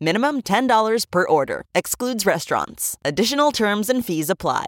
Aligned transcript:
Minimum 0.00 0.42
$10 0.42 1.10
per 1.10 1.28
order. 1.28 1.64
Excludes 1.74 2.24
restaurants. 2.24 2.96
Additional 3.04 3.52
terms 3.52 3.90
and 3.90 4.02
fees 4.02 4.30
apply. 4.30 4.64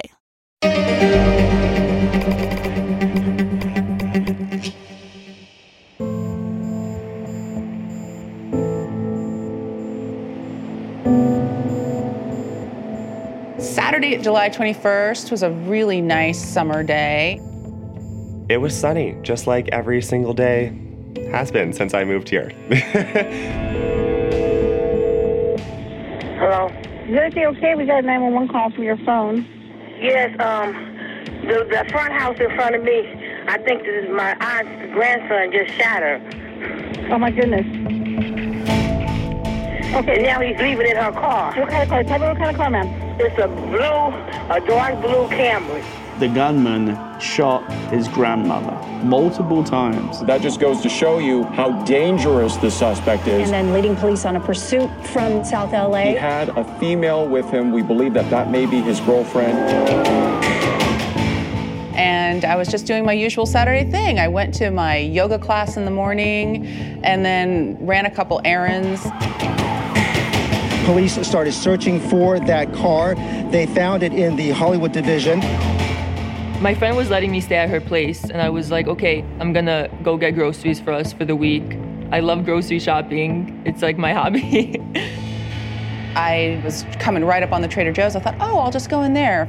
Saturday, 13.58 14.18
July 14.18 14.50
21st 14.50 15.30
was 15.30 15.42
a 15.42 15.50
really 15.50 16.02
nice 16.02 16.44
summer 16.44 16.82
day. 16.82 17.40
It 18.50 18.58
was 18.58 18.78
sunny, 18.78 19.16
just 19.22 19.46
like 19.46 19.68
every 19.68 20.02
single 20.02 20.34
day 20.34 20.78
has 21.30 21.50
been 21.50 21.72
since 21.72 21.94
I 21.94 22.04
moved 22.04 22.28
here. 22.28 22.52
Hello? 26.36 26.66
Is 27.06 27.16
everything 27.16 27.46
okay? 27.46 27.74
We 27.76 27.86
got 27.86 28.02
a 28.02 28.06
911 28.06 28.48
call 28.48 28.70
from 28.70 28.82
your 28.82 28.96
phone. 28.98 29.46
Yes, 30.00 30.34
um, 30.40 30.72
the, 31.46 31.64
the 31.70 31.86
front 31.92 32.12
house 32.12 32.36
in 32.40 32.52
front 32.56 32.74
of 32.74 32.82
me, 32.82 33.06
I 33.46 33.56
think 33.58 33.84
this 33.84 34.04
is 34.04 34.10
my 34.10 34.34
aunt's 34.40 34.92
grandson 34.92 35.52
just 35.52 35.78
shot 35.78 36.02
her. 36.02 36.20
Oh, 37.12 37.18
my 37.18 37.30
goodness. 37.30 37.64
Okay. 39.94 40.14
And 40.16 40.22
now 40.24 40.40
he's 40.40 40.58
leaving 40.58 40.88
in 40.88 40.96
her 40.96 41.12
car. 41.12 41.54
What 41.54 41.68
kind 41.68 41.84
of 41.84 41.88
car? 41.88 42.02
Tell 42.02 42.18
me 42.18 42.26
what 42.26 42.36
kind 42.36 42.50
of 42.50 42.56
car, 42.56 42.70
ma'am. 42.70 42.88
It's 43.20 43.38
a 43.38 43.46
blue, 43.46 44.10
a 44.50 44.60
dark 44.66 45.00
blue 45.00 45.28
Camry. 45.28 46.03
The 46.20 46.28
gunman 46.28 46.96
shot 47.18 47.68
his 47.90 48.06
grandmother 48.06 48.70
multiple 49.04 49.64
times. 49.64 50.22
That 50.24 50.40
just 50.40 50.60
goes 50.60 50.80
to 50.82 50.88
show 50.88 51.18
you 51.18 51.42
how 51.42 51.82
dangerous 51.82 52.56
the 52.56 52.70
suspect 52.70 53.26
is. 53.26 53.50
And 53.50 53.52
then 53.52 53.72
leading 53.72 53.96
police 53.96 54.24
on 54.24 54.36
a 54.36 54.40
pursuit 54.40 54.88
from 55.08 55.44
South 55.44 55.72
LA. 55.72 56.02
He 56.02 56.14
had 56.14 56.50
a 56.50 56.64
female 56.78 57.26
with 57.26 57.50
him. 57.50 57.72
We 57.72 57.82
believe 57.82 58.14
that 58.14 58.30
that 58.30 58.48
may 58.48 58.64
be 58.64 58.80
his 58.80 59.00
girlfriend. 59.00 59.58
And 61.96 62.44
I 62.44 62.54
was 62.54 62.68
just 62.68 62.86
doing 62.86 63.04
my 63.04 63.12
usual 63.12 63.44
Saturday 63.44 63.90
thing. 63.90 64.20
I 64.20 64.28
went 64.28 64.54
to 64.54 64.70
my 64.70 64.98
yoga 64.98 65.38
class 65.38 65.76
in 65.76 65.84
the 65.84 65.90
morning 65.90 66.66
and 67.02 67.24
then 67.24 67.76
ran 67.84 68.06
a 68.06 68.10
couple 68.10 68.40
errands. 68.44 69.02
Police 70.86 71.26
started 71.26 71.52
searching 71.52 71.98
for 71.98 72.38
that 72.38 72.72
car. 72.72 73.16
They 73.50 73.66
found 73.66 74.04
it 74.04 74.12
in 74.12 74.36
the 74.36 74.50
Hollywood 74.50 74.92
division. 74.92 75.40
My 76.64 76.74
friend 76.74 76.96
was 76.96 77.10
letting 77.10 77.30
me 77.30 77.42
stay 77.42 77.56
at 77.56 77.68
her 77.68 77.78
place, 77.78 78.24
and 78.24 78.40
I 78.40 78.48
was 78.48 78.70
like, 78.70 78.86
okay, 78.86 79.22
I'm 79.38 79.52
gonna 79.52 79.90
go 80.02 80.16
get 80.16 80.30
groceries 80.30 80.80
for 80.80 80.92
us 80.92 81.12
for 81.12 81.26
the 81.26 81.36
week. 81.36 81.76
I 82.10 82.20
love 82.20 82.46
grocery 82.46 82.78
shopping, 82.78 83.62
it's 83.66 83.82
like 83.82 83.98
my 83.98 84.12
hobby. 84.18 84.80
I 86.16 86.62
was 86.64 86.86
coming 86.98 87.22
right 87.22 87.42
up 87.42 87.52
on 87.52 87.60
the 87.60 87.68
Trader 87.68 87.92
Joe's. 87.92 88.16
I 88.16 88.20
thought, 88.20 88.36
oh, 88.40 88.60
I'll 88.60 88.70
just 88.70 88.88
go 88.88 89.02
in 89.02 89.12
there. 89.12 89.44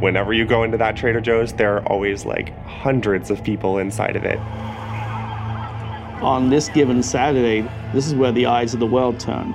Whenever 0.00 0.32
you 0.32 0.46
go 0.46 0.62
into 0.62 0.78
that 0.78 0.96
Trader 0.96 1.20
Joe's, 1.20 1.52
there 1.52 1.76
are 1.76 1.86
always 1.86 2.24
like 2.24 2.58
hundreds 2.64 3.30
of 3.30 3.44
people 3.44 3.76
inside 3.76 4.16
of 4.16 4.24
it. 4.24 4.38
On 6.22 6.48
this 6.48 6.70
given 6.70 7.02
Saturday, 7.02 7.68
this 7.92 8.06
is 8.06 8.14
where 8.14 8.32
the 8.32 8.46
eyes 8.46 8.72
of 8.72 8.80
the 8.80 8.86
world 8.86 9.20
turned. 9.20 9.54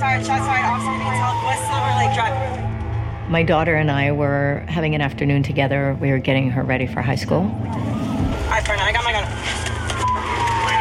Fired. 0.00 0.24
Shots 0.24 0.46
fired. 0.46 0.64
Officer 0.64 0.90
needs 0.92 1.20
help. 1.20 1.44
West 1.44 1.62
Silver 1.68 1.92
Lake 1.98 2.14
Drive. 2.14 3.30
My 3.30 3.42
daughter 3.42 3.74
and 3.74 3.90
I 3.90 4.10
were 4.10 4.64
having 4.66 4.94
an 4.94 5.02
afternoon 5.02 5.42
together. 5.42 5.96
We 6.00 6.10
were 6.10 6.18
getting 6.18 6.50
her 6.50 6.62
ready 6.62 6.86
for 6.86 7.02
high 7.02 7.16
school. 7.16 7.42
Alright, 7.42 8.66
Fernand, 8.66 8.80
I 8.80 8.92
got 8.92 9.04
my 9.04 9.12
gun. 9.12 9.24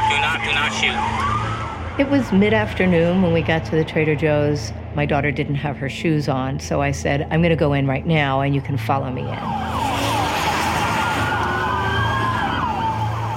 Do 0.10 0.16
not, 0.22 0.40
do 0.44 0.52
not 0.56 0.72
shoot. 0.74 2.02
It 2.02 2.10
was 2.10 2.32
mid 2.32 2.54
afternoon 2.54 3.22
when 3.22 3.34
we 3.34 3.42
got 3.42 3.66
to 3.66 3.72
the 3.72 3.84
Trader 3.84 4.16
Joe's. 4.16 4.72
My 4.96 5.06
daughter 5.06 5.32
didn't 5.32 5.56
have 5.56 5.76
her 5.78 5.90
shoes 5.90 6.30
on, 6.30 6.60
so 6.60 6.82
I 6.82 6.92
said, 6.92 7.28
I'm 7.30 7.42
going 7.42 7.50
to 7.50 7.58
go 7.58 7.74
in 7.74 7.88
right 7.88 8.06
now 8.06 8.40
and 8.40 8.56
you 8.56 8.62
can 8.62 8.78
follow 8.78 9.12
me 9.12 9.22
in. 9.22 9.28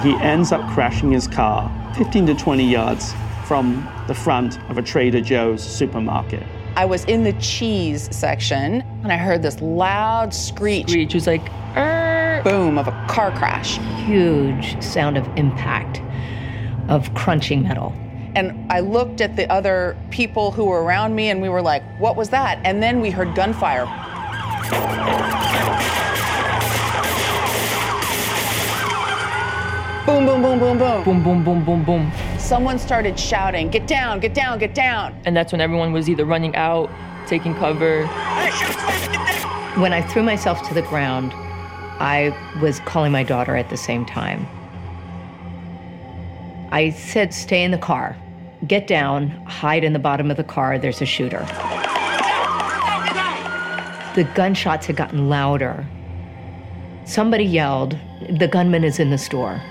He 0.01 0.17
ends 0.23 0.51
up 0.51 0.67
crashing 0.71 1.11
his 1.11 1.27
car 1.27 1.69
15 1.95 2.25
to 2.27 2.35
20 2.35 2.69
yards 2.69 3.13
from 3.45 3.87
the 4.07 4.13
front 4.13 4.59
of 4.69 4.77
a 4.77 4.81
Trader 4.81 5.21
Joe's 5.21 5.63
supermarket. 5.63 6.43
I 6.75 6.85
was 6.85 7.05
in 7.05 7.23
the 7.23 7.33
cheese 7.33 8.09
section 8.15 8.81
and 9.03 9.11
I 9.11 9.17
heard 9.17 9.43
this 9.43 9.61
loud 9.61 10.33
screech. 10.33 10.89
Screech 10.89 11.13
was 11.13 11.27
like, 11.27 11.47
"Arr!" 11.75 12.41
boom 12.43 12.77
of 12.77 12.87
a 12.87 13.05
car 13.07 13.31
crash. 13.31 13.77
Huge 14.05 14.81
sound 14.81 15.17
of 15.17 15.27
impact, 15.37 16.01
of 16.89 17.13
crunching 17.13 17.63
metal. 17.63 17.93
And 18.35 18.71
I 18.71 18.79
looked 18.79 19.21
at 19.21 19.35
the 19.35 19.49
other 19.51 19.95
people 20.09 20.51
who 20.51 20.65
were 20.65 20.83
around 20.83 21.15
me 21.15 21.29
and 21.29 21.41
we 21.41 21.49
were 21.49 21.61
like, 21.61 21.83
what 21.99 22.15
was 22.15 22.29
that? 22.29 22.59
And 22.63 22.81
then 22.81 22.99
we 22.99 23.11
heard 23.11 23.35
gunfire. 23.35 23.85
Boom, 30.05 30.25
boom, 30.25 30.41
boom, 30.41 30.59
boom, 30.59 30.77
boom. 30.77 31.03
Boom, 31.03 31.23
boom, 31.23 31.43
boom, 31.43 31.63
boom, 31.63 31.83
boom. 31.83 32.32
Someone 32.43 32.77
started 32.77 33.17
shouting, 33.17 33.69
get 33.69 33.87
down, 33.87 34.19
get 34.19 34.33
down, 34.33 34.59
get 34.59 34.75
down. 34.75 35.17
And 35.23 35.35
that's 35.35 35.53
when 35.53 35.61
everyone 35.61 35.93
was 35.93 36.09
either 36.09 36.25
running 36.25 36.53
out, 36.57 36.89
taking 37.25 37.55
cover. 37.55 38.05
When 39.79 39.93
I 39.93 40.05
threw 40.11 40.23
myself 40.23 40.61
to 40.67 40.73
the 40.73 40.81
ground, 40.81 41.31
I 42.01 42.35
was 42.61 42.81
calling 42.81 43.13
my 43.13 43.23
daughter 43.23 43.55
at 43.55 43.69
the 43.69 43.77
same 43.77 44.05
time. 44.05 44.45
I 46.69 46.89
said, 46.89 47.33
stay 47.33 47.63
in 47.63 47.71
the 47.71 47.77
car, 47.77 48.17
get 48.67 48.87
down, 48.87 49.29
hide 49.45 49.85
in 49.85 49.93
the 49.93 49.99
bottom 49.99 50.29
of 50.29 50.35
the 50.35 50.43
car, 50.43 50.77
there's 50.77 51.01
a 51.01 51.05
shooter. 51.05 51.45
The 54.15 54.29
gunshots 54.35 54.85
had 54.87 54.97
gotten 54.97 55.29
louder. 55.29 55.87
Somebody 57.05 57.45
yelled, 57.45 57.97
The 58.29 58.49
gunman 58.49 58.83
is 58.83 58.99
in 58.99 59.11
the 59.11 59.17
store. 59.17 59.61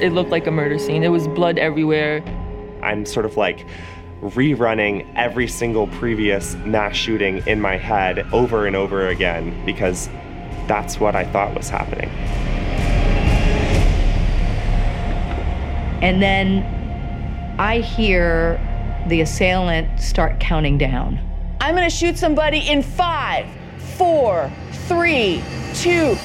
It 0.00 0.12
looked 0.12 0.30
like 0.30 0.46
a 0.46 0.50
murder 0.52 0.78
scene. 0.78 1.02
There 1.02 1.10
was 1.10 1.26
blood 1.26 1.58
everywhere. 1.58 2.22
I'm 2.82 3.04
sort 3.04 3.26
of 3.26 3.36
like 3.36 3.66
rerunning 4.20 5.12
every 5.16 5.48
single 5.48 5.88
previous 5.88 6.54
mass 6.56 6.94
shooting 6.94 7.44
in 7.46 7.60
my 7.60 7.76
head 7.76 8.20
over 8.32 8.66
and 8.66 8.76
over 8.76 9.08
again 9.08 9.64
because 9.64 10.08
that's 10.68 11.00
what 11.00 11.16
I 11.16 11.24
thought 11.24 11.54
was 11.54 11.68
happening. 11.68 12.08
And 16.00 16.22
then 16.22 16.62
I 17.58 17.80
hear 17.80 18.60
the 19.08 19.20
assailant 19.20 20.00
start 20.00 20.38
counting 20.38 20.78
down. 20.78 21.18
I'm 21.60 21.74
gonna 21.74 21.90
shoot 21.90 22.16
somebody 22.16 22.58
in 22.68 22.82
five, 22.82 23.46
four, 23.96 24.48
three, 24.86 25.42
two. 25.74 26.16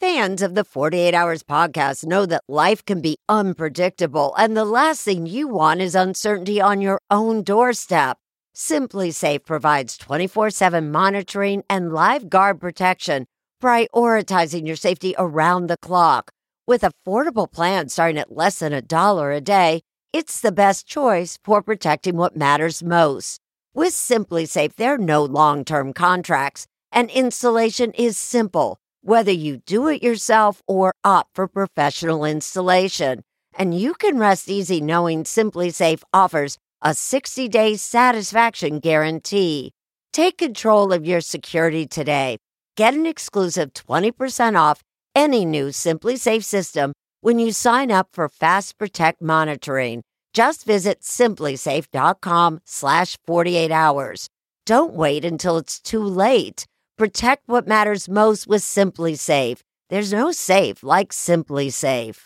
Fans 0.00 0.42
of 0.42 0.54
the 0.54 0.62
48 0.62 1.12
Hours 1.12 1.42
podcast 1.42 2.06
know 2.06 2.24
that 2.24 2.44
life 2.46 2.84
can 2.84 3.00
be 3.00 3.18
unpredictable, 3.28 4.32
and 4.38 4.56
the 4.56 4.64
last 4.64 5.02
thing 5.02 5.26
you 5.26 5.48
want 5.48 5.80
is 5.80 5.96
uncertainty 5.96 6.60
on 6.60 6.80
your 6.80 7.00
own 7.10 7.42
doorstep. 7.42 8.16
SimpliSafe 8.54 9.44
provides 9.44 9.98
24 9.98 10.50
7 10.50 10.92
monitoring 10.92 11.64
and 11.68 11.92
live 11.92 12.30
guard 12.30 12.60
protection, 12.60 13.26
prioritizing 13.60 14.68
your 14.68 14.76
safety 14.76 15.16
around 15.18 15.66
the 15.66 15.76
clock. 15.76 16.30
With 16.64 16.82
affordable 16.82 17.50
plans 17.50 17.92
starting 17.92 18.18
at 18.18 18.36
less 18.36 18.60
than 18.60 18.72
a 18.72 18.80
dollar 18.80 19.32
a 19.32 19.40
day, 19.40 19.80
it's 20.12 20.40
the 20.40 20.52
best 20.52 20.86
choice 20.86 21.40
for 21.42 21.60
protecting 21.60 22.16
what 22.16 22.36
matters 22.36 22.84
most. 22.84 23.40
With 23.74 23.94
SimpliSafe, 23.94 24.76
there 24.76 24.94
are 24.94 24.98
no 24.98 25.24
long 25.24 25.64
term 25.64 25.92
contracts, 25.92 26.68
and 26.92 27.10
installation 27.10 27.90
is 27.98 28.16
simple, 28.16 28.78
whether 29.02 29.32
you 29.32 29.58
do 29.58 29.88
it 29.88 30.02
yourself 30.02 30.62
or 30.66 30.94
opt 31.04 31.34
for 31.34 31.48
professional 31.48 32.24
installation. 32.24 33.22
And 33.56 33.78
you 33.78 33.94
can 33.94 34.18
rest 34.18 34.48
easy 34.48 34.80
knowing 34.80 35.24
SimpliSafe 35.24 36.02
offers 36.12 36.58
a 36.82 36.94
60 36.94 37.48
day 37.48 37.76
satisfaction 37.76 38.80
guarantee. 38.80 39.72
Take 40.12 40.38
control 40.38 40.92
of 40.92 41.06
your 41.06 41.20
security 41.20 41.86
today. 41.86 42.38
Get 42.76 42.94
an 42.94 43.06
exclusive 43.06 43.72
20% 43.72 44.56
off 44.56 44.82
any 45.14 45.44
new 45.44 45.68
SimpliSafe 45.68 46.44
system 46.44 46.92
when 47.20 47.38
you 47.38 47.52
sign 47.52 47.90
up 47.90 48.08
for 48.12 48.28
Fast 48.28 48.78
Protect 48.78 49.20
monitoring. 49.20 50.02
Just 50.32 50.64
visit 50.64 51.00
simplisafe.com 51.00 52.60
slash 52.64 53.18
48 53.26 53.72
hours. 53.72 54.28
Don't 54.66 54.92
wait 54.92 55.24
until 55.24 55.56
it's 55.56 55.80
too 55.80 56.02
late. 56.02 56.66
Protect 56.98 57.44
what 57.46 57.68
matters 57.68 58.08
most 58.08 58.48
with 58.48 58.62
SimpliSafe. 58.62 59.60
There's 59.88 60.12
no 60.12 60.32
safe 60.32 60.82
like 60.82 61.10
SimpliSafe. 61.12 62.20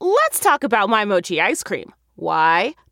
Let's 0.00 0.38
talk 0.38 0.62
about 0.62 0.88
my 0.88 1.04
mochi 1.04 1.40
ice 1.40 1.64
cream. 1.64 1.92
Why? 2.14 2.76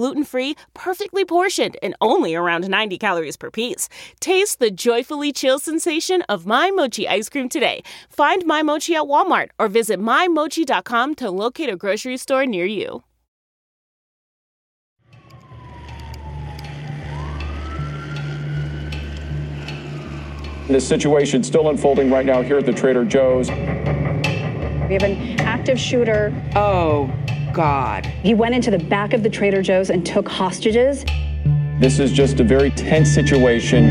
gluten 0.00 0.24
free, 0.24 0.56
perfectly 0.72 1.26
portioned, 1.26 1.76
and 1.82 1.94
only 2.00 2.34
around 2.34 2.66
90 2.66 2.96
calories 2.96 3.36
per 3.36 3.50
piece. 3.50 3.86
Taste 4.18 4.58
the 4.58 4.70
joyfully 4.70 5.30
chill 5.30 5.58
sensation 5.58 6.22
of 6.22 6.46
My 6.46 6.70
Mochi 6.70 7.06
ice 7.06 7.28
cream 7.28 7.50
today. 7.50 7.82
Find 8.08 8.46
My 8.46 8.62
Mochi 8.62 8.94
at 8.94 9.02
Walmart 9.02 9.50
or 9.58 9.68
visit 9.68 10.00
MyMochi.com 10.00 11.16
to 11.16 11.30
locate 11.30 11.68
a 11.68 11.76
grocery 11.76 12.16
store 12.16 12.46
near 12.46 12.64
you. 12.64 13.02
This 20.68 20.88
situation 20.88 21.42
still 21.42 21.68
unfolding 21.68 22.10
right 22.10 22.24
now 22.24 22.40
here 22.40 22.56
at 22.56 22.64
the 22.64 22.72
Trader 22.72 23.04
Joe's. 23.04 23.50
We 23.50 24.94
have 24.94 25.02
an 25.02 25.38
active 25.40 25.78
shooter. 25.78 26.32
Oh, 26.56 27.12
God. 27.52 28.06
He 28.06 28.34
went 28.34 28.54
into 28.54 28.70
the 28.70 28.78
back 28.78 29.12
of 29.12 29.22
the 29.22 29.30
Trader 29.30 29.62
Joe's 29.62 29.90
and 29.90 30.04
took 30.04 30.28
hostages. 30.28 31.04
This 31.78 31.98
is 31.98 32.12
just 32.12 32.40
a 32.40 32.44
very 32.44 32.70
tense 32.70 33.10
situation. 33.10 33.86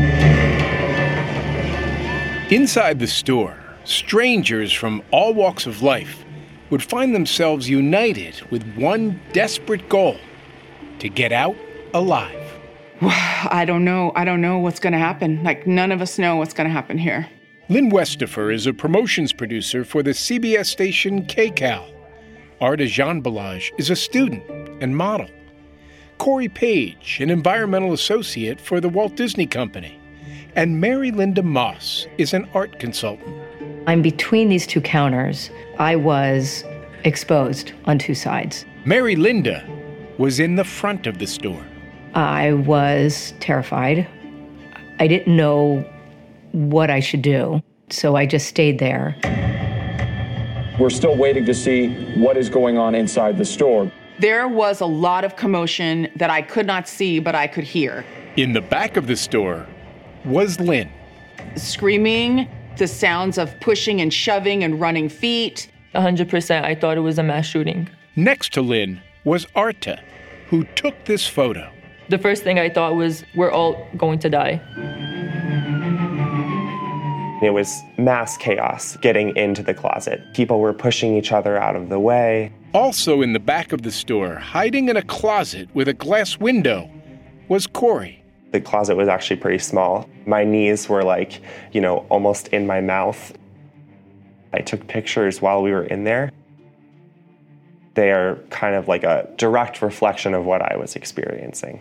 Inside 2.50 2.98
the 2.98 3.06
store, 3.06 3.56
strangers 3.84 4.72
from 4.72 5.02
all 5.10 5.34
walks 5.34 5.66
of 5.66 5.82
life 5.82 6.24
would 6.70 6.82
find 6.82 7.14
themselves 7.14 7.68
united 7.68 8.40
with 8.50 8.64
one 8.76 9.20
desperate 9.32 9.88
goal 9.88 10.16
to 10.98 11.08
get 11.08 11.32
out 11.32 11.56
alive. 11.94 12.58
I 13.02 13.64
don't 13.66 13.84
know. 13.84 14.12
I 14.14 14.24
don't 14.24 14.40
know 14.40 14.58
what's 14.58 14.80
going 14.80 14.92
to 14.92 14.98
happen. 14.98 15.42
Like, 15.42 15.66
none 15.66 15.92
of 15.92 16.00
us 16.00 16.18
know 16.18 16.36
what's 16.36 16.54
going 16.54 16.66
to 16.66 16.72
happen 16.72 16.98
here. 16.98 17.28
Lynn 17.68 17.90
Westifer 17.90 18.52
is 18.52 18.66
a 18.66 18.72
promotions 18.72 19.32
producer 19.32 19.84
for 19.84 20.02
the 20.02 20.10
CBS 20.10 20.66
station 20.66 21.24
KCAL. 21.24 21.99
Arda 22.60 22.84
Jeanbalage 22.84 23.70
is 23.78 23.88
a 23.88 23.96
student 23.96 24.42
and 24.82 24.94
model. 24.94 25.28
Corey 26.18 26.48
Page, 26.48 27.18
an 27.20 27.30
environmental 27.30 27.94
associate 27.94 28.60
for 28.60 28.80
the 28.80 28.88
Walt 28.88 29.16
Disney 29.16 29.46
Company. 29.46 29.98
And 30.54 30.78
Mary 30.78 31.10
Linda 31.10 31.42
Moss 31.42 32.06
is 32.18 32.34
an 32.34 32.46
art 32.52 32.78
consultant. 32.78 33.34
I'm 33.86 34.02
between 34.02 34.50
these 34.50 34.66
two 34.66 34.82
counters. 34.82 35.50
I 35.78 35.96
was 35.96 36.62
exposed 37.04 37.72
on 37.86 37.98
two 37.98 38.14
sides. 38.14 38.66
Mary 38.84 39.16
Linda 39.16 39.66
was 40.18 40.38
in 40.38 40.56
the 40.56 40.64
front 40.64 41.06
of 41.06 41.18
the 41.18 41.26
store. 41.26 41.64
I 42.14 42.52
was 42.52 43.32
terrified. 43.40 44.06
I 44.98 45.06
didn't 45.06 45.34
know 45.34 45.82
what 46.52 46.90
I 46.90 47.00
should 47.00 47.22
do, 47.22 47.62
so 47.88 48.16
I 48.16 48.26
just 48.26 48.48
stayed 48.48 48.80
there. 48.80 49.16
We're 50.80 50.88
still 50.88 51.14
waiting 51.14 51.44
to 51.44 51.52
see 51.52 51.88
what 52.14 52.38
is 52.38 52.48
going 52.48 52.78
on 52.78 52.94
inside 52.94 53.36
the 53.36 53.44
store. 53.44 53.92
There 54.18 54.48
was 54.48 54.80
a 54.80 54.86
lot 54.86 55.24
of 55.24 55.36
commotion 55.36 56.08
that 56.16 56.30
I 56.30 56.40
could 56.40 56.66
not 56.66 56.88
see, 56.88 57.18
but 57.18 57.34
I 57.34 57.48
could 57.48 57.64
hear. 57.64 58.02
In 58.38 58.54
the 58.54 58.62
back 58.62 58.96
of 58.96 59.06
the 59.06 59.14
store 59.14 59.66
was 60.24 60.58
Lynn. 60.58 60.90
Screaming, 61.54 62.48
the 62.78 62.88
sounds 62.88 63.36
of 63.36 63.60
pushing 63.60 64.00
and 64.00 64.10
shoving 64.10 64.64
and 64.64 64.80
running 64.80 65.10
feet. 65.10 65.70
100% 65.94 66.64
I 66.64 66.74
thought 66.74 66.96
it 66.96 67.00
was 67.00 67.18
a 67.18 67.22
mass 67.22 67.44
shooting. 67.44 67.86
Next 68.16 68.54
to 68.54 68.62
Lynn 68.62 69.02
was 69.24 69.46
Arta, 69.54 70.02
who 70.48 70.64
took 70.76 71.04
this 71.04 71.26
photo. 71.26 71.70
The 72.08 72.16
first 72.16 72.42
thing 72.42 72.58
I 72.58 72.70
thought 72.70 72.96
was, 72.96 73.22
we're 73.34 73.52
all 73.52 73.86
going 73.98 74.18
to 74.20 74.30
die. 74.30 74.62
It 77.42 77.50
was 77.50 77.82
mass 77.96 78.36
chaos 78.36 78.96
getting 78.98 79.34
into 79.34 79.62
the 79.62 79.72
closet. 79.72 80.20
People 80.34 80.60
were 80.60 80.74
pushing 80.74 81.16
each 81.16 81.32
other 81.32 81.56
out 81.56 81.74
of 81.74 81.88
the 81.88 81.98
way. 81.98 82.52
Also 82.74 83.22
in 83.22 83.32
the 83.32 83.40
back 83.40 83.72
of 83.72 83.82
the 83.82 83.90
store, 83.90 84.36
hiding 84.36 84.90
in 84.90 84.96
a 84.96 85.02
closet 85.02 85.68
with 85.72 85.88
a 85.88 85.94
glass 85.94 86.38
window, 86.38 86.90
was 87.48 87.66
Corey. 87.66 88.22
The 88.52 88.60
closet 88.60 88.96
was 88.96 89.08
actually 89.08 89.36
pretty 89.36 89.58
small. 89.58 90.08
My 90.26 90.44
knees 90.44 90.88
were 90.88 91.02
like, 91.02 91.40
you 91.72 91.80
know, 91.80 92.06
almost 92.10 92.48
in 92.48 92.66
my 92.66 92.80
mouth. 92.80 93.32
I 94.52 94.58
took 94.58 94.86
pictures 94.86 95.40
while 95.40 95.62
we 95.62 95.70
were 95.70 95.84
in 95.84 96.04
there. 96.04 96.32
They 97.94 98.10
are 98.12 98.36
kind 98.50 98.74
of 98.74 98.86
like 98.86 99.02
a 99.02 99.28
direct 99.36 99.82
reflection 99.82 100.34
of 100.34 100.44
what 100.44 100.60
I 100.62 100.76
was 100.76 100.94
experiencing. 100.94 101.80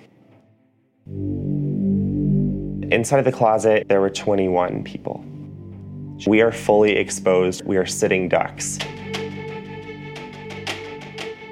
Inside 2.91 3.19
of 3.19 3.25
the 3.25 3.31
closet, 3.31 3.87
there 3.89 4.01
were 4.01 4.09
21 4.09 4.83
people. 4.83 5.23
We 6.27 6.41
are 6.41 6.51
fully 6.51 6.97
exposed. 6.97 7.63
We 7.65 7.77
are 7.77 7.85
sitting 7.85 8.27
ducks. 8.27 8.77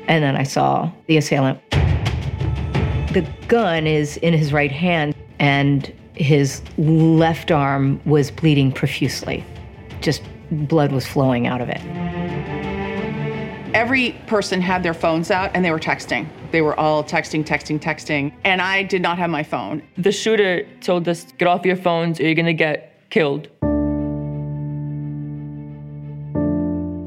And 0.07 0.23
then 0.23 0.35
I 0.35 0.43
saw 0.43 0.91
the 1.07 1.17
assailant 1.17 1.59
The 1.71 3.27
gun 3.47 3.87
is 3.87 4.17
in 4.17 4.33
his 4.33 4.53
right 4.53 4.71
hand, 4.71 5.15
and 5.39 5.93
his 6.15 6.61
left 6.77 7.51
arm 7.51 8.01
was 8.05 8.31
bleeding 8.31 8.71
profusely. 8.71 9.43
Just 10.01 10.23
blood 10.51 10.91
was 10.91 11.05
flowing 11.05 11.47
out 11.47 11.61
of 11.61 11.69
it. 11.69 11.81
Every 13.73 14.13
person 14.27 14.61
had 14.61 14.81
their 14.81 14.93
phones 14.93 15.29
out 15.29 15.51
and 15.53 15.63
they 15.63 15.71
were 15.71 15.79
texting. 15.79 16.27
They 16.51 16.61
were 16.61 16.79
all 16.79 17.03
texting, 17.03 17.45
texting, 17.45 17.79
texting, 17.79 18.33
and 18.43 18.61
I 18.61 18.83
did 18.83 19.01
not 19.01 19.17
have 19.17 19.29
my 19.29 19.43
phone. 19.43 19.83
The 19.97 20.11
shooter 20.11 20.65
told 20.81 21.07
us, 21.07 21.25
get 21.37 21.47
off 21.47 21.65
your 21.65 21.75
phones 21.75 22.19
or 22.19 22.23
you're 22.23 22.33
gonna 22.33 22.53
get 22.53 23.09
killed. 23.09 23.49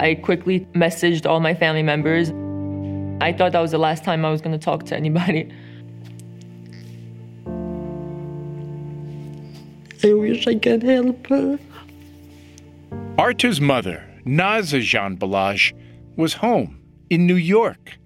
I 0.00 0.14
quickly 0.14 0.60
messaged 0.74 1.28
all 1.28 1.40
my 1.40 1.52
family 1.52 1.82
members. 1.82 2.30
I 3.22 3.34
thought 3.34 3.52
that 3.52 3.60
was 3.60 3.72
the 3.72 3.78
last 3.78 4.02
time 4.02 4.24
I 4.24 4.30
was 4.30 4.40
gonna 4.40 4.58
talk 4.58 4.86
to 4.86 4.96
anybody. 4.96 5.52
I 10.02 10.14
wish 10.14 10.46
I 10.46 10.54
could 10.54 10.82
help 10.82 11.26
her. 11.26 11.58
Arta's 13.18 13.60
mother, 13.60 14.02
Naza 14.24 14.80
Jean 14.80 15.18
Balaj, 15.18 15.74
was 16.16 16.32
home 16.32 16.80
in 17.10 17.26
New 17.26 17.34
York, 17.34 17.98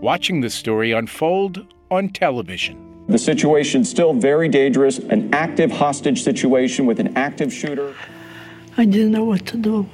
watching 0.00 0.40
the 0.40 0.48
story 0.48 0.92
unfold 0.92 1.66
on 1.90 2.08
television. 2.08 3.04
The 3.08 3.18
situation 3.18 3.84
still 3.84 4.14
very 4.14 4.48
dangerous, 4.48 4.98
an 4.98 5.34
active 5.34 5.70
hostage 5.70 6.22
situation 6.22 6.86
with 6.86 6.98
an 6.98 7.14
active 7.14 7.52
shooter. 7.52 7.94
I 8.78 8.86
didn't 8.86 9.12
know 9.12 9.24
what 9.24 9.44
to 9.48 9.58
do. 9.58 9.86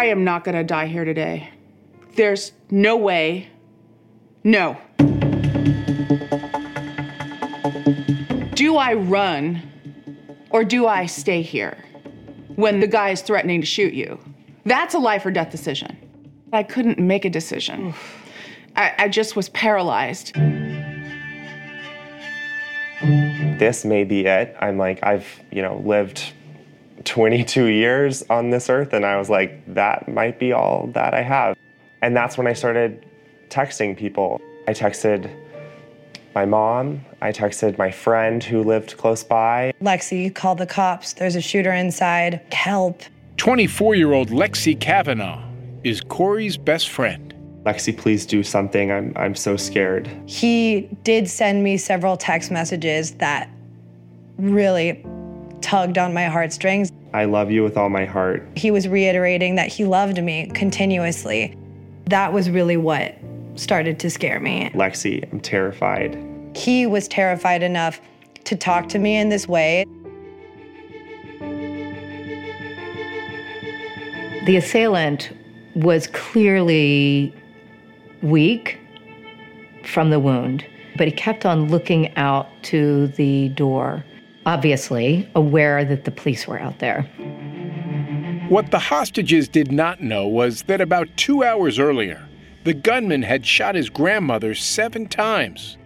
I 0.00 0.06
am 0.06 0.24
not 0.24 0.44
gonna 0.44 0.64
die 0.64 0.86
here 0.86 1.04
today. 1.04 1.50
There's 2.16 2.52
no 2.70 2.96
way. 2.96 3.50
No. 4.42 4.78
Do 8.54 8.78
I 8.78 8.94
run 8.94 9.60
or 10.48 10.64
do 10.64 10.86
I 10.86 11.04
stay 11.04 11.42
here 11.42 11.76
when 12.56 12.80
the 12.80 12.86
guy 12.86 13.10
is 13.10 13.20
threatening 13.20 13.60
to 13.60 13.66
shoot 13.66 13.92
you? 13.92 14.18
That's 14.64 14.94
a 14.94 14.98
life 14.98 15.26
or 15.26 15.30
death 15.30 15.50
decision. 15.50 15.98
I 16.50 16.62
couldn't 16.62 16.98
make 16.98 17.26
a 17.26 17.30
decision. 17.30 17.92
I, 18.76 18.94
I 19.00 19.08
just 19.10 19.36
was 19.36 19.50
paralyzed. 19.50 20.34
This 23.58 23.84
may 23.84 24.04
be 24.04 24.24
it. 24.24 24.56
I'm 24.60 24.78
like, 24.78 25.00
I've, 25.02 25.26
you 25.52 25.60
know, 25.60 25.82
lived 25.84 26.32
22 27.04 27.66
years 27.66 28.22
on 28.30 28.50
this 28.50 28.68
earth, 28.68 28.92
and 28.92 29.06
I 29.06 29.16
was 29.16 29.30
like, 29.30 29.74
that 29.74 30.08
might 30.08 30.38
be 30.38 30.52
all 30.52 30.88
that 30.94 31.14
I 31.14 31.22
have. 31.22 31.56
And 32.02 32.16
that's 32.16 32.36
when 32.36 32.46
I 32.46 32.52
started 32.52 33.06
texting 33.48 33.96
people. 33.96 34.40
I 34.66 34.72
texted 34.72 35.30
my 36.34 36.44
mom, 36.44 37.04
I 37.20 37.32
texted 37.32 37.76
my 37.76 37.90
friend 37.90 38.42
who 38.42 38.62
lived 38.62 38.96
close 38.96 39.24
by. 39.24 39.72
Lexi, 39.82 40.32
call 40.32 40.54
the 40.54 40.66
cops. 40.66 41.12
There's 41.14 41.34
a 41.34 41.40
shooter 41.40 41.72
inside. 41.72 42.40
Help. 42.52 43.02
24 43.36 43.94
year 43.96 44.12
old 44.12 44.28
Lexi 44.28 44.78
Kavanaugh 44.78 45.42
is 45.82 46.00
Corey's 46.02 46.56
best 46.56 46.90
friend. 46.90 47.34
Lexi, 47.64 47.96
please 47.96 48.24
do 48.24 48.42
something. 48.42 48.92
I'm, 48.92 49.12
I'm 49.16 49.34
so 49.34 49.56
scared. 49.56 50.08
He 50.26 50.88
did 51.02 51.28
send 51.28 51.62
me 51.64 51.76
several 51.76 52.16
text 52.16 52.50
messages 52.50 53.12
that 53.14 53.50
really 54.38 55.04
tugged 55.60 55.98
on 55.98 56.12
my 56.12 56.26
heartstrings. 56.26 56.92
I 57.12 57.24
love 57.24 57.50
you 57.50 57.62
with 57.62 57.76
all 57.76 57.88
my 57.88 58.04
heart. 58.04 58.46
He 58.56 58.70
was 58.70 58.88
reiterating 58.88 59.56
that 59.56 59.68
he 59.68 59.84
loved 59.84 60.22
me 60.22 60.50
continuously. 60.54 61.56
That 62.06 62.32
was 62.32 62.50
really 62.50 62.76
what 62.76 63.16
started 63.56 63.98
to 64.00 64.10
scare 64.10 64.40
me. 64.40 64.70
Lexi, 64.74 65.30
I'm 65.32 65.40
terrified. 65.40 66.16
He 66.56 66.86
was 66.86 67.08
terrified 67.08 67.62
enough 67.62 68.00
to 68.44 68.56
talk 68.56 68.88
to 68.90 68.98
me 68.98 69.16
in 69.16 69.28
this 69.28 69.46
way. 69.46 69.84
The 74.46 74.56
assailant 74.56 75.32
was 75.74 76.06
clearly 76.08 77.34
weak 78.22 78.78
from 79.84 80.10
the 80.10 80.18
wound, 80.18 80.64
but 80.96 81.06
he 81.06 81.12
kept 81.12 81.44
on 81.44 81.68
looking 81.68 82.16
out 82.16 82.48
to 82.64 83.08
the 83.08 83.50
door, 83.50 84.04
obviously 84.46 85.28
aware 85.34 85.84
that 85.84 86.04
the 86.04 86.10
police 86.10 86.46
were 86.46 86.58
out 86.58 86.78
there. 86.78 87.02
What 88.48 88.70
the 88.70 88.78
hostages 88.78 89.48
did 89.48 89.70
not 89.70 90.00
know 90.00 90.26
was 90.26 90.62
that 90.62 90.80
about 90.80 91.16
two 91.16 91.44
hours 91.44 91.78
earlier, 91.78 92.28
the 92.64 92.74
gunman 92.74 93.22
had 93.22 93.46
shot 93.46 93.74
his 93.74 93.88
grandmother 93.88 94.54
seven 94.54 95.06
times. 95.06 95.76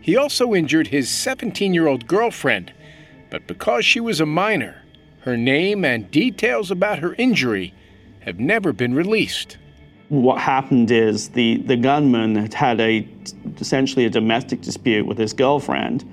He 0.00 0.16
also 0.16 0.54
injured 0.54 0.88
his 0.88 1.08
17 1.08 1.72
year 1.72 1.86
old 1.86 2.06
girlfriend, 2.06 2.72
but 3.30 3.46
because 3.46 3.84
she 3.84 4.00
was 4.00 4.20
a 4.20 4.26
minor, 4.26 4.82
her 5.20 5.36
name 5.36 5.84
and 5.84 6.10
details 6.10 6.70
about 6.70 6.98
her 6.98 7.14
injury 7.14 7.72
have 8.20 8.38
never 8.38 8.72
been 8.72 8.94
released. 8.94 9.56
What 10.08 10.38
happened 10.38 10.90
is 10.90 11.30
the, 11.30 11.58
the 11.58 11.76
gunman 11.76 12.36
had 12.36 12.52
had 12.52 12.80
a 12.80 13.08
essentially 13.58 14.04
a 14.04 14.10
domestic 14.10 14.60
dispute 14.60 15.06
with 15.06 15.16
his 15.16 15.32
girlfriend, 15.32 16.04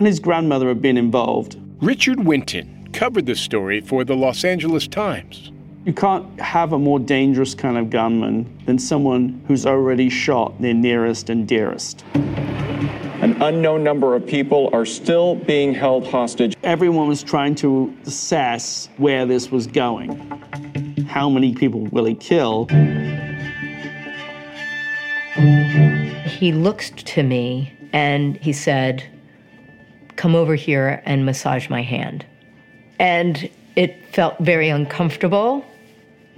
and 0.00 0.06
his 0.06 0.18
grandmother 0.18 0.68
had 0.68 0.80
been 0.80 0.96
involved. 0.96 1.56
Richard 1.82 2.24
Winton 2.24 2.88
covered 2.92 3.26
the 3.26 3.36
story 3.36 3.82
for 3.82 4.02
the 4.02 4.16
Los 4.16 4.44
Angeles 4.44 4.88
Times. 4.88 5.52
You 5.84 5.92
can't 5.92 6.40
have 6.40 6.72
a 6.72 6.78
more 6.78 6.98
dangerous 6.98 7.54
kind 7.54 7.76
of 7.76 7.90
gunman 7.90 8.62
than 8.64 8.78
someone 8.78 9.42
who's 9.46 9.66
already 9.66 10.08
shot 10.08 10.58
their 10.60 10.72
nearest 10.72 11.28
and 11.28 11.46
dearest. 11.46 12.02
An 12.14 13.40
unknown 13.42 13.84
number 13.84 14.14
of 14.14 14.26
people 14.26 14.70
are 14.72 14.86
still 14.86 15.34
being 15.34 15.74
held 15.74 16.06
hostage. 16.06 16.56
Everyone 16.62 17.06
was 17.06 17.22
trying 17.22 17.54
to 17.56 17.94
assess 18.06 18.88
where 18.96 19.26
this 19.26 19.50
was 19.50 19.66
going. 19.66 20.16
How 21.08 21.28
many 21.28 21.54
people 21.54 21.84
will 21.88 22.06
he 22.06 22.14
kill? 22.14 22.68
He 26.24 26.52
looks 26.52 26.90
to 26.90 27.22
me 27.22 27.74
and 27.92 28.38
he 28.38 28.54
said, 28.54 29.04
Come 30.20 30.34
over 30.34 30.54
here 30.54 31.00
and 31.06 31.24
massage 31.24 31.70
my 31.70 31.80
hand. 31.80 32.26
And 32.98 33.48
it 33.74 34.04
felt 34.14 34.38
very 34.38 34.68
uncomfortable. 34.68 35.64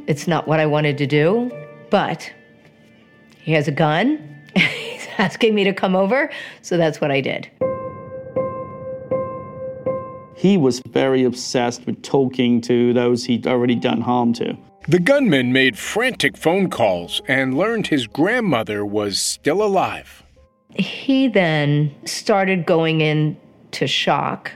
It's 0.07 0.29
not 0.29 0.47
what 0.47 0.61
I 0.61 0.67
wanted 0.67 0.97
to 0.99 1.07
do, 1.09 1.51
but 1.91 2.33
he 3.41 3.51
has 3.55 3.67
a 3.67 3.73
gun. 3.73 4.41
He's 4.55 5.09
asking 5.19 5.57
me 5.57 5.65
to 5.65 5.73
come 5.73 5.97
over, 5.97 6.31
so 6.61 6.77
that's 6.77 7.01
what 7.01 7.11
I 7.11 7.21
did. 7.21 7.51
He 10.37 10.57
was 10.57 10.79
very 10.87 11.25
obsessed 11.25 11.85
with 11.85 12.01
talking 12.03 12.61
to 12.61 12.93
those 12.93 13.25
he'd 13.25 13.49
already 13.49 13.75
done 13.75 14.01
harm 14.01 14.33
to. 14.35 14.57
The 14.87 15.01
gunman 15.01 15.53
made 15.53 15.77
frantic 15.77 16.37
phone 16.37 16.71
calls 16.71 17.21
and 17.27 17.59
learned 17.59 17.89
his 17.89 18.07
grandmother 18.07 18.87
was 18.87 19.19
still 19.19 19.61
alive. 19.61 20.23
He 20.73 21.27
then 21.27 21.93
started 22.05 22.65
going 22.65 23.01
into 23.73 23.87
shock 23.87 24.52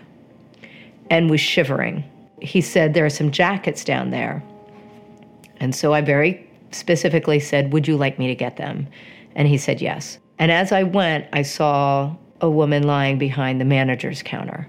and 1.08 1.30
was 1.30 1.40
shivering. 1.40 2.04
He 2.42 2.60
said, 2.60 2.92
There 2.92 3.06
are 3.06 3.10
some 3.10 3.30
jackets 3.30 3.82
down 3.82 4.10
there. 4.10 4.42
And 5.58 5.74
so 5.74 5.94
I 5.94 6.02
very 6.02 6.48
specifically 6.70 7.40
said, 7.40 7.72
Would 7.72 7.88
you 7.88 7.96
like 7.96 8.18
me 8.18 8.26
to 8.26 8.34
get 8.34 8.58
them? 8.58 8.86
And 9.34 9.48
he 9.48 9.56
said, 9.56 9.80
Yes. 9.80 10.18
And 10.38 10.52
as 10.52 10.70
I 10.70 10.82
went, 10.82 11.26
I 11.32 11.42
saw 11.42 12.14
a 12.42 12.50
woman 12.50 12.82
lying 12.82 13.16
behind 13.16 13.58
the 13.58 13.64
manager's 13.64 14.22
counter. 14.22 14.68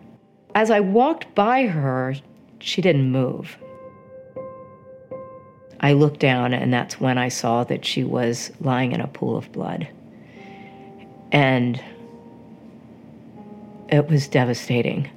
As 0.56 0.72
I 0.72 0.80
walked 0.80 1.36
by 1.36 1.68
her, 1.68 2.16
she 2.60 2.82
didn't 2.82 3.12
move. 3.12 3.58
I 5.82 5.92
looked 5.92 6.22
down, 6.22 6.54
and 6.54 6.74
that's 6.74 7.01
when 7.01 7.18
I 7.18 7.27
saw 7.27 7.66
that 7.66 7.84
she 7.86 8.04
was 8.06 8.51
lying 8.62 8.94
in 8.94 9.01
a 9.01 9.08
pool 9.08 9.38
of 9.38 9.51
blood. 9.51 9.88
And 11.34 11.84
it 13.89 14.08
was 14.10 14.27
devastating. 14.27 15.10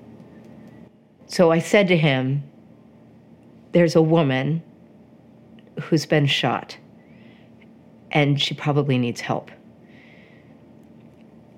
So 1.27 1.51
I 1.51 1.59
said 1.59 1.89
to 1.89 1.97
him, 1.97 2.43
There's 3.73 3.97
a 3.97 4.03
woman 4.03 4.63
who's 5.81 6.07
been 6.07 6.27
shot, 6.27 6.77
and 8.11 8.41
she 8.41 8.55
probably 8.55 8.99
needs 8.99 9.21
help. 9.21 9.51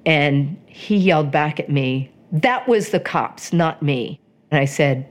And 0.04 0.60
he 0.66 0.96
yelled 0.96 1.30
back 1.30 1.60
at 1.60 1.70
me, 1.70 2.10
That 2.32 2.66
was 2.68 2.90
the 2.90 3.00
cops, 3.00 3.52
not 3.52 3.82
me. 3.82 4.20
And 4.50 4.60
I 4.60 4.64
said, 4.64 5.06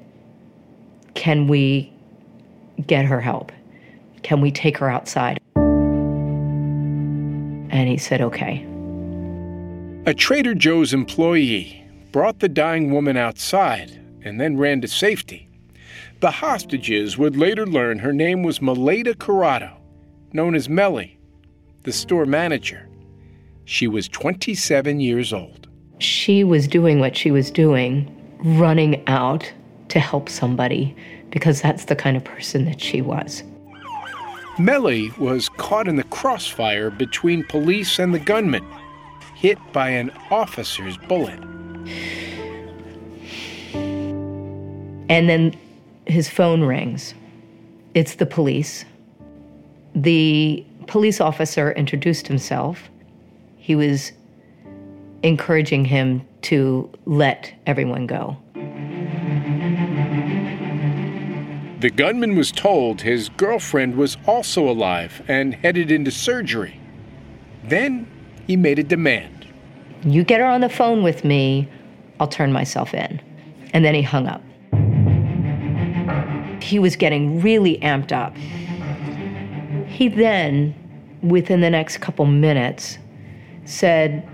Can 1.14 1.48
we 1.48 1.92
get 2.86 3.06
her 3.06 3.22
help? 3.22 3.52
Can 4.24 4.42
we 4.42 4.52
take 4.52 4.78
her 4.78 4.90
outside? 4.90 5.40
And 7.72 7.88
he 7.90 7.98
said, 7.98 8.22
Okay. 8.22 8.68
A 10.06 10.14
Trader 10.14 10.56
Joe's 10.56 10.94
employee 10.94 11.81
brought 12.12 12.40
the 12.40 12.50
dying 12.50 12.92
woman 12.92 13.18
outside 13.18 14.00
and 14.24 14.40
then 14.40 14.58
ran 14.58 14.82
to 14.82 14.88
safety. 14.88 15.50
The 16.20 16.32
hostages 16.32 17.18
would 17.18 17.36
later 17.36 17.66
learn 17.66 18.00
her 18.00 18.14
name 18.14 18.44
was 18.44 18.60
Melyda 18.60 19.16
Corado, 19.16 19.74
known 20.34 20.56
as 20.56 20.70
Mely, 20.70 21.18
the 21.84 21.92
store 21.92 22.26
manager. 22.26 22.88
She 23.66 23.88
was 23.88 24.08
27 24.10 25.00
years 25.00 25.34
old. 25.34 25.68
She 26.00 26.44
was 26.44 26.68
doing 26.68 27.00
what 27.00 27.16
she 27.16 27.32
was 27.32 27.50
doing, 27.50 28.10
running 28.44 29.08
out 29.08 29.52
to 29.90 30.00
help 30.00 30.30
somebody, 30.30 30.96
because 31.30 31.62
that's 31.62 31.86
the 31.86 31.96
kind 31.96 32.18
of 32.18 32.24
person 32.24 32.66
that 32.66 32.82
she 32.82 33.02
was. 33.02 33.44
Mely 34.60 35.10
was 35.18 35.50
caught 35.50 35.88
in 35.88 35.96
the 35.96 36.04
crossfire 36.06 36.90
between 36.90 37.46
police 37.46 37.98
and 37.98 38.14
the 38.14 38.20
gunman, 38.20 38.66
hit 39.36 39.58
by 39.74 39.90
an 39.90 40.12
officer's 40.30 40.98
bullet. 40.98 41.40
And 45.10 45.30
then 45.30 45.54
his 46.06 46.30
phone 46.30 46.64
rings. 46.64 47.14
It's 47.94 48.16
the 48.16 48.26
police. 48.26 48.86
The 49.94 50.66
police 50.88 51.20
officer 51.20 51.72
introduced 51.74 52.28
himself. 52.28 52.90
He 53.58 53.76
was 53.76 54.12
encouraging 55.24 55.86
him 55.86 56.26
to 56.44 56.90
let 57.06 57.54
everyone 57.68 58.08
go. 58.08 58.38
The 61.82 61.90
gunman 61.90 62.36
was 62.36 62.52
told 62.52 63.02
his 63.02 63.30
girlfriend 63.30 63.96
was 63.96 64.16
also 64.28 64.70
alive 64.70 65.24
and 65.28 65.56
headed 65.56 65.92
into 65.92 66.12
surgery. 66.12 66.80
Then 67.64 68.08
he 68.48 68.56
made 68.56 68.80
a 68.80 68.84
demand. 68.84 69.41
You 70.04 70.24
get 70.24 70.40
her 70.40 70.48
on 70.48 70.62
the 70.62 70.70
phone 70.70 71.04
with 71.04 71.24
me, 71.24 71.70
I'll 72.20 72.28
turn 72.28 72.52
myself 72.52 72.94
in. 72.94 73.22
And 73.74 73.86
then 73.86 73.94
he 73.94 74.02
hung 74.02 74.28
up. 74.28 74.42
He 76.64 76.80
was 76.80 76.96
getting 76.96 77.42
really 77.42 77.78
amped 77.80 78.12
up. 78.12 78.36
He 79.88 80.08
then, 80.08 80.74
within 81.22 81.62
the 81.62 81.70
next 81.70 82.00
couple 82.00 82.26
minutes, 82.26 82.98
said, 83.66 84.28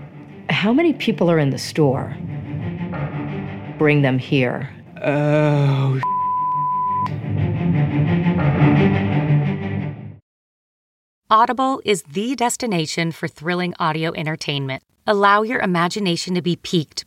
How 0.48 0.72
many 0.72 0.94
people 0.94 1.30
are 1.30 1.38
in 1.38 1.50
the 1.50 1.58
store? 1.58 2.16
Bring 3.76 4.02
them 4.02 4.18
here. 4.18 4.70
Oh, 5.02 6.00
Audible 11.30 11.82
is 11.84 12.04
the 12.04 12.34
destination 12.34 13.12
for 13.12 13.28
thrilling 13.28 13.74
audio 13.78 14.14
entertainment. 14.14 14.82
Allow 15.10 15.40
your 15.40 15.60
imagination 15.60 16.34
to 16.34 16.42
be 16.42 16.56
piqued 16.56 17.06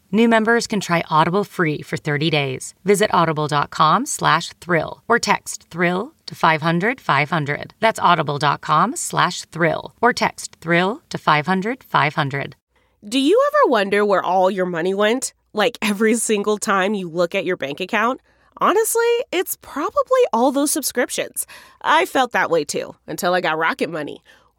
New 0.13 0.27
members 0.27 0.67
can 0.67 0.81
try 0.81 1.03
Audible 1.09 1.45
free 1.45 1.81
for 1.81 1.95
30 1.95 2.29
days. 2.29 2.73
Visit 2.83 3.13
audible.com 3.13 4.05
slash 4.05 4.49
thrill 4.59 5.01
or 5.07 5.19
text 5.19 5.67
thrill 5.69 6.13
to 6.25 6.35
500 6.35 6.99
500. 6.99 7.73
That's 7.79 7.99
audible.com 7.99 8.97
slash 8.97 9.45
thrill 9.45 9.95
or 10.01 10.11
text 10.11 10.57
thrill 10.59 11.01
to 11.09 11.17
500 11.17 11.83
500. 11.83 12.55
Do 13.07 13.19
you 13.19 13.41
ever 13.47 13.71
wonder 13.71 14.05
where 14.05 14.21
all 14.21 14.51
your 14.51 14.65
money 14.65 14.93
went? 14.93 15.33
Like 15.53 15.77
every 15.81 16.15
single 16.15 16.57
time 16.57 16.93
you 16.93 17.09
look 17.09 17.33
at 17.33 17.45
your 17.45 17.57
bank 17.57 17.79
account? 17.79 18.21
Honestly, 18.57 19.11
it's 19.31 19.57
probably 19.61 20.21
all 20.33 20.51
those 20.51 20.71
subscriptions. 20.71 21.47
I 21.81 22.05
felt 22.05 22.33
that 22.33 22.51
way 22.51 22.63
too 22.65 22.95
until 23.07 23.33
I 23.33 23.41
got 23.41 23.57
Rocket 23.57 23.89
Money. 23.89 24.21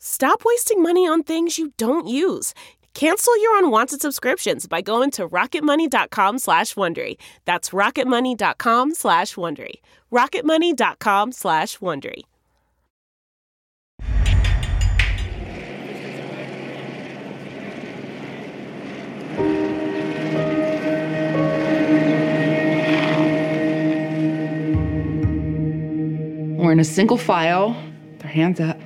Stop 0.00 0.42
wasting 0.46 0.82
money 0.82 1.06
on 1.06 1.22
things 1.22 1.58
you 1.58 1.72
don't 1.76 2.08
use. 2.08 2.54
Cancel 2.94 3.40
your 3.42 3.58
unwanted 3.58 4.00
subscriptions 4.00 4.66
by 4.66 4.80
going 4.80 5.10
to 5.12 5.28
rocketmoney.com 5.28 6.38
slash 6.38 6.74
Wondery. 6.74 7.16
That's 7.44 7.70
rocketmoney.com 7.70 8.94
slash 8.94 9.34
Wondery. 9.34 9.74
rocketmoney.com 10.10 11.32
slash 11.32 11.78
Wondery. 11.78 12.22
We're 26.58 26.72
in 26.72 26.80
a 26.80 26.84
single 26.84 27.18
file, 27.18 27.76
their 28.18 28.30
hands 28.30 28.60
up, 28.60 28.78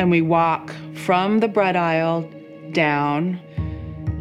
and 0.00 0.10
we 0.10 0.22
walk 0.22 0.74
from 0.94 1.40
the 1.40 1.46
bread 1.46 1.76
aisle 1.76 2.26
down, 2.72 3.38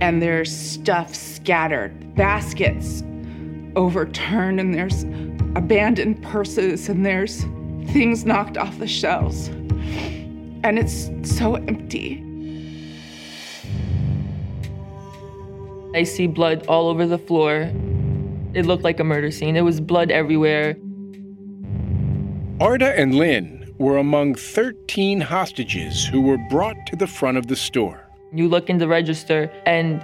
and 0.01 0.21
there's 0.21 0.53
stuff 0.53 1.15
scattered, 1.15 2.15
baskets 2.15 3.01
overturned, 3.77 4.59
and 4.59 4.73
there's 4.73 5.03
abandoned 5.55 6.21
purses, 6.21 6.89
and 6.89 7.05
there's 7.05 7.45
things 7.93 8.25
knocked 8.25 8.57
off 8.57 8.77
the 8.77 8.87
shelves. 8.87 9.47
And 10.65 10.77
it's 10.77 11.09
so 11.23 11.55
empty. 11.55 12.25
I 15.95 16.03
see 16.03 16.27
blood 16.27 16.67
all 16.67 16.89
over 16.89 17.07
the 17.07 17.17
floor. 17.17 17.71
It 18.53 18.65
looked 18.65 18.83
like 18.83 18.99
a 18.99 19.05
murder 19.05 19.31
scene. 19.31 19.55
It 19.55 19.61
was 19.61 19.79
blood 19.79 20.11
everywhere. 20.11 20.75
Arda 22.59 22.99
and 22.99 23.15
Lynn 23.15 23.58
were 23.79 23.97
among 23.97 24.35
13 24.35 25.21
hostages 25.21 26.05
who 26.05 26.21
were 26.21 26.37
brought 26.49 26.75
to 26.85 26.95
the 26.95 27.07
front 27.07 27.37
of 27.37 27.47
the 27.47 27.55
store. 27.55 28.05
You 28.33 28.47
look 28.47 28.69
in 28.69 28.77
the 28.77 28.87
register 28.87 29.51
and 29.65 30.03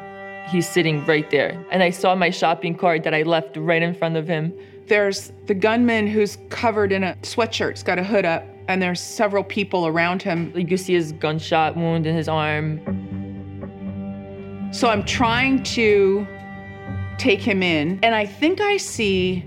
he's 0.49 0.67
sitting 0.67 1.05
right 1.05 1.29
there. 1.29 1.63
And 1.71 1.83
I 1.83 1.89
saw 1.89 2.15
my 2.15 2.29
shopping 2.29 2.75
cart 2.75 3.03
that 3.03 3.13
I 3.13 3.23
left 3.23 3.57
right 3.57 3.83
in 3.83 3.93
front 3.93 4.15
of 4.15 4.27
him. 4.27 4.53
There's 4.87 5.33
the 5.47 5.53
gunman 5.53 6.07
who's 6.07 6.37
covered 6.49 6.91
in 6.91 7.03
a 7.03 7.15
sweatshirt, 7.21 7.71
he's 7.71 7.83
got 7.83 7.99
a 7.99 8.03
hood 8.03 8.23
up, 8.23 8.45
and 8.67 8.81
there's 8.81 9.01
several 9.01 9.43
people 9.43 9.87
around 9.87 10.21
him. 10.21 10.53
You 10.55 10.65
can 10.65 10.77
see 10.77 10.93
his 10.93 11.11
gunshot 11.11 11.75
wound 11.75 12.07
in 12.07 12.15
his 12.15 12.29
arm. 12.29 12.79
So 14.71 14.89
I'm 14.89 15.03
trying 15.03 15.63
to 15.63 16.25
take 17.17 17.41
him 17.41 17.63
in, 17.63 17.99
and 18.03 18.13
I 18.13 18.25
think 18.25 18.61
I 18.61 18.77
see 18.77 19.43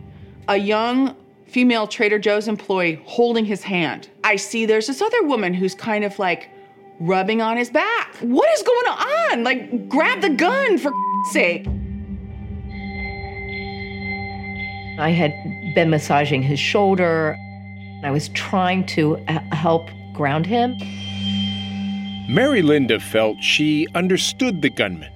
a 0.48 0.56
young 0.56 1.14
female 1.48 1.87
Trader 1.87 2.18
Joe's 2.18 2.46
employee 2.46 3.00
holding 3.04 3.44
his 3.44 3.62
hand. 3.62 4.08
I 4.24 4.37
see 4.37 4.66
there's 4.66 4.87
this 4.87 5.00
other 5.00 5.22
woman 5.24 5.54
who's 5.54 5.74
kind 5.74 6.04
of 6.04 6.18
like 6.18 6.50
rubbing 7.00 7.40
on 7.40 7.56
his 7.56 7.70
back. 7.70 8.14
What 8.20 8.48
is 8.52 8.62
going 8.62 8.87
on? 8.87 9.44
Like, 9.44 9.88
grab 9.88 10.20
the 10.20 10.30
gun 10.30 10.78
for 10.78 10.92
sake. 11.32 11.66
I 15.00 15.11
had 15.11 15.32
been 15.74 15.90
massaging 15.90 16.42
his 16.42 16.58
shoulder. 16.58 17.37
I 18.02 18.11
was 18.11 18.28
trying 18.30 18.84
to 18.87 19.16
uh, 19.28 19.38
help 19.54 19.88
ground 20.12 20.44
him. 20.44 20.76
Mary 22.28 22.62
Linda 22.62 23.00
felt 23.00 23.42
she 23.42 23.87
understood 23.94 24.61
the 24.61 24.70
gunman. 24.70 25.12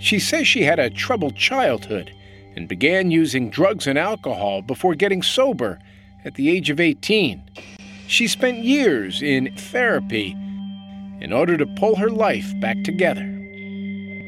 She 0.00 0.18
says 0.18 0.46
she 0.46 0.62
had 0.62 0.78
a 0.78 0.90
troubled 0.90 1.36
childhood 1.36 2.12
and 2.60 2.68
began 2.68 3.10
using 3.10 3.48
drugs 3.48 3.86
and 3.86 3.98
alcohol 3.98 4.60
before 4.60 4.94
getting 4.94 5.22
sober 5.22 5.78
at 6.26 6.34
the 6.34 6.50
age 6.50 6.68
of 6.68 6.78
18. 6.78 7.42
She 8.06 8.28
spent 8.28 8.58
years 8.58 9.22
in 9.22 9.56
therapy 9.56 10.36
in 11.22 11.32
order 11.32 11.56
to 11.56 11.64
pull 11.78 11.96
her 11.96 12.10
life 12.10 12.52
back 12.60 12.76
together. 12.84 13.22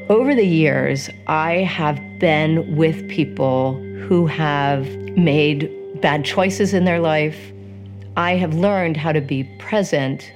Over 0.09 0.33
the 0.33 0.47
years, 0.47 1.11
I 1.27 1.57
have 1.57 1.99
been 2.19 2.75
with 2.75 3.07
people 3.07 3.75
who 4.07 4.25
have 4.25 4.87
made 5.15 5.69
bad 6.01 6.25
choices 6.25 6.73
in 6.73 6.85
their 6.85 6.99
life. 6.99 7.53
I 8.17 8.31
have 8.31 8.55
learned 8.55 8.97
how 8.97 9.11
to 9.11 9.21
be 9.21 9.43
present 9.59 10.33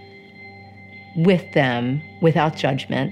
with 1.15 1.51
them 1.53 1.99
without 2.21 2.55
judgment 2.55 3.12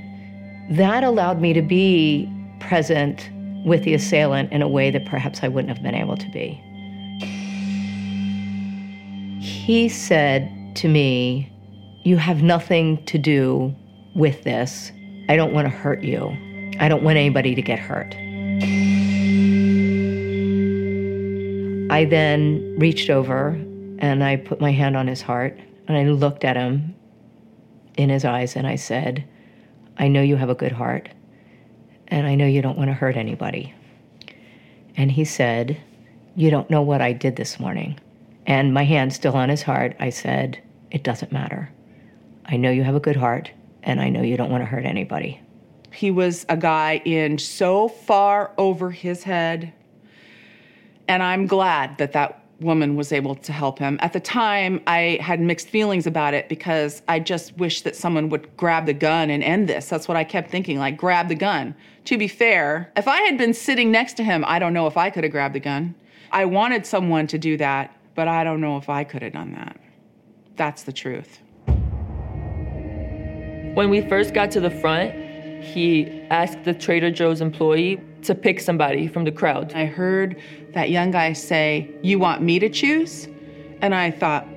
That 0.69 1.03
allowed 1.03 1.41
me 1.41 1.53
to 1.53 1.63
be 1.63 2.31
present 2.59 3.31
with 3.65 3.83
the 3.83 3.95
assailant 3.95 4.51
in 4.51 4.61
a 4.61 4.67
way 4.67 4.91
that 4.91 5.05
perhaps 5.05 5.39
I 5.41 5.47
wouldn't 5.47 5.75
have 5.75 5.83
been 5.83 5.95
able 5.95 6.15
to 6.15 6.29
be. 6.29 6.61
He 9.41 9.89
said 9.89 10.75
to 10.75 10.87
me, 10.87 11.51
You 12.03 12.17
have 12.17 12.43
nothing 12.43 13.03
to 13.05 13.17
do 13.17 13.75
with 14.15 14.43
this. 14.43 14.91
I 15.27 15.35
don't 15.35 15.53
want 15.53 15.65
to 15.65 15.75
hurt 15.75 16.03
you. 16.03 16.37
I 16.79 16.87
don't 16.87 17.03
want 17.03 17.17
anybody 17.17 17.55
to 17.55 17.61
get 17.61 17.79
hurt. 17.79 18.13
I 21.91 22.05
then 22.05 22.75
reached 22.77 23.09
over 23.09 23.49
and 23.99 24.23
I 24.23 24.35
put 24.35 24.61
my 24.61 24.71
hand 24.71 24.95
on 24.95 25.07
his 25.07 25.21
heart 25.21 25.59
and 25.87 25.97
I 25.97 26.03
looked 26.05 26.43
at 26.43 26.55
him 26.55 26.93
in 27.97 28.09
his 28.09 28.25
eyes 28.25 28.55
and 28.55 28.67
I 28.67 28.75
said, 28.75 29.27
I 29.97 30.07
know 30.07 30.21
you 30.21 30.35
have 30.35 30.49
a 30.49 30.55
good 30.55 30.73
heart 30.73 31.09
and 32.07 32.27
I 32.27 32.35
know 32.35 32.45
you 32.45 32.61
don't 32.61 32.77
want 32.77 32.89
to 32.89 32.93
hurt 32.93 33.17
anybody. 33.17 33.73
And 34.97 35.11
he 35.11 35.25
said, 35.25 35.77
You 36.35 36.49
don't 36.49 36.69
know 36.69 36.81
what 36.81 37.01
I 37.01 37.13
did 37.13 37.35
this 37.35 37.59
morning. 37.59 37.99
And 38.45 38.73
my 38.73 38.83
hand 38.83 39.13
still 39.13 39.35
on 39.35 39.49
his 39.49 39.63
heart, 39.63 39.95
I 39.99 40.09
said, 40.09 40.61
It 40.91 41.03
doesn't 41.03 41.31
matter. 41.31 41.69
I 42.45 42.57
know 42.57 42.69
you 42.69 42.83
have 42.83 42.95
a 42.95 42.99
good 42.99 43.15
heart 43.15 43.51
and 43.83 43.99
I 43.99 44.09
know 44.09 44.21
you 44.21 44.37
don't 44.37 44.51
want 44.51 44.61
to 44.61 44.65
hurt 44.65 44.85
anybody. 44.85 45.39
He 45.91 46.11
was 46.11 46.45
a 46.49 46.57
guy 46.57 47.01
in 47.05 47.37
so 47.37 47.87
far 47.87 48.51
over 48.57 48.91
his 48.91 49.23
head. 49.23 49.73
And 51.07 51.23
I'm 51.23 51.47
glad 51.47 51.97
that 51.99 52.13
that 52.13 52.45
woman 52.59 52.95
was 52.95 53.11
able 53.11 53.35
to 53.35 53.53
help 53.53 53.79
him. 53.79 53.97
At 54.01 54.13
the 54.13 54.19
time, 54.19 54.81
I 54.87 55.19
had 55.21 55.39
mixed 55.39 55.69
feelings 55.69 56.07
about 56.07 56.33
it 56.33 56.49
because 56.49 57.01
I 57.07 57.19
just 57.19 57.55
wished 57.57 57.83
that 57.83 57.95
someone 57.95 58.29
would 58.29 58.55
grab 58.57 58.85
the 58.85 58.93
gun 58.93 59.29
and 59.29 59.43
end 59.43 59.67
this. 59.67 59.87
That's 59.87 60.07
what 60.07 60.17
I 60.17 60.23
kept 60.23 60.49
thinking, 60.49 60.79
like, 60.79 60.97
grab 60.97 61.27
the 61.27 61.35
gun. 61.35 61.75
To 62.05 62.17
be 62.19 62.27
fair, 62.27 62.91
if 62.95 63.07
I 63.07 63.21
had 63.21 63.37
been 63.37 63.53
sitting 63.53 63.91
next 63.91 64.13
to 64.13 64.23
him, 64.23 64.45
I 64.47 64.59
don't 64.59 64.73
know 64.73 64.85
if 64.85 64.95
I 64.95 65.09
could 65.09 65.23
have 65.23 65.31
grabbed 65.31 65.55
the 65.55 65.59
gun. 65.59 65.95
I 66.31 66.45
wanted 66.45 66.85
someone 66.85 67.25
to 67.27 67.39
do 67.39 67.57
that, 67.57 67.97
but 68.13 68.27
I 68.27 68.43
don't 68.43 68.61
know 68.61 68.77
if 68.77 68.89
I 68.89 69.03
could 69.03 69.23
have 69.23 69.33
done 69.33 69.53
that. 69.53 69.77
That's 70.55 70.83
the 70.83 70.93
truth. 70.93 71.39
When 73.75 73.89
we 73.89 74.07
first 74.07 74.35
got 74.35 74.51
to 74.51 74.59
the 74.59 74.69
front, 74.69 75.13
he 75.63 76.21
asked 76.29 76.63
the 76.63 76.75
Trader 76.75 77.09
Joe's 77.09 77.41
employee 77.41 77.99
to 78.21 78.35
pick 78.35 78.59
somebody 78.59 79.07
from 79.07 79.23
the 79.23 79.31
crowd. 79.31 79.73
I 79.73 79.85
heard 79.85 80.39
that 80.73 80.91
young 80.91 81.09
guy 81.09 81.33
say, 81.33 81.89
You 82.03 82.19
want 82.19 82.43
me 82.43 82.59
to 82.59 82.69
choose? 82.69 83.27
And 83.81 83.95
I 83.95 84.11
thought, 84.11 84.47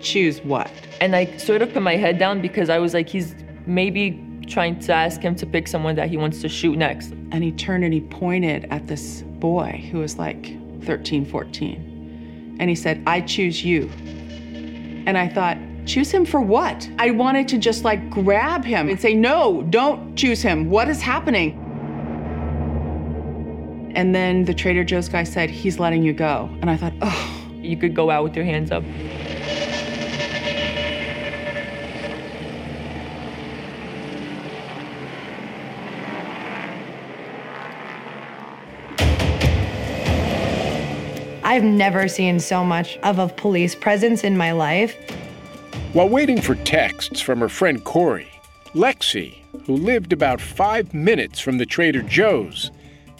Choose 0.00 0.40
what? 0.40 0.70
And 1.00 1.16
I 1.16 1.36
sort 1.36 1.62
of 1.62 1.72
put 1.72 1.82
my 1.82 1.96
head 1.96 2.18
down 2.18 2.40
because 2.40 2.70
I 2.70 2.78
was 2.78 2.94
like, 2.94 3.08
He's 3.08 3.34
maybe 3.66 4.24
trying 4.52 4.78
to 4.80 4.92
ask 4.92 5.20
him 5.20 5.34
to 5.36 5.46
pick 5.46 5.66
someone 5.66 5.94
that 5.96 6.08
he 6.08 6.16
wants 6.16 6.40
to 6.42 6.48
shoot 6.48 6.76
next. 6.76 7.10
And 7.32 7.42
he 7.42 7.52
turned 7.52 7.84
and 7.84 7.92
he 7.92 8.00
pointed 8.00 8.66
at 8.70 8.86
this 8.86 9.22
boy 9.22 9.88
who 9.90 9.98
was 9.98 10.18
like 10.18 10.56
13, 10.84 11.24
14. 11.24 12.56
And 12.60 12.68
he 12.68 12.76
said, 12.76 13.02
I 13.06 13.20
choose 13.22 13.64
you. 13.64 13.88
And 15.06 15.16
I 15.18 15.28
thought, 15.28 15.58
Choose 15.84 16.12
him 16.12 16.24
for 16.24 16.40
what? 16.40 16.88
I 17.00 17.10
wanted 17.10 17.48
to 17.48 17.58
just 17.58 17.82
like 17.82 18.08
grab 18.08 18.64
him 18.64 18.88
and 18.88 19.00
say, 19.00 19.14
No, 19.14 19.62
don't 19.62 20.14
choose 20.14 20.40
him. 20.40 20.70
What 20.70 20.88
is 20.88 21.02
happening? 21.02 21.58
And 23.96 24.14
then 24.14 24.44
the 24.44 24.54
Trader 24.54 24.84
Joe's 24.84 25.08
guy 25.08 25.24
said, 25.24 25.50
He's 25.50 25.80
letting 25.80 26.04
you 26.04 26.12
go. 26.12 26.48
And 26.60 26.70
I 26.70 26.76
thought, 26.76 26.92
Oh. 27.02 27.42
You 27.62 27.76
could 27.76 27.94
go 27.94 28.10
out 28.10 28.24
with 28.24 28.34
your 28.34 28.44
hands 28.44 28.72
up. 28.72 28.82
I've 41.52 41.64
never 41.64 42.08
seen 42.08 42.40
so 42.40 42.64
much 42.64 42.96
of 43.02 43.18
a 43.18 43.28
police 43.28 43.74
presence 43.74 44.24
in 44.24 44.38
my 44.38 44.52
life. 44.52 44.96
While 45.92 46.08
waiting 46.08 46.40
for 46.40 46.54
texts 46.54 47.20
from 47.20 47.40
her 47.40 47.48
friend 47.50 47.84
Corey, 47.84 48.30
Lexi, 48.72 49.42
who 49.66 49.76
lived 49.76 50.14
about 50.14 50.40
five 50.40 50.94
minutes 50.94 51.40
from 51.40 51.58
the 51.58 51.66
Trader 51.66 52.00
Joe's, 52.00 52.70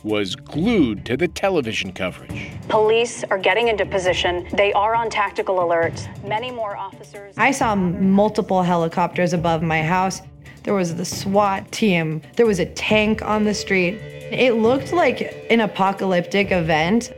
was 0.03 0.35
glued 0.35 1.05
to 1.05 1.19
the 1.19 1.29
television 1.29 1.93
coverage. 1.93 2.51
Police 2.69 3.23
are 3.25 3.37
getting 3.37 3.69
into 3.69 3.85
position. 3.85 4.49
They 4.55 4.73
are 4.73 4.95
on 4.95 5.11
tactical 5.11 5.63
alert. 5.63 6.09
Many 6.25 6.51
more 6.51 6.75
officers. 6.75 7.35
I 7.37 7.51
saw 7.51 7.75
multiple 7.75 8.63
helicopters 8.63 9.35
above 9.35 9.61
my 9.63 9.83
house. 9.83 10.23
There 10.63 10.73
was 10.73 10.95
the 10.95 11.05
SWAT 11.05 11.71
team. 11.71 12.23
There 12.37 12.47
was 12.47 12.61
a 12.61 12.67
tank 12.73 13.21
on 13.21 13.45
the 13.45 13.53
street. 13.53 13.97
It 14.33 14.55
looked 14.55 14.95
like 14.95 15.47
an 15.51 15.61
apocalyptic 15.61 16.51
event. 16.51 17.13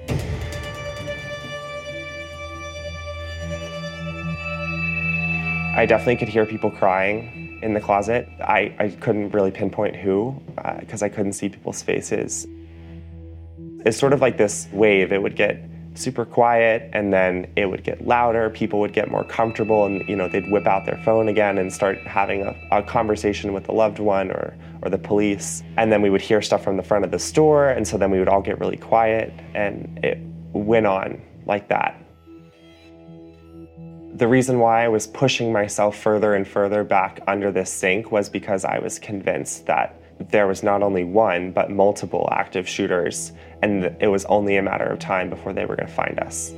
I 5.77 5.87
definitely 5.87 6.17
could 6.17 6.29
hear 6.29 6.47
people 6.47 6.71
crying 6.71 7.59
in 7.61 7.75
the 7.75 7.81
closet. 7.81 8.29
I, 8.41 8.77
I 8.79 8.89
couldn't 8.91 9.31
really 9.31 9.51
pinpoint 9.51 9.97
who 9.97 10.41
because 10.79 11.03
uh, 11.03 11.07
I 11.07 11.09
couldn't 11.09 11.33
see 11.33 11.49
people's 11.49 11.83
faces. 11.83 12.47
It's 13.85 13.99
sort 13.99 14.13
of 14.13 14.21
like 14.21 14.37
this 14.37 14.69
wave. 14.73 15.13
It 15.13 15.21
would 15.21 15.35
get 15.35 15.69
super 15.95 16.25
quiet 16.25 16.89
and 16.93 17.13
then 17.13 17.53
it 17.57 17.67
would 17.67 17.83
get 17.83 18.07
louder. 18.07 18.51
People 18.51 18.79
would 18.81 18.93
get 18.93 19.11
more 19.11 19.25
comfortable 19.25 19.85
and 19.85 20.09
you 20.09 20.15
know 20.15 20.29
they'd 20.29 20.49
whip 20.49 20.69
out 20.69 20.87
their 20.87 21.01
phone 21.05 21.27
again 21.27 21.59
and 21.59 21.73
start 21.73 21.99
having 22.07 22.43
a, 22.43 22.55
a 22.71 22.83
conversation 22.85 23.53
with 23.53 23.69
a 23.69 23.73
loved 23.73 23.99
one 23.99 24.31
or, 24.31 24.57
or 24.83 24.91
the 24.91 24.99
police. 24.99 25.65
And 25.77 25.91
then 25.91 26.03
we 26.03 26.11
would 26.11 26.23
hear 26.23 26.41
stuff 26.41 26.63
from 26.63 26.77
the 26.77 26.85
front 26.85 27.05
of 27.05 27.11
the 27.11 27.19
store 27.19 27.69
and 27.69 27.87
so 27.87 27.99
then 27.99 28.13
we 28.13 28.21
would 28.21 28.29
all 28.29 28.43
get 28.43 28.61
really 28.61 28.77
quiet 28.77 29.33
and 29.55 29.99
it 30.05 30.19
went 30.53 30.87
on 30.87 31.21
like 31.47 31.69
that. 31.69 32.01
The 34.15 34.29
reason 34.29 34.61
why 34.61 34.85
I 34.85 34.89
was 34.89 35.09
pushing 35.09 35.53
myself 35.53 35.99
further 35.99 36.35
and 36.35 36.47
further 36.47 36.85
back 36.85 37.21
under 37.27 37.51
this 37.51 37.69
sink 37.69 38.13
was 38.13 38.29
because 38.29 38.65
I 38.65 38.79
was 38.79 39.01
convinced 39.01 39.67
that 39.67 40.01
there 40.31 40.47
was 40.47 40.63
not 40.63 40.85
only 40.85 41.03
one, 41.03 41.51
but 41.51 41.73
multiple 41.73 42.29
active 42.31 42.69
shooters, 42.69 43.33
and 43.61 43.85
it 43.99 44.07
was 44.07 44.25
only 44.27 44.57
a 44.57 44.63
matter 44.63 44.85
of 44.85 45.01
time 45.01 45.29
before 45.31 45.53
they 45.53 45.65
were 45.65 45.75
going 45.75 45.89
to 45.89 45.93
find 45.93 46.21
us. 46.21 46.53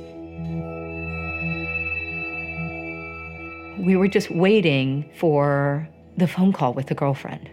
We 3.83 3.95
were 3.95 4.07
just 4.07 4.29
waiting 4.29 5.09
for 5.15 5.89
the 6.15 6.27
phone 6.27 6.53
call 6.53 6.75
with 6.75 6.85
the 6.85 6.95
girlfriend. 6.95 7.49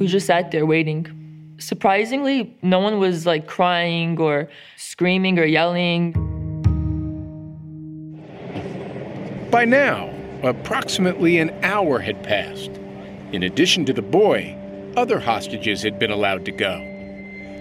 We 0.00 0.06
just 0.06 0.26
sat 0.26 0.50
there 0.50 0.64
waiting. 0.64 1.54
Surprisingly, 1.58 2.56
no 2.62 2.78
one 2.78 2.98
was 2.98 3.26
like 3.26 3.46
crying 3.46 4.18
or 4.18 4.48
screaming 4.78 5.38
or 5.38 5.44
yelling. 5.44 6.31
By 9.52 9.66
now, 9.66 10.08
approximately 10.42 11.36
an 11.36 11.50
hour 11.62 11.98
had 11.98 12.22
passed. 12.22 12.70
In 13.32 13.42
addition 13.42 13.84
to 13.84 13.92
the 13.92 14.00
boy, 14.00 14.56
other 14.96 15.20
hostages 15.20 15.82
had 15.82 15.98
been 15.98 16.10
allowed 16.10 16.46
to 16.46 16.52
go. 16.52 16.80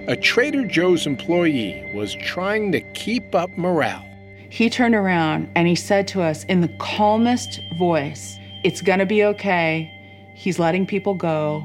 A 0.08 0.16
Trader 0.16 0.66
Joe's 0.66 1.06
employee 1.06 1.92
was 1.94 2.14
trying 2.16 2.72
to 2.72 2.80
keep 2.94 3.36
up 3.36 3.50
morale. 3.58 4.06
He 4.50 4.70
turned 4.70 4.96
around 4.96 5.50
and 5.54 5.68
he 5.68 5.76
said 5.76 6.08
to 6.08 6.22
us 6.22 6.46
in 6.46 6.62
the 6.62 6.70
calmest 6.80 7.60
voice, 7.78 8.38
It's 8.64 8.82
gonna 8.82 9.06
be 9.06 9.26
okay. 9.26 9.92
He's 10.34 10.60
letting 10.60 10.88
people 10.88 11.14
go. 11.14 11.62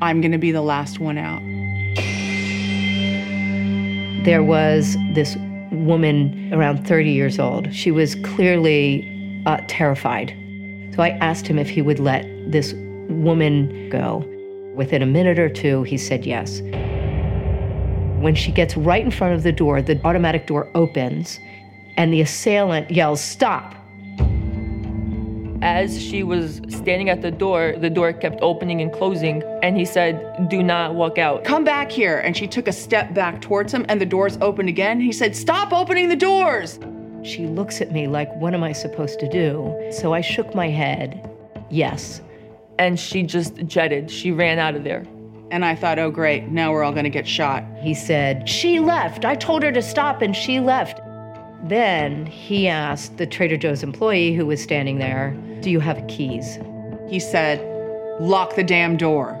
I'm 0.00 0.20
gonna 0.20 0.38
be 0.38 0.52
the 0.52 0.62
last 0.62 1.00
one 1.00 1.18
out. 1.18 1.42
There 4.24 4.44
was 4.44 4.96
this 5.14 5.36
woman 5.72 6.54
around 6.54 6.86
30 6.86 7.10
years 7.10 7.40
old. 7.40 7.74
She 7.74 7.90
was 7.90 8.14
clearly 8.14 9.10
uh, 9.46 9.60
terrified. 9.68 10.36
So 10.94 11.02
I 11.02 11.10
asked 11.20 11.46
him 11.46 11.58
if 11.58 11.68
he 11.68 11.82
would 11.82 11.98
let 11.98 12.24
this 12.50 12.72
woman 13.08 13.88
go. 13.90 14.24
Within 14.74 15.02
a 15.02 15.06
minute 15.06 15.38
or 15.38 15.48
two, 15.48 15.82
he 15.84 15.96
said 15.96 16.24
yes. 16.24 16.60
When 18.20 18.34
she 18.34 18.52
gets 18.52 18.76
right 18.76 19.04
in 19.04 19.10
front 19.10 19.34
of 19.34 19.42
the 19.42 19.52
door, 19.52 19.82
the 19.82 20.00
automatic 20.04 20.46
door 20.46 20.68
opens, 20.74 21.38
and 21.96 22.12
the 22.12 22.20
assailant 22.20 22.90
yells, 22.90 23.20
Stop! 23.20 23.74
As 25.62 26.00
she 26.00 26.22
was 26.22 26.60
standing 26.68 27.08
at 27.08 27.22
the 27.22 27.30
door, 27.30 27.74
the 27.78 27.88
door 27.88 28.12
kept 28.12 28.38
opening 28.42 28.82
and 28.82 28.92
closing, 28.92 29.42
and 29.62 29.76
he 29.76 29.84
said, 29.84 30.48
Do 30.50 30.62
not 30.62 30.94
walk 30.94 31.18
out. 31.18 31.42
Come 31.44 31.64
back 31.64 31.90
here. 31.90 32.18
And 32.18 32.36
she 32.36 32.46
took 32.46 32.68
a 32.68 32.72
step 32.72 33.14
back 33.14 33.40
towards 33.40 33.72
him, 33.72 33.86
and 33.88 34.00
the 34.00 34.06
doors 34.06 34.36
opened 34.40 34.68
again. 34.68 35.00
He 35.00 35.12
said, 35.12 35.34
Stop 35.34 35.72
opening 35.72 36.08
the 36.08 36.16
doors! 36.16 36.78
She 37.24 37.46
looks 37.46 37.80
at 37.80 37.90
me 37.90 38.06
like, 38.06 38.32
What 38.36 38.54
am 38.54 38.62
I 38.62 38.72
supposed 38.72 39.18
to 39.20 39.28
do? 39.28 39.74
So 39.90 40.12
I 40.12 40.20
shook 40.20 40.54
my 40.54 40.68
head, 40.68 41.30
Yes. 41.70 42.20
And 42.78 42.98
she 42.98 43.22
just 43.22 43.56
jetted. 43.66 44.10
She 44.10 44.30
ran 44.30 44.58
out 44.58 44.74
of 44.74 44.84
there. 44.84 45.06
And 45.50 45.64
I 45.64 45.74
thought, 45.74 45.98
Oh, 45.98 46.10
great, 46.10 46.48
now 46.48 46.72
we're 46.72 46.84
all 46.84 46.92
gonna 46.92 47.08
get 47.08 47.26
shot. 47.26 47.64
He 47.80 47.94
said, 47.94 48.48
She 48.48 48.78
left. 48.78 49.24
I 49.24 49.34
told 49.34 49.62
her 49.62 49.72
to 49.72 49.82
stop, 49.82 50.22
and 50.22 50.36
she 50.36 50.60
left. 50.60 51.00
Then 51.68 52.26
he 52.26 52.68
asked 52.68 53.16
the 53.16 53.26
Trader 53.26 53.56
Joe's 53.56 53.82
employee 53.82 54.34
who 54.34 54.44
was 54.46 54.62
standing 54.62 54.98
there, 54.98 55.36
Do 55.60 55.70
you 55.70 55.80
have 55.80 56.06
keys? 56.08 56.58
He 57.08 57.18
said, 57.18 57.60
lock 58.20 58.54
the 58.54 58.64
damn 58.64 58.96
door. 58.96 59.40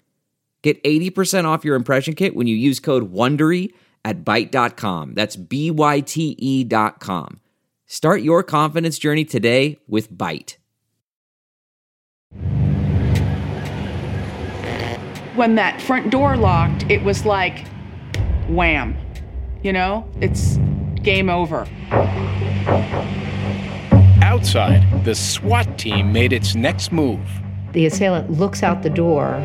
Get 0.61 0.83
80% 0.83 1.45
off 1.45 1.65
your 1.65 1.75
impression 1.75 2.13
kit 2.13 2.35
when 2.35 2.47
you 2.47 2.55
use 2.55 2.79
code 2.79 3.11
WONDERY 3.11 3.73
at 4.05 4.23
Byte.com. 4.23 5.13
That's 5.15 5.35
B-Y-T-E 5.35 6.63
dot 6.65 6.99
com. 6.99 7.39
Start 7.87 8.21
your 8.21 8.43
confidence 8.43 8.97
journey 8.97 9.25
today 9.25 9.77
with 9.87 10.11
Byte. 10.11 10.57
When 15.35 15.55
that 15.55 15.81
front 15.81 16.11
door 16.11 16.37
locked, 16.37 16.89
it 16.89 17.01
was 17.03 17.25
like 17.25 17.65
wham. 18.47 18.95
You 19.63 19.73
know, 19.73 20.09
it's 20.21 20.57
game 21.01 21.29
over. 21.29 21.67
Outside, 24.21 25.03
the 25.03 25.15
SWAT 25.15 25.77
team 25.77 26.13
made 26.13 26.33
its 26.33 26.55
next 26.55 26.91
move. 26.91 27.19
The 27.73 27.85
assailant 27.85 28.31
looks 28.31 28.63
out 28.63 28.83
the 28.83 28.89
door 28.89 29.35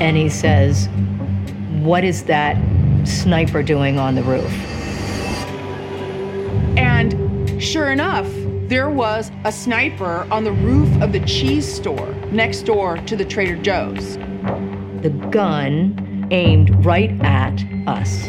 and 0.00 0.16
he 0.16 0.28
says, 0.28 0.88
What 1.82 2.04
is 2.04 2.24
that 2.24 2.56
sniper 3.06 3.62
doing 3.62 3.98
on 3.98 4.14
the 4.14 4.22
roof? 4.22 4.52
And 6.76 7.62
sure 7.62 7.92
enough, 7.92 8.28
there 8.68 8.90
was 8.90 9.30
a 9.44 9.52
sniper 9.52 10.26
on 10.30 10.44
the 10.44 10.52
roof 10.52 11.02
of 11.02 11.12
the 11.12 11.20
cheese 11.20 11.70
store 11.70 12.12
next 12.32 12.62
door 12.62 12.96
to 12.98 13.14
the 13.14 13.24
Trader 13.24 13.56
Joe's. 13.56 14.16
The 15.02 15.10
gun 15.30 16.26
aimed 16.30 16.84
right 16.84 17.10
at 17.22 17.62
us. 17.86 18.24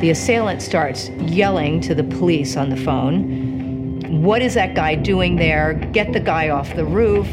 The 0.00 0.10
assailant 0.10 0.62
starts 0.62 1.08
yelling 1.10 1.80
to 1.82 1.94
the 1.94 2.04
police 2.04 2.56
on 2.56 2.70
the 2.70 2.76
phone. 2.76 4.22
What 4.22 4.42
is 4.42 4.54
that 4.54 4.74
guy 4.74 4.94
doing 4.94 5.36
there? 5.36 5.74
Get 5.92 6.12
the 6.12 6.20
guy 6.20 6.50
off 6.50 6.74
the 6.76 6.84
roof. 6.84 7.28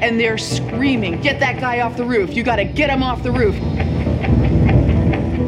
And 0.00 0.18
they're 0.18 0.38
screaming, 0.38 1.20
Get 1.20 1.40
that 1.40 1.60
guy 1.60 1.80
off 1.80 1.96
the 1.96 2.04
roof! 2.04 2.34
You 2.34 2.42
gotta 2.42 2.64
get 2.64 2.90
him 2.90 3.02
off 3.02 3.22
the 3.22 3.32
roof! 3.32 3.56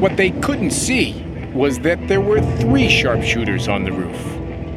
What 0.00 0.16
they 0.16 0.30
couldn't 0.30 0.70
see 0.70 1.22
was 1.54 1.78
that 1.80 2.08
there 2.08 2.20
were 2.20 2.40
three 2.58 2.88
sharpshooters 2.88 3.68
on 3.68 3.84
the 3.84 3.92
roof. 3.92 4.16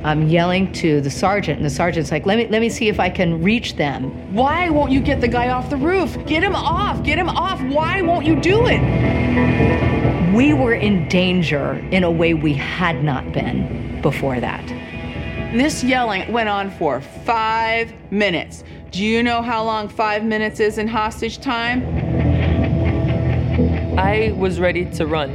I'm 0.03 0.27
yelling 0.27 0.71
to 0.73 0.99
the 0.99 1.09
sergeant, 1.09 1.57
and 1.57 1.65
the 1.65 1.69
sergeant's 1.69 2.11
like, 2.11 2.25
let 2.25 2.37
me, 2.37 2.47
let 2.47 2.59
me 2.59 2.69
see 2.69 2.89
if 2.89 2.99
I 2.99 3.09
can 3.09 3.41
reach 3.41 3.77
them. 3.77 4.33
Why 4.35 4.69
won't 4.69 4.91
you 4.91 4.99
get 4.99 5.21
the 5.21 5.29
guy 5.29 5.49
off 5.49 5.69
the 5.69 5.77
roof? 5.77 6.17
Get 6.25 6.43
him 6.43 6.55
off! 6.55 7.03
Get 7.03 7.17
him 7.17 7.29
off! 7.29 7.61
Why 7.63 8.01
won't 8.01 8.25
you 8.25 8.39
do 8.41 8.65
it? 8.67 8.81
We 10.35 10.53
were 10.53 10.73
in 10.73 11.07
danger 11.07 11.75
in 11.91 12.03
a 12.03 12.11
way 12.11 12.33
we 12.33 12.53
had 12.53 13.03
not 13.03 13.31
been 13.31 14.01
before 14.01 14.39
that. 14.41 14.67
This 15.55 15.83
yelling 15.83 16.29
went 16.33 16.49
on 16.49 16.69
for 16.71 16.99
five 16.99 17.93
minutes. 18.11 18.63
Do 18.93 19.03
you 19.03 19.23
know 19.23 19.41
how 19.41 19.63
long 19.63 19.89
five 19.89 20.23
minutes 20.23 20.59
is 20.59 20.77
in 20.77 20.87
hostage 20.87 21.39
time? 21.39 21.81
I 23.97 24.35
was 24.37 24.59
ready 24.59 24.85
to 24.91 25.07
run. 25.07 25.31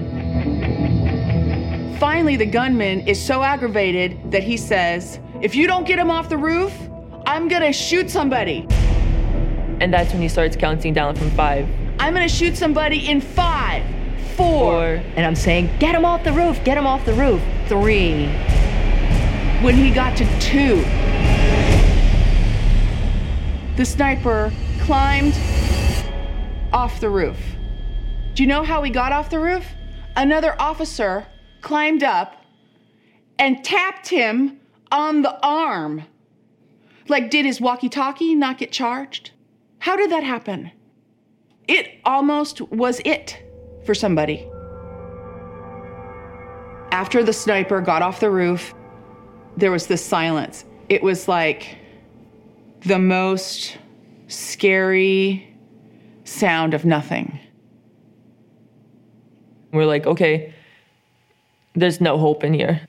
Finally, 1.99 2.37
the 2.37 2.47
gunman 2.47 3.01
is 3.09 3.21
so 3.21 3.42
aggravated 3.42 4.31
that 4.31 4.44
he 4.44 4.57
says, 4.57 5.18
If 5.42 5.57
you 5.57 5.66
don't 5.66 5.85
get 5.88 5.99
him 5.99 6.09
off 6.09 6.29
the 6.29 6.38
roof, 6.38 6.73
I'm 7.27 7.49
gonna 7.49 7.73
shoot 7.73 8.09
somebody. 8.11 8.64
And 9.81 9.92
that's 9.92 10.12
when 10.12 10.23
he 10.23 10.29
starts 10.29 10.55
counting 10.55 10.94
down 10.94 11.16
from 11.16 11.33
five. 11.33 11.68
I'm 11.99 12.14
gonna 12.14 12.29
shoot 12.29 12.57
somebody 12.57 13.09
in 13.09 13.21
five, 13.21 13.83
four. 14.37 14.71
Four. 14.71 14.85
And 15.16 15.27
I'm 15.27 15.35
saying, 15.35 15.68
Get 15.81 15.97
him 15.97 16.05
off 16.05 16.23
the 16.23 16.33
roof, 16.33 16.62
get 16.62 16.79
him 16.79 16.87
off 16.87 17.05
the 17.05 17.14
roof. 17.14 17.42
Three. 17.66 18.29
When 19.64 19.75
he 19.75 19.90
got 19.90 20.16
to 20.18 20.25
two, 20.38 20.85
the 23.79 23.85
sniper 23.85 24.53
climbed 24.81 25.38
off 26.73 26.99
the 27.01 27.09
roof. 27.09 27.38
Do 28.35 28.43
you 28.43 28.49
know 28.49 28.64
how 28.64 28.83
he 28.83 28.91
got 28.91 29.12
off 29.12 29.31
the 29.31 29.38
roof? 29.38 29.64
Another 30.17 30.61
officer 30.61 31.25
climbed 31.61 32.03
up 32.03 32.45
and 33.38 33.64
tapped 33.64 34.09
him 34.09 34.59
on 34.91 35.23
the 35.23 35.38
arm. 35.47 36.03
Like, 37.07 37.31
did 37.31 37.47
his 37.47 37.61
walkie 37.61 37.88
talkie 37.88 38.35
not 38.35 38.59
get 38.59 38.73
charged? 38.73 39.31
How 39.79 39.95
did 39.95 40.11
that 40.11 40.25
happen? 40.25 40.73
It 41.69 42.01
almost 42.05 42.61
was 42.73 43.01
it 43.05 43.41
for 43.87 43.95
somebody. 43.95 44.51
After 46.91 47.23
the 47.23 47.33
sniper 47.33 47.81
got 47.81 48.03
off 48.03 48.19
the 48.19 48.31
roof, 48.31 48.75
there 49.57 49.71
was 49.71 49.87
this 49.87 50.05
silence. 50.05 50.64
It 50.88 51.01
was 51.01 51.29
like 51.29 51.78
the 52.81 52.99
most 52.99 53.77
scary 54.29 55.55
sound 56.25 56.75
of 56.75 56.85
nothing. 56.85 57.38
We're 59.73 59.87
like, 59.87 60.07
okay, 60.07 60.55
there's 61.75 62.01
no 62.01 62.19
hope 62.19 62.45
in 62.45 62.55
here. 62.55 62.81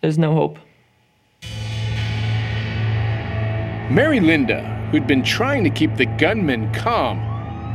There's 0.00 0.18
no 0.18 0.34
hope. 0.34 0.58
Mary 3.90 4.20
Linda, 4.20 4.62
who'd 4.90 5.06
been 5.06 5.22
trying 5.22 5.64
to 5.64 5.70
keep 5.70 5.96
the 5.96 6.06
gunman 6.06 6.72
calm, 6.72 7.20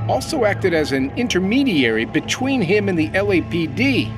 also 0.10 0.46
acted 0.46 0.74
as 0.74 0.92
an 0.92 1.12
intermediary 1.18 2.06
between 2.06 2.62
him 2.62 2.90
and 2.90 2.98
the 2.98 3.10
LAPD 3.10 4.12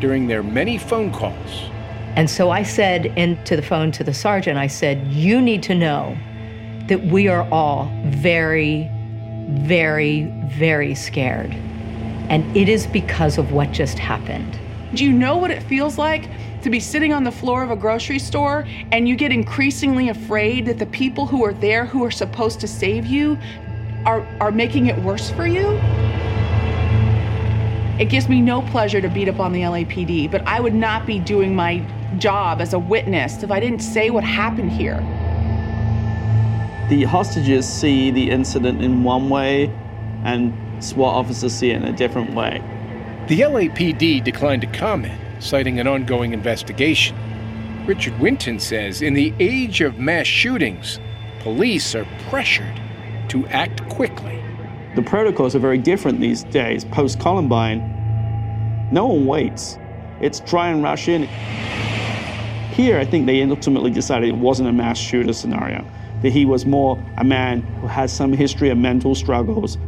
during 0.00 0.26
their 0.26 0.42
many 0.42 0.78
phone 0.78 1.12
calls. 1.12 1.70
And 2.16 2.30
so 2.30 2.50
I 2.50 2.62
said 2.62 3.06
into 3.06 3.56
the 3.56 3.62
phone 3.62 3.90
to 3.92 4.04
the 4.04 4.14
sergeant, 4.14 4.58
I 4.58 4.66
said, 4.68 5.06
You 5.08 5.40
need 5.40 5.62
to 5.64 5.74
know 5.74 6.16
that 6.88 7.02
we 7.04 7.28
are 7.28 7.48
all 7.50 7.90
very, 8.04 8.90
very, 9.48 10.24
very 10.46 10.94
scared. 10.94 11.52
And 12.28 12.56
it 12.56 12.68
is 12.68 12.86
because 12.86 13.38
of 13.38 13.52
what 13.52 13.72
just 13.72 13.98
happened. 13.98 14.58
Do 14.94 15.04
you 15.04 15.12
know 15.12 15.36
what 15.36 15.50
it 15.50 15.62
feels 15.62 15.98
like 15.98 16.28
to 16.62 16.70
be 16.70 16.80
sitting 16.80 17.12
on 17.12 17.24
the 17.24 17.32
floor 17.32 17.62
of 17.62 17.70
a 17.70 17.76
grocery 17.76 18.18
store 18.18 18.66
and 18.92 19.08
you 19.08 19.16
get 19.16 19.32
increasingly 19.32 20.08
afraid 20.08 20.66
that 20.66 20.78
the 20.78 20.86
people 20.86 21.26
who 21.26 21.44
are 21.44 21.52
there 21.52 21.84
who 21.84 22.04
are 22.04 22.10
supposed 22.10 22.60
to 22.60 22.68
save 22.68 23.06
you 23.06 23.38
are, 24.06 24.20
are 24.40 24.50
making 24.50 24.86
it 24.86 24.98
worse 24.98 25.30
for 25.30 25.46
you? 25.46 25.68
It 27.98 28.08
gives 28.08 28.28
me 28.28 28.40
no 28.40 28.62
pleasure 28.62 29.00
to 29.00 29.08
beat 29.08 29.28
up 29.28 29.40
on 29.40 29.52
the 29.52 29.60
LAPD, 29.60 30.30
but 30.30 30.46
I 30.46 30.60
would 30.60 30.74
not 30.74 31.06
be 31.06 31.18
doing 31.18 31.54
my 31.54 31.84
job 32.18 32.60
as 32.60 32.72
a 32.72 32.78
witness 32.78 33.42
if 33.42 33.50
I 33.50 33.60
didn't 33.60 33.80
say 33.80 34.10
what 34.10 34.24
happened 34.24 34.72
here. 34.72 35.00
The 36.88 37.04
hostages 37.04 37.66
see 37.66 38.10
the 38.10 38.30
incident 38.30 38.82
in 38.82 39.04
one 39.04 39.30
way, 39.30 39.70
and 40.22 40.52
SWAT 40.84 41.14
officers 41.14 41.54
see 41.54 41.70
it 41.70 41.76
in 41.76 41.84
a 41.84 41.92
different 41.92 42.34
way. 42.34 42.62
The 43.26 43.40
LAPD 43.40 44.22
declined 44.22 44.60
to 44.62 44.68
comment, 44.68 45.18
citing 45.38 45.80
an 45.80 45.86
ongoing 45.86 46.34
investigation. 46.34 47.16
Richard 47.86 48.18
Winton 48.20 48.58
says 48.58 49.00
in 49.00 49.14
the 49.14 49.32
age 49.40 49.80
of 49.80 49.98
mass 49.98 50.26
shootings, 50.26 51.00
police 51.40 51.94
are 51.94 52.06
pressured 52.28 52.80
to 53.28 53.46
act 53.48 53.88
quickly. 53.88 54.42
The 54.94 55.02
protocols 55.02 55.56
are 55.56 55.60
very 55.60 55.78
different 55.78 56.20
these 56.20 56.44
days. 56.44 56.84
Post 56.84 57.18
Columbine, 57.18 57.80
no 58.92 59.06
one 59.06 59.24
waits. 59.24 59.78
it's 60.20 60.40
try 60.40 60.68
and 60.68 60.82
rush 60.82 61.08
in. 61.08 61.22
Here, 62.72 62.98
I 62.98 63.06
think 63.06 63.24
they 63.24 63.42
ultimately 63.42 63.90
decided 63.90 64.28
it 64.28 64.36
wasn't 64.36 64.68
a 64.68 64.72
mass 64.72 64.98
shooter 64.98 65.32
scenario, 65.32 65.84
that 66.24 66.32
he 66.32 66.44
was 66.44 66.66
more 66.66 67.02
a 67.18 67.24
man 67.24 67.60
who 67.80 67.86
has 67.86 68.12
some 68.12 68.32
history 68.32 68.70
of 68.70 68.78
mental 68.78 69.14
struggles. 69.14 69.78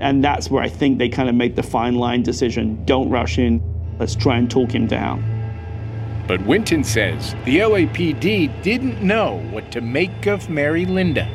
And 0.00 0.24
that's 0.24 0.50
where 0.50 0.62
I 0.62 0.68
think 0.68 0.98
they 0.98 1.08
kind 1.08 1.28
of 1.28 1.34
make 1.34 1.54
the 1.54 1.62
fine 1.62 1.94
line 1.94 2.22
decision 2.22 2.84
don't 2.86 3.08
rush 3.10 3.38
in, 3.38 3.62
let's 4.00 4.16
try 4.16 4.36
and 4.36 4.50
talk 4.50 4.74
him 4.74 4.86
down. 4.86 5.22
But 6.26 6.40
Winton 6.46 6.82
says 6.82 7.34
the 7.44 7.58
LAPD 7.58 8.62
didn't 8.62 9.02
know 9.02 9.38
what 9.50 9.70
to 9.72 9.80
make 9.80 10.26
of 10.26 10.48
Mary 10.48 10.86
Linda. 10.86 11.28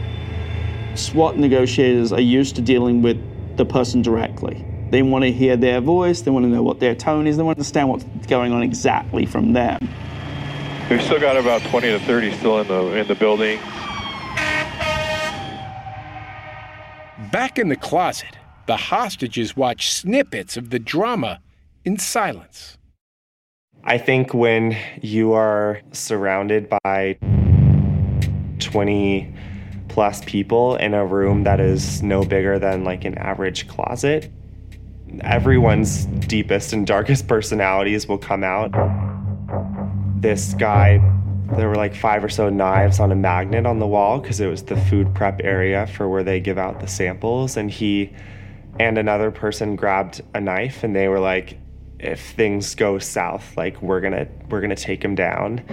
SWAT 0.96 1.38
negotiators 1.38 2.12
are 2.12 2.20
used 2.20 2.56
to 2.56 2.62
dealing 2.62 3.02
with 3.02 3.18
the 3.58 3.66
person 3.66 4.02
directly. 4.02 4.66
They 4.90 5.04
want 5.04 5.24
to 5.24 5.32
hear 5.32 5.56
their 5.56 5.82
voice, 5.82 6.22
they 6.22 6.32
want 6.32 6.46
to 6.46 6.50
know 6.50 6.64
what 6.64 6.80
their 6.80 6.96
tone 6.96 7.28
is, 7.28 7.38
they 7.38 7.44
want 7.44 7.58
to 7.58 7.60
understand 7.60 7.90
what's 7.90 8.06
going 8.28 8.54
on 8.54 8.64
exactly 8.64 9.26
from 9.26 9.54
them. 9.54 9.78
We've 10.90 11.02
still 11.02 11.20
got 11.20 11.38
about 11.38 11.62
20 11.64 11.90
to 11.90 12.00
30 12.00 12.32
still 12.38 12.60
in 12.62 12.68
the 12.68 12.98
in 12.98 13.08
the 13.08 13.16
building. 13.16 13.60
Back 17.32 17.60
in 17.60 17.68
the 17.68 17.76
closet, 17.76 18.38
the 18.68 18.78
hostages 18.78 19.58
watch 19.58 19.92
snippets 19.92 20.56
of 20.56 20.70
the 20.70 20.80
drama 20.80 21.42
in 21.84 21.98
silence. 21.98 22.78
I 23.84 23.98
think 23.98 24.34
when 24.34 24.78
you 25.02 25.34
are 25.34 25.82
surrounded 25.92 26.70
by 26.84 27.18
20 28.60 29.34
plus 29.90 30.24
people 30.24 30.78
in 30.78 30.94
a 30.94 31.06
room 31.06 31.44
that 31.44 31.60
is 31.60 32.02
no 32.02 32.24
bigger 32.24 32.60
than 32.60 32.86
like 32.86 33.04
an 33.04 33.18
average 33.18 33.68
closet, 33.68 34.32
everyone's 35.20 36.06
deepest 36.06 36.72
and 36.72 36.88
darkest 36.88 37.28
personalities 37.30 38.08
will 38.08 38.18
come 38.18 38.46
out. 38.46 38.72
This 40.22 40.54
guy, 40.54 41.00
there 41.56 41.70
were 41.70 41.76
like 41.76 41.96
five 41.96 42.24
or 42.24 42.30
so 42.30 42.50
knives 42.50 43.00
on 43.00 43.12
a 43.12 43.16
magnet 43.16 43.66
on 43.66 43.80
the 43.80 43.88
wall 43.88 44.20
because 44.20 44.40
it 44.40 44.48
was 44.48 44.64
the 44.64 44.76
food 44.76 45.14
prep 45.16 45.42
area 45.44 45.88
for 45.88 46.10
where 46.10 46.24
they 46.24 46.40
give 46.40 46.58
out 46.58 46.80
the 46.80 46.88
samples. 46.88 47.58
And 47.58 47.72
he 47.72 48.14
and 48.80 48.98
another 48.98 49.32
person 49.32 49.76
grabbed 49.76 50.22
a 50.34 50.42
knife 50.42 50.84
and 50.84 50.96
they 50.96 51.08
were 51.08 51.20
like, 51.20 51.58
if 52.00 52.34
things 52.34 52.76
go 52.76 53.00
south, 53.00 53.56
like 53.58 53.82
we're 53.82 54.02
gonna 54.02 54.28
we're 54.50 54.62
gonna 54.62 54.76
take 54.76 55.04
him 55.04 55.16
down. 55.16 55.64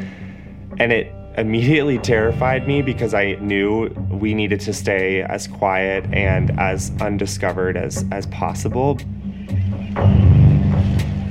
And 0.78 0.92
it 0.92 1.12
immediately 1.36 1.98
terrified 1.98 2.66
me 2.66 2.80
because 2.80 3.12
I 3.12 3.34
knew 3.34 3.88
we 4.10 4.34
needed 4.34 4.60
to 4.60 4.72
stay 4.72 5.22
as 5.22 5.48
quiet 5.48 6.04
and 6.12 6.58
as 6.60 6.92
undiscovered 7.00 7.76
as, 7.76 8.04
as 8.12 8.26
possible. 8.26 8.98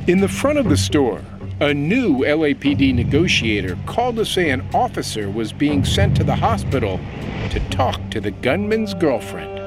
In 0.06 0.20
the 0.20 0.28
front 0.28 0.60
of 0.60 0.68
the 0.68 0.76
store, 0.76 1.22
a 1.60 1.74
new 1.74 2.20
LAPD 2.20 2.94
negotiator 2.96 3.78
called 3.86 4.16
to 4.16 4.26
say 4.26 4.50
an 4.50 4.68
officer 4.74 5.30
was 5.30 5.54
being 5.54 5.86
sent 5.86 6.18
to 6.18 6.24
the 6.24 6.36
hospital 6.36 7.00
to 7.52 7.60
talk 7.70 8.00
to 8.10 8.20
the 8.20 8.32
gunman's 8.32 8.94
girlfriend. 8.96 9.60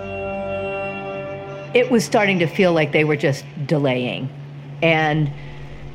It 1.77 1.91
was 1.91 2.05
starting 2.05 2.39
to 2.41 2.47
feel 2.47 2.73
like 2.73 2.93
they 2.93 3.05
were 3.05 3.17
just 3.17 3.45
delaying. 3.67 4.29
And 4.83 5.31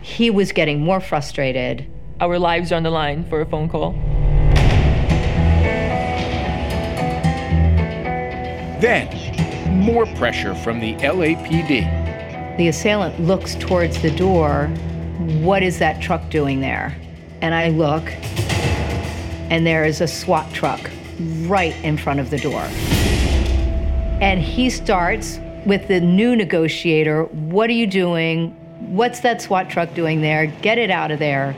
he 0.02 0.30
was 0.30 0.52
getting 0.52 0.80
more 0.80 1.02
frustrated. 1.02 1.86
Our 2.20 2.40
lives 2.40 2.72
are 2.72 2.76
on 2.76 2.84
the 2.84 2.90
line 2.90 3.28
for 3.30 3.42
a 3.42 3.46
phone 3.46 3.68
call. 3.68 3.92
Then, 8.80 9.10
more 9.80 10.06
pressure 10.16 10.56
from 10.56 10.80
the 10.80 10.96
LAPD. 10.96 12.58
The 12.58 12.68
assailant 12.68 13.20
looks 13.20 13.56
towards 13.56 14.02
the 14.02 14.12
door. 14.12 14.72
What 15.22 15.62
is 15.62 15.78
that 15.80 16.02
truck 16.02 16.30
doing 16.32 16.62
there? 16.62 16.96
And 17.42 17.54
I 17.54 17.70
look, 17.70 18.04
and 19.52 19.68
there 19.68 19.86
is 19.86 20.02
a 20.02 20.08
SWAT 20.08 20.52
truck 20.52 20.90
right 21.42 21.76
in 21.84 21.96
front 21.96 22.20
of 22.20 22.32
the 22.32 22.40
door. 22.40 22.64
And 24.22 24.42
he 24.42 24.70
starts 24.72 25.40
with 25.66 25.88
the 25.88 26.02
new 26.02 26.36
negotiator 26.36 27.26
What 27.26 27.70
are 27.70 27.74
you 27.74 27.86
doing? 27.86 28.50
What's 28.96 29.20
that 29.20 29.44
SWAT 29.44 29.70
truck 29.70 29.94
doing 29.94 30.22
there? 30.22 30.48
Get 30.48 30.80
it 30.80 30.90
out 30.90 31.12
of 31.12 31.20
there. 31.20 31.56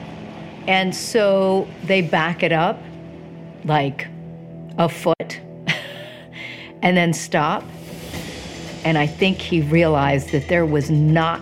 And 0.68 0.94
so 0.94 1.68
they 1.86 2.02
back 2.02 2.44
it 2.44 2.52
up 2.52 2.82
like 3.64 4.08
a 4.78 4.90
foot 4.90 5.40
and 6.82 6.98
then 6.98 7.14
stop. 7.14 7.64
And 8.84 8.98
I 8.98 9.08
think 9.08 9.38
he 9.38 9.62
realized 9.62 10.32
that 10.32 10.50
there 10.50 10.66
was 10.66 10.90
not 10.90 11.40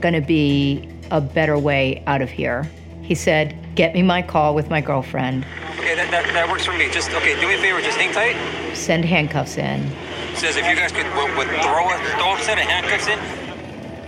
going 0.00 0.14
to 0.14 0.20
be 0.20 0.89
a 1.10 1.20
better 1.20 1.58
way 1.58 2.02
out 2.06 2.22
of 2.22 2.30
here. 2.30 2.70
He 3.02 3.14
said, 3.14 3.56
Get 3.74 3.94
me 3.94 4.02
my 4.02 4.22
call 4.22 4.54
with 4.54 4.68
my 4.68 4.80
girlfriend. 4.80 5.46
Okay, 5.78 5.94
that, 5.94 6.10
that, 6.10 6.26
that 6.34 6.48
works 6.50 6.64
for 6.64 6.72
me. 6.72 6.90
Just, 6.90 7.10
okay, 7.10 7.40
do 7.40 7.46
me 7.46 7.54
a 7.54 7.58
favor, 7.58 7.80
just 7.80 7.96
hang 7.96 8.12
tight. 8.12 8.36
Send 8.76 9.04
handcuffs 9.04 9.56
in. 9.56 9.88
Says 10.34 10.56
if 10.56 10.66
you 10.66 10.74
guys 10.76 10.92
could 10.92 11.06
would, 11.14 11.36
would 11.36 11.48
throw, 11.62 11.88
a, 11.90 11.98
throw 12.18 12.34
a 12.34 12.40
set 12.42 12.58
of 12.58 12.64
handcuffs 12.64 13.06
in. 13.06 13.18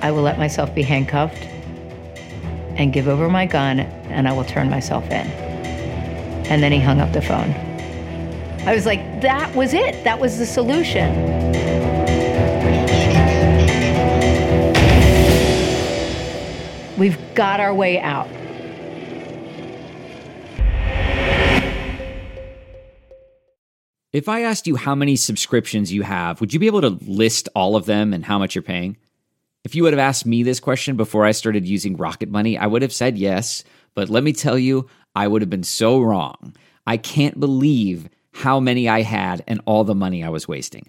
I 0.02 0.10
will 0.10 0.22
let 0.22 0.38
myself 0.38 0.74
be 0.74 0.82
handcuffed 0.82 1.42
and 2.76 2.92
give 2.92 3.08
over 3.08 3.28
my 3.28 3.46
gun, 3.46 3.80
and 3.80 4.28
I 4.28 4.32
will 4.32 4.44
turn 4.44 4.68
myself 4.68 5.04
in. 5.06 5.26
And 6.50 6.62
then 6.62 6.72
he 6.72 6.80
hung 6.80 7.00
up 7.00 7.12
the 7.12 7.22
phone. 7.22 7.50
I 8.66 8.74
was 8.74 8.86
like, 8.86 9.20
that 9.22 9.54
was 9.54 9.74
it. 9.74 10.04
That 10.04 10.20
was 10.20 10.38
the 10.38 10.46
solution. 10.46 11.31
Got 17.34 17.60
our 17.60 17.74
way 17.74 18.00
out. 18.00 18.28
If 24.12 24.28
I 24.28 24.42
asked 24.42 24.66
you 24.66 24.76
how 24.76 24.94
many 24.94 25.16
subscriptions 25.16 25.90
you 25.90 26.02
have, 26.02 26.40
would 26.40 26.52
you 26.52 26.60
be 26.60 26.66
able 26.66 26.82
to 26.82 26.98
list 27.06 27.48
all 27.54 27.76
of 27.76 27.86
them 27.86 28.12
and 28.12 28.24
how 28.24 28.38
much 28.38 28.54
you're 28.54 28.62
paying? 28.62 28.98
If 29.64 29.74
you 29.74 29.84
would 29.84 29.94
have 29.94 30.00
asked 30.00 30.26
me 30.26 30.42
this 30.42 30.60
question 30.60 30.96
before 30.96 31.24
I 31.24 31.30
started 31.30 31.66
using 31.66 31.96
Rocket 31.96 32.28
Money, 32.28 32.58
I 32.58 32.66
would 32.66 32.82
have 32.82 32.92
said 32.92 33.16
yes. 33.16 33.64
But 33.94 34.10
let 34.10 34.22
me 34.22 34.34
tell 34.34 34.58
you, 34.58 34.88
I 35.14 35.28
would 35.28 35.40
have 35.40 35.48
been 35.48 35.62
so 35.62 36.00
wrong. 36.00 36.54
I 36.86 36.98
can't 36.98 37.40
believe 37.40 38.08
how 38.32 38.60
many 38.60 38.88
I 38.88 39.00
had 39.02 39.42
and 39.46 39.60
all 39.64 39.84
the 39.84 39.94
money 39.94 40.22
I 40.22 40.28
was 40.28 40.48
wasting. 40.48 40.88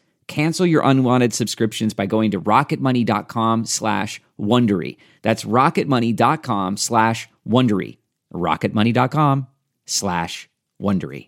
Cancel 0.31 0.65
your 0.65 0.81
unwanted 0.85 1.33
subscriptions 1.33 1.93
by 1.93 2.05
going 2.05 2.31
to 2.31 2.39
rocketmoney.com 2.39 3.65
slash 3.65 4.21
Wondery. 4.39 4.95
That's 5.23 5.43
rocketmoney.com 5.43 6.77
slash 6.77 7.27
Wondery. 7.45 7.97
rocketmoney.com 8.33 9.47
slash 9.85 10.49
Wondery. 10.81 11.27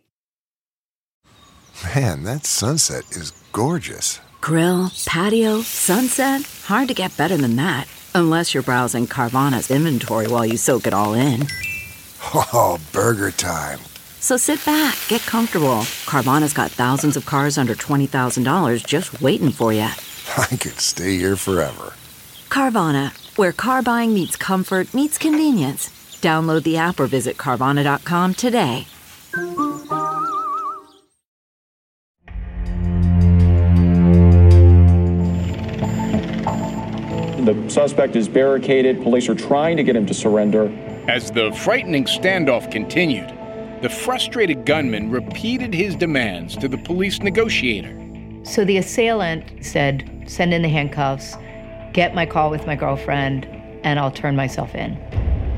Man, 1.94 2.24
that 2.24 2.46
sunset 2.46 3.04
is 3.12 3.32
gorgeous. 3.52 4.22
Grill, 4.40 4.90
patio, 5.06 5.60
sunset. 5.64 6.44
Hard 6.64 6.88
to 6.88 6.94
get 6.94 7.18
better 7.18 7.36
than 7.36 7.58
that. 7.58 7.90
Unless 8.16 8.54
you're 8.54 8.64
browsing 8.64 9.06
Carvana's 9.06 9.70
inventory 9.70 10.28
while 10.30 10.46
you 10.46 10.56
soak 10.56 10.88
it 10.88 10.94
all 10.94 11.14
in. 11.14 11.46
Oh, 12.36 12.80
burger 12.94 13.32
time. 13.32 13.80
So 14.24 14.38
sit 14.38 14.66
back, 14.66 14.98
get 15.10 15.20
comfortable. 15.24 15.82
Carvana's 16.08 16.54
got 16.54 16.72
thousands 16.72 17.18
of 17.18 17.26
cars 17.26 17.58
under 17.58 17.76
$20,000 17.76 18.88
just 18.88 19.22
waiting 19.22 19.52
for 19.52 19.74
you. 19.74 19.82
I 20.38 20.46
could 20.48 20.80
stay 20.80 21.18
here 21.18 21.36
forever. 21.36 21.92
Carvana, 22.48 23.12
where 23.38 23.52
car 23.52 23.82
buying 23.82 24.14
meets 24.14 24.38
comfort, 24.38 24.94
meets 24.94 25.18
convenience. 25.18 25.90
Download 26.22 26.64
the 26.64 26.78
app 26.78 27.02
or 27.02 27.08
visit 27.08 27.36
Carvana.com 27.36 28.36
today. 28.36 28.88
The 37.44 37.66
suspect 37.68 38.16
is 38.16 38.30
barricaded. 38.30 39.04
Police 39.04 39.28
are 39.28 39.36
trying 39.36 39.76
to 39.76 39.84
get 39.84 39.98
him 39.98 40.06
to 40.06 40.14
surrender. 40.14 40.70
As 41.10 41.30
the 41.30 41.52
frightening 41.52 42.06
standoff 42.06 42.72
continued, 42.72 43.38
the 43.84 43.90
frustrated 43.90 44.66
gunman 44.66 45.12
repeated 45.12 45.74
his 45.74 45.94
demands 45.94 46.56
to 46.56 46.70
the 46.70 46.78
police 46.78 47.20
negotiator. 47.20 47.94
So 48.44 48.64
the 48.64 48.78
assailant 48.78 49.66
said, 49.66 50.24
Send 50.26 50.54
in 50.54 50.62
the 50.62 50.70
handcuffs, 50.70 51.36
get 51.92 52.16
my 52.16 52.26
call 52.26 52.50
with 52.50 52.66
my 52.66 52.78
girlfriend, 52.78 53.46
and 53.84 54.00
I'll 54.00 54.10
turn 54.10 54.38
myself 54.38 54.74
in. 54.74 54.98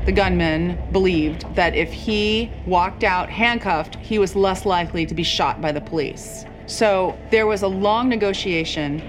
The 0.06 0.10
gunman 0.10 0.76
believed 0.90 1.54
that 1.54 1.76
if 1.76 1.92
he 1.92 2.50
walked 2.66 3.04
out 3.04 3.30
handcuffed, 3.30 3.94
he 3.94 4.18
was 4.18 4.34
less 4.34 4.66
likely 4.66 5.06
to 5.06 5.14
be 5.14 5.22
shot 5.22 5.60
by 5.60 5.70
the 5.70 5.80
police. 5.80 6.44
So 6.66 7.16
there 7.30 7.46
was 7.46 7.62
a 7.62 7.68
long 7.68 8.08
negotiation 8.08 9.04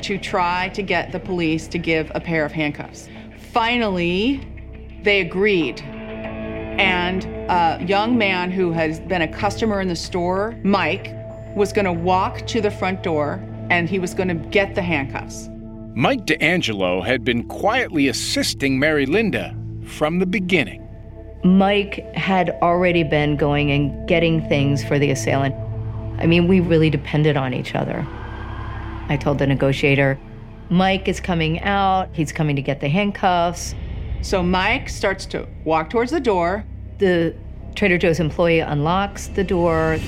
to 0.00 0.16
try 0.16 0.70
to 0.70 0.82
get 0.82 1.12
the 1.12 1.20
police 1.20 1.68
to 1.68 1.76
give 1.76 2.10
a 2.14 2.20
pair 2.20 2.46
of 2.46 2.52
handcuffs. 2.52 3.10
Finally, 3.52 4.48
they 5.02 5.20
agreed. 5.20 5.84
And 6.78 7.24
a 7.50 7.84
young 7.86 8.18
man 8.18 8.50
who 8.50 8.72
has 8.72 9.00
been 9.00 9.22
a 9.22 9.28
customer 9.28 9.80
in 9.80 9.88
the 9.88 9.96
store, 9.96 10.58
Mike, 10.64 11.14
was 11.54 11.72
going 11.72 11.84
to 11.84 11.92
walk 11.92 12.46
to 12.48 12.60
the 12.60 12.70
front 12.70 13.02
door 13.02 13.42
and 13.70 13.88
he 13.88 13.98
was 13.98 14.14
going 14.14 14.28
to 14.28 14.34
get 14.34 14.74
the 14.74 14.82
handcuffs. 14.82 15.48
Mike 15.94 16.26
D'Angelo 16.26 17.00
had 17.00 17.24
been 17.24 17.44
quietly 17.44 18.08
assisting 18.08 18.78
Mary 18.78 19.06
Linda 19.06 19.56
from 19.84 20.18
the 20.18 20.26
beginning. 20.26 20.80
Mike 21.44 22.04
had 22.14 22.50
already 22.62 23.04
been 23.04 23.36
going 23.36 23.70
and 23.70 24.08
getting 24.08 24.46
things 24.48 24.82
for 24.82 24.98
the 24.98 25.10
assailant. 25.10 25.54
I 26.18 26.26
mean, 26.26 26.48
we 26.48 26.60
really 26.60 26.90
depended 26.90 27.36
on 27.36 27.54
each 27.54 27.74
other. 27.74 28.04
I 29.08 29.18
told 29.20 29.38
the 29.38 29.46
negotiator, 29.46 30.18
Mike 30.70 31.06
is 31.06 31.20
coming 31.20 31.60
out, 31.60 32.08
he's 32.12 32.32
coming 32.32 32.56
to 32.56 32.62
get 32.62 32.80
the 32.80 32.88
handcuffs. 32.88 33.74
So 34.24 34.42
Mike 34.42 34.88
starts 34.88 35.26
to 35.26 35.46
walk 35.66 35.90
towards 35.90 36.10
the 36.10 36.18
door. 36.18 36.64
The 36.96 37.36
Trader 37.74 37.98
Joe's 37.98 38.20
employee 38.20 38.60
unlocks 38.60 39.26
the 39.26 39.44
door. 39.44 39.98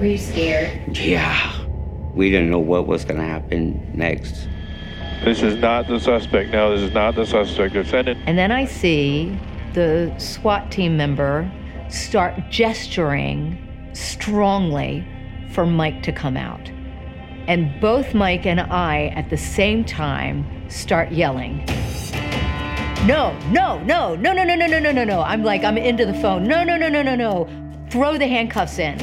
Were 0.00 0.06
you 0.06 0.18
scared? 0.18 0.98
Yeah. 0.98 1.64
We 2.12 2.28
didn't 2.28 2.50
know 2.50 2.58
what 2.58 2.88
was 2.88 3.04
going 3.04 3.20
to 3.20 3.24
happen 3.26 3.88
next. 3.94 4.48
This 5.22 5.44
is 5.44 5.54
not 5.58 5.86
the 5.86 6.00
suspect. 6.00 6.50
No, 6.50 6.72
this 6.76 6.88
is 6.88 6.92
not 6.92 7.14
the 7.14 7.24
suspect. 7.24 7.74
Defendant. 7.74 8.18
And 8.26 8.36
then 8.36 8.50
I 8.50 8.64
see 8.64 9.38
the 9.72 10.12
SWAT 10.18 10.72
team 10.72 10.96
member 10.96 11.48
start 11.88 12.34
gesturing 12.50 13.56
strongly 13.92 15.06
for 15.52 15.66
Mike 15.66 16.02
to 16.02 16.10
come 16.10 16.36
out. 16.36 16.68
And 17.50 17.80
both 17.80 18.14
Mike 18.14 18.46
and 18.46 18.60
I 18.60 19.06
at 19.16 19.28
the 19.28 19.36
same 19.36 19.84
time 19.84 20.46
start 20.70 21.10
yelling. 21.10 21.64
No, 23.08 23.36
no, 23.50 23.80
no, 23.80 24.14
no, 24.14 24.32
no, 24.32 24.44
no, 24.44 24.54
no, 24.54 24.66
no, 24.68 24.78
no, 24.78 24.92
no, 24.92 25.02
no. 25.02 25.20
I'm 25.22 25.42
like, 25.42 25.64
I'm 25.64 25.76
into 25.76 26.06
the 26.06 26.14
phone. 26.14 26.44
No, 26.44 26.62
no, 26.62 26.76
no, 26.76 26.88
no, 26.88 27.02
no, 27.02 27.16
no. 27.16 27.48
Throw 27.90 28.16
the 28.16 28.28
handcuffs 28.28 28.78
in. 28.78 28.96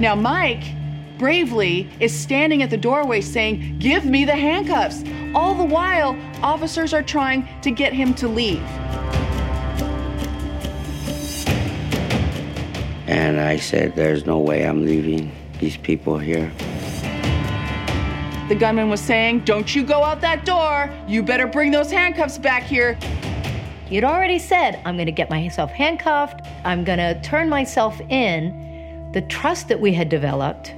Now, 0.00 0.16
Mike 0.16 0.64
bravely 1.18 1.88
is 2.00 2.12
standing 2.12 2.64
at 2.64 2.70
the 2.70 2.76
doorway 2.76 3.20
saying, 3.20 3.78
Give 3.78 4.04
me 4.04 4.24
the 4.24 4.34
handcuffs. 4.34 5.04
All 5.36 5.54
the 5.54 5.72
while, 5.72 6.18
officers 6.42 6.92
are 6.92 7.04
trying 7.04 7.48
to 7.60 7.70
get 7.70 7.92
him 7.92 8.12
to 8.14 8.26
leave. 8.26 8.58
And 13.06 13.38
I 13.38 13.56
said, 13.56 13.94
There's 13.94 14.26
no 14.26 14.40
way 14.40 14.64
I'm 14.64 14.84
leaving 14.84 15.30
these 15.60 15.76
people 15.76 16.18
here. 16.18 16.52
The 18.48 18.54
gunman 18.54 18.88
was 18.88 19.02
saying, 19.02 19.40
Don't 19.40 19.74
you 19.74 19.84
go 19.84 20.02
out 20.02 20.22
that 20.22 20.46
door. 20.46 20.90
You 21.06 21.22
better 21.22 21.46
bring 21.46 21.70
those 21.70 21.90
handcuffs 21.90 22.38
back 22.38 22.62
here. 22.62 22.98
He'd 23.90 24.04
already 24.04 24.38
said, 24.38 24.80
I'm 24.86 24.96
going 24.96 25.04
to 25.04 25.12
get 25.12 25.28
myself 25.28 25.70
handcuffed. 25.70 26.46
I'm 26.64 26.82
going 26.82 26.98
to 26.98 27.20
turn 27.20 27.50
myself 27.50 28.00
in. 28.08 29.10
The 29.12 29.20
trust 29.22 29.68
that 29.68 29.78
we 29.78 29.92
had 29.92 30.08
developed 30.08 30.72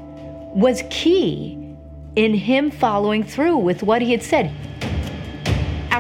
was 0.52 0.82
key 0.90 1.76
in 2.16 2.34
him 2.34 2.72
following 2.72 3.22
through 3.22 3.58
with 3.58 3.84
what 3.84 4.02
he 4.02 4.10
had 4.10 4.24
said. 4.24 4.52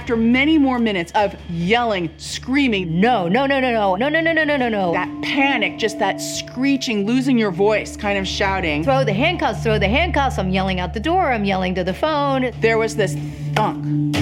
After 0.00 0.16
many 0.16 0.56
more 0.56 0.78
minutes 0.78 1.12
of 1.14 1.36
yelling, 1.50 2.10
screaming, 2.16 3.00
no, 3.02 3.28
no, 3.28 3.44
no, 3.44 3.60
no, 3.60 3.70
no, 3.70 3.96
no, 3.96 4.08
no, 4.08 4.20
no, 4.22 4.32
no, 4.32 4.44
no, 4.44 4.56
no, 4.56 4.68
no. 4.70 4.92
That 4.94 5.22
panic, 5.22 5.78
just 5.78 5.98
that 5.98 6.22
screeching, 6.22 7.04
losing 7.04 7.36
your 7.36 7.50
voice, 7.50 7.98
kind 7.98 8.18
of 8.18 8.26
shouting. 8.26 8.82
Throw 8.82 9.04
the 9.04 9.12
handcuffs, 9.12 9.62
throw 9.62 9.78
the 9.78 9.88
handcuffs. 9.88 10.38
I'm 10.38 10.48
yelling 10.48 10.80
out 10.80 10.94
the 10.94 11.00
door, 11.00 11.30
I'm 11.30 11.44
yelling 11.44 11.74
to 11.74 11.84
the 11.84 11.92
phone. 11.92 12.50
There 12.60 12.78
was 12.78 12.96
this 12.96 13.14
thunk 13.52 14.16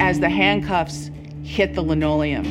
as 0.00 0.18
the 0.18 0.28
handcuffs 0.28 1.12
hit 1.44 1.76
the 1.76 1.82
linoleum. 1.82 2.44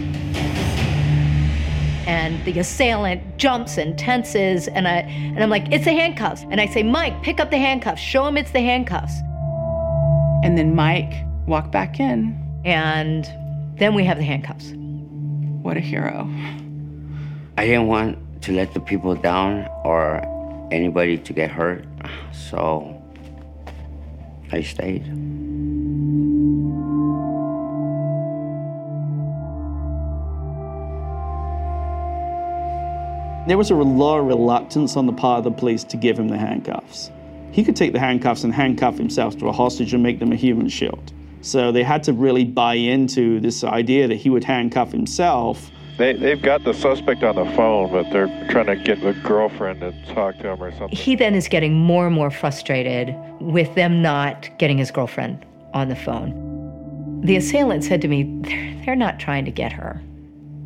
And 2.07 2.43
the 2.45 2.57
assailant 2.57 3.38
jumps 3.38 3.78
and 3.78 3.99
tenses, 3.99 4.69
and 4.69 4.88
I 4.88 4.99
and 5.01 5.43
I'm 5.43 5.49
like, 5.49 5.74
it's 5.74 5.84
the 5.84 5.93
handcuffs. 5.93 6.45
And 6.49 6.61
I 6.61 6.67
say, 6.67 6.84
Mike, 6.84 7.22
pick 7.22 7.41
up 7.41 7.51
the 7.51 7.57
handcuffs. 7.57 8.01
Show 8.01 8.26
him 8.26 8.38
it's 8.38 8.51
the 8.51 8.61
handcuffs. 8.61 9.19
And 10.45 10.57
then 10.57 10.74
Mike 10.74 11.26
walked 11.45 11.74
back 11.74 11.99
in. 11.99 12.40
And 12.64 13.26
then 13.78 13.95
we 13.95 14.03
have 14.03 14.18
the 14.18 14.24
handcuffs. 14.24 14.72
What 15.64 15.78
a 15.78 15.80
hero. 15.80 16.30
I 17.57 17.66
didn't 17.66 17.88
want 17.88 18.18
to 18.43 18.51
let 18.51 18.74
the 18.74 18.80
people 18.80 19.16
down 19.16 19.68
or 19.84 20.22
anybody 20.72 21.18
to 21.18 21.34
get 21.34 21.51
hurt, 21.51 21.86
so 22.32 23.01
I 24.51 24.62
stayed. 24.62 25.05
There 33.47 33.57
was 33.57 33.72
a 33.72 33.76
lot 33.76 34.20
of 34.20 34.28
reluctance 34.28 34.95
on 34.95 35.07
the 35.07 35.14
part 35.14 35.39
of 35.39 35.43
the 35.43 35.51
police 35.51 35.84
to 35.86 35.97
give 35.97 36.18
him 36.18 36.28
the 36.28 36.38
handcuffs. 36.38 37.12
He 37.51 37.64
could 37.64 37.76
take 37.76 37.91
the 37.91 37.99
handcuffs 37.99 38.43
and 38.43 38.53
handcuff 38.53 38.97
himself 38.97 39.38
to 39.39 39.47
a 39.47 39.51
hostage 39.51 39.93
and 39.93 40.03
make 40.03 40.20
them 40.20 40.32
a 40.32 40.36
human 40.36 40.70
shield. 40.70 41.12
So 41.41 41.71
they 41.71 41.83
had 41.83 42.03
to 42.03 42.13
really 42.13 42.45
buy 42.45 42.75
into 42.75 43.39
this 43.39 43.63
idea 43.63 44.07
that 44.07 44.15
he 44.15 44.29
would 44.29 44.43
handcuff 44.43 44.91
himself. 44.91 45.71
They, 45.97 46.13
they've 46.13 46.41
got 46.41 46.63
the 46.63 46.73
suspect 46.73 47.23
on 47.23 47.35
the 47.35 47.45
phone, 47.55 47.91
but 47.91 48.09
they're 48.11 48.27
trying 48.49 48.67
to 48.67 48.75
get 48.75 49.01
the 49.01 49.13
girlfriend 49.13 49.81
to 49.81 49.91
talk 50.13 50.37
to 50.39 50.49
him 50.49 50.63
or 50.63 50.71
something. 50.71 50.97
He 50.97 51.15
then 51.15 51.35
is 51.35 51.47
getting 51.47 51.73
more 51.73 52.07
and 52.07 52.15
more 52.15 52.31
frustrated 52.31 53.15
with 53.39 53.73
them 53.75 54.01
not 54.01 54.49
getting 54.57 54.77
his 54.77 54.91
girlfriend 54.91 55.45
on 55.73 55.89
the 55.89 55.95
phone. 55.95 57.21
The 57.23 57.35
assailant 57.35 57.83
said 57.83 58.01
to 58.01 58.07
me, 58.07 58.23
They're, 58.41 58.81
they're 58.85 58.95
not 58.95 59.19
trying 59.19 59.45
to 59.45 59.51
get 59.51 59.71
her. 59.73 60.01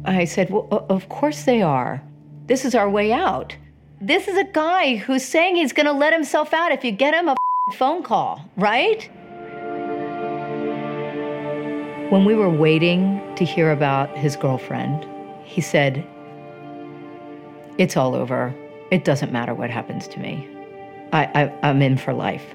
I 0.06 0.26
said, 0.26 0.50
Well, 0.50 0.86
of 0.90 1.10
course 1.10 1.44
they 1.44 1.62
are. 1.62 2.02
This 2.48 2.64
is 2.64 2.76
our 2.76 2.90
way 2.90 3.12
out. 3.12 3.56
This 4.00 4.28
is 4.28 4.38
a 4.38 4.44
guy 4.44 4.98
who's 4.98 5.26
saying 5.26 5.56
he's 5.56 5.74
going 5.74 5.88
to 5.88 5.94
let 5.94 6.14
himself 6.14 6.54
out 6.54 6.72
if 6.72 6.84
you 6.84 6.92
get 6.92 7.14
him 7.14 7.30
a 7.30 7.36
phone 7.74 8.04
call, 8.04 8.48
right? 8.56 9.10
When 12.10 12.24
we 12.24 12.36
were 12.36 12.52
waiting 12.52 13.20
to 13.36 13.44
hear 13.44 13.72
about 13.72 14.16
his 14.16 14.36
girlfriend, 14.36 15.08
he 15.44 15.60
said, 15.60 16.06
It's 17.80 17.98
all 17.98 18.14
over. 18.14 18.54
It 18.92 19.04
doesn't 19.04 19.32
matter 19.32 19.56
what 19.56 19.72
happens 19.72 20.08
to 20.10 20.20
me. 20.20 20.48
I, 21.14 21.50
I, 21.64 21.70
am 21.70 21.82
in 21.82 21.98
for 21.98 22.14
life. 22.14 22.46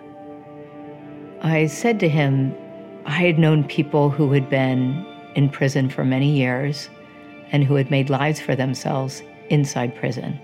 I 1.42 1.66
said 1.66 1.98
to 1.98 2.08
him, 2.08 2.54
I 3.06 3.10
had 3.26 3.40
known 3.40 3.64
people 3.64 4.08
who 4.08 4.30
had 4.30 4.48
been 4.48 5.04
in 5.34 5.48
prison 5.48 5.90
for 5.90 6.04
many 6.04 6.30
years 6.30 6.88
and 7.50 7.64
who 7.64 7.74
had 7.74 7.90
made 7.90 8.08
lives 8.08 8.38
for 8.38 8.54
themselves 8.54 9.20
inside 9.48 9.96
prison, 9.96 10.40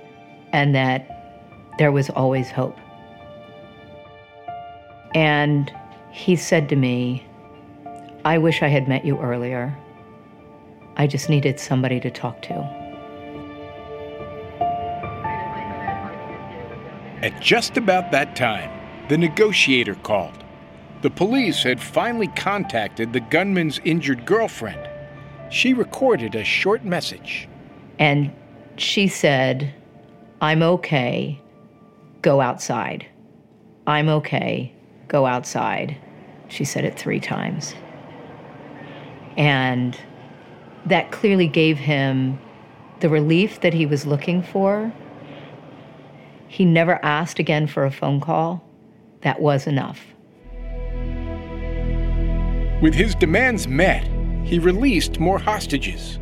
and 0.52 0.74
that 0.74 1.70
there 1.78 1.92
was 1.92 2.10
always 2.10 2.50
hope. 2.50 2.76
And 5.14 5.72
he 6.10 6.34
said 6.34 6.68
to 6.70 6.76
me, 6.76 7.24
I 8.26 8.38
wish 8.38 8.60
I 8.60 8.66
had 8.66 8.88
met 8.88 9.04
you 9.04 9.20
earlier. 9.20 9.78
I 10.96 11.06
just 11.06 11.30
needed 11.30 11.60
somebody 11.60 12.00
to 12.00 12.10
talk 12.10 12.42
to. 12.42 12.54
At 17.22 17.40
just 17.40 17.76
about 17.76 18.10
that 18.10 18.34
time, 18.34 18.68
the 19.08 19.16
negotiator 19.16 19.94
called. 19.94 20.42
The 21.02 21.10
police 21.10 21.62
had 21.62 21.80
finally 21.80 22.26
contacted 22.26 23.12
the 23.12 23.20
gunman's 23.20 23.80
injured 23.84 24.26
girlfriend. 24.26 24.90
She 25.48 25.72
recorded 25.72 26.34
a 26.34 26.42
short 26.42 26.84
message. 26.84 27.48
And 28.00 28.32
she 28.76 29.06
said, 29.06 29.72
I'm 30.40 30.64
okay, 30.64 31.40
go 32.22 32.40
outside. 32.40 33.06
I'm 33.86 34.08
okay, 34.08 34.72
go 35.06 35.26
outside. 35.26 35.96
She 36.48 36.64
said 36.64 36.84
it 36.84 36.98
three 36.98 37.20
times. 37.20 37.76
And 39.36 39.98
that 40.86 41.10
clearly 41.10 41.48
gave 41.48 41.78
him 41.78 42.38
the 43.00 43.08
relief 43.08 43.60
that 43.60 43.74
he 43.74 43.86
was 43.86 44.06
looking 44.06 44.42
for. 44.42 44.92
He 46.48 46.64
never 46.64 47.04
asked 47.04 47.38
again 47.38 47.66
for 47.66 47.84
a 47.84 47.90
phone 47.90 48.20
call. 48.20 48.64
That 49.22 49.40
was 49.40 49.66
enough. 49.66 50.06
With 52.80 52.94
his 52.94 53.14
demands 53.14 53.66
met, 53.66 54.08
he 54.44 54.58
released 54.58 55.18
more 55.18 55.38
hostages. 55.38 56.18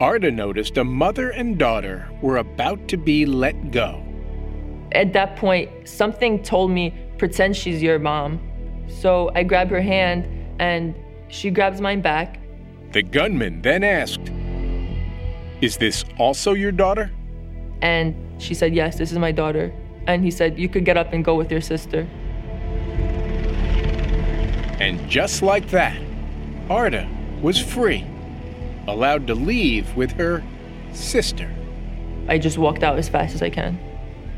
Arda 0.00 0.30
noticed 0.30 0.78
a 0.78 0.84
mother 0.84 1.30
and 1.30 1.58
daughter 1.58 2.08
were 2.22 2.38
about 2.38 2.88
to 2.88 2.96
be 2.96 3.26
let 3.26 3.70
go. 3.70 4.02
At 4.92 5.12
that 5.12 5.36
point, 5.36 5.70
something 5.86 6.42
told 6.42 6.70
me, 6.70 6.94
pretend 7.18 7.54
she's 7.54 7.82
your 7.82 7.98
mom. 7.98 8.40
So 8.88 9.30
I 9.34 9.42
grab 9.42 9.68
her 9.68 9.80
hand 9.80 10.26
and 10.58 10.94
she 11.28 11.50
grabs 11.50 11.80
mine 11.80 12.00
back. 12.00 12.39
The 12.92 13.02
gunman 13.02 13.62
then 13.62 13.84
asked, 13.84 14.32
Is 15.60 15.76
this 15.76 16.04
also 16.18 16.54
your 16.54 16.72
daughter? 16.72 17.10
And 17.82 18.14
She 18.42 18.54
said, 18.54 18.74
Yes, 18.74 18.98
this 18.98 19.12
is 19.12 19.18
my 19.18 19.32
daughter. 19.32 19.72
And 20.06 20.24
he 20.24 20.30
said, 20.30 20.58
You 20.58 20.68
could 20.68 20.84
get 20.84 20.96
up 20.96 21.12
and 21.12 21.24
go 21.24 21.36
with 21.36 21.52
your 21.52 21.60
sister. 21.60 22.08
And 24.80 25.08
just 25.08 25.42
like 25.42 25.68
that, 25.68 26.00
Arda 26.70 27.08
was 27.42 27.58
free, 27.60 28.06
allowed 28.88 29.26
to 29.26 29.34
leave 29.34 29.94
with 29.94 30.12
her 30.12 30.42
sister. 30.92 31.54
I 32.28 32.38
just 32.38 32.58
walked 32.58 32.82
out 32.82 32.98
as 32.98 33.08
fast 33.08 33.34
as 33.34 33.42
I 33.42 33.50
can. 33.50 33.78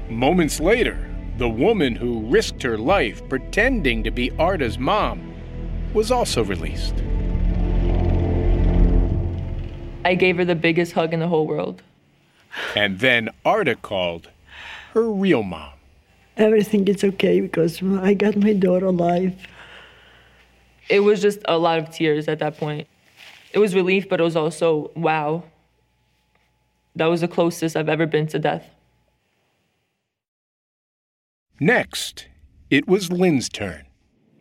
Moments 0.09 0.61
later, 0.61 1.09
the 1.39 1.49
woman 1.49 1.95
who 1.95 2.27
risked 2.27 2.63
her 2.65 2.77
life 2.77 3.27
pretending 3.29 4.03
to 4.03 4.11
be 4.11 4.31
Arda's 4.33 4.79
mom 4.79 5.33
was 5.95 6.11
also 6.11 6.43
released. 6.43 6.95
I 10.05 10.15
gave 10.15 10.37
her 10.37 10.45
the 10.45 10.55
biggest 10.55 10.93
hug 10.93 11.13
in 11.13 11.21
the 11.21 11.29
whole 11.29 11.47
world. 11.47 11.83
And 12.75 12.99
then 12.99 13.31
Arda 13.45 13.77
called 13.77 14.31
her 14.95 15.11
real 15.11 15.43
mom. 15.43 15.73
Everything 16.37 16.89
is 16.89 17.05
okay 17.05 17.41
because 17.41 17.83
I 17.83 18.15
got 18.15 18.37
my 18.37 18.53
daughter 18.53 18.87
alive. 18.87 19.35
It 20.89 21.01
was 21.01 21.23
just 21.23 21.39
a 21.47 21.59
lot 21.59 21.79
of 21.79 21.91
tears 21.91 22.29
at 22.29 22.39
that 22.41 22.57
point. 22.57 22.89
It 23.53 23.59
was 23.59 23.75
relief, 23.75 24.09
but 24.09 24.21
it 24.21 24.25
was 24.25 24.37
also, 24.37 24.91
wow. 24.97 25.45
That 26.97 27.07
was 27.07 27.21
the 27.21 27.29
closest 27.29 27.77
I've 27.77 27.89
ever 27.89 28.07
been 28.07 28.27
to 28.29 28.39
death. 28.39 28.69
Next, 31.61 32.27
it 32.71 32.89
was 32.89 33.13
Lynn's 33.13 33.49
turn. 33.49 33.85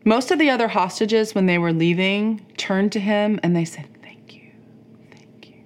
Most 0.03 0.32
of 0.32 0.39
the 0.39 0.49
other 0.49 0.70
hostages, 0.70 1.36
when 1.36 1.45
they 1.45 1.57
were 1.57 1.74
leaving, 1.74 2.45
turned 2.57 2.91
to 2.93 2.99
him 2.99 3.39
and 3.43 3.55
they 3.55 3.66
said, 3.66 3.88
Thank 4.01 4.34
you. 4.34 4.49
Thank 5.12 5.49
you. 5.49 5.64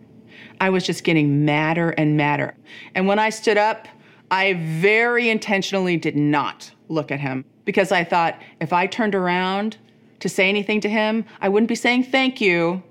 I 0.59 0.69
was 0.69 0.85
just 0.85 1.03
getting 1.03 1.45
madder 1.45 1.89
and 1.91 2.17
madder. 2.17 2.55
And 2.93 3.07
when 3.07 3.19
I 3.19 3.29
stood 3.29 3.57
up, 3.57 3.87
I 4.31 4.53
very 4.53 5.29
intentionally 5.29 5.97
did 5.97 6.15
not 6.15 6.71
look 6.89 7.11
at 7.11 7.19
him 7.19 7.45
because 7.65 7.91
I 7.91 8.03
thought 8.03 8.41
if 8.59 8.73
I 8.73 8.87
turned 8.87 9.15
around 9.15 9.77
to 10.19 10.29
say 10.29 10.49
anything 10.49 10.81
to 10.81 10.89
him, 10.89 11.25
I 11.41 11.49
wouldn't 11.49 11.69
be 11.69 11.75
saying 11.75 12.05
thank 12.05 12.41
you. 12.41 12.81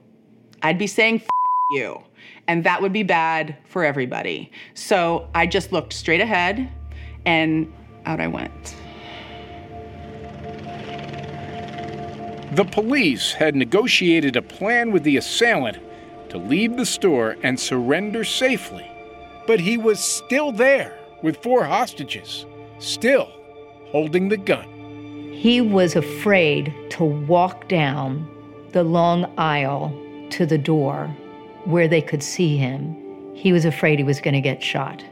I'd 0.63 0.79
be 0.79 0.87
saying 0.87 1.23
you. 1.71 2.03
And 2.47 2.63
that 2.65 2.81
would 2.83 2.93
be 2.93 3.03
bad 3.03 3.57
for 3.69 3.85
everybody. 3.85 4.51
So 4.75 5.29
I 5.35 5.47
just 5.47 5.73
looked 5.73 5.93
straight 5.93 6.21
ahead 6.21 6.71
and 7.25 7.73
out 8.07 8.21
I 8.21 8.27
went. 8.27 8.77
The 12.55 12.65
police 12.65 13.33
had 13.33 13.57
negotiated 13.57 14.37
a 14.37 14.43
plan 14.43 14.93
with 14.93 15.03
the 15.03 15.17
assailant 15.17 15.79
to 16.35 16.41
leave 16.41 16.77
the 16.77 16.85
store 16.85 17.37
and 17.45 17.59
surrender 17.59 18.25
safely. 18.25 18.91
But 19.47 19.61
he 19.61 19.79
was 19.79 20.01
still 20.01 20.51
there 20.51 20.99
with 21.23 21.43
four 21.43 21.65
hostages, 21.65 22.45
still 22.81 23.31
holding 23.87 24.29
the 24.29 24.37
gun. 24.37 24.69
He 25.33 25.61
was 25.61 25.95
afraid 25.95 26.75
to 26.91 27.05
walk 27.05 27.69
down 27.69 28.29
the 28.73 28.83
long 28.83 29.33
aisle 29.39 29.97
to 30.31 30.45
the 30.45 30.59
door 30.59 31.07
where 31.67 31.87
they 31.87 32.03
could 32.03 32.23
see 32.23 32.57
him. 32.57 32.97
He 33.35 33.53
was 33.53 33.65
afraid 33.65 34.01
he 34.01 34.05
was 34.05 34.21
going 34.21 34.35
to 34.35 34.41
get 34.41 34.61
shot. 34.61 35.05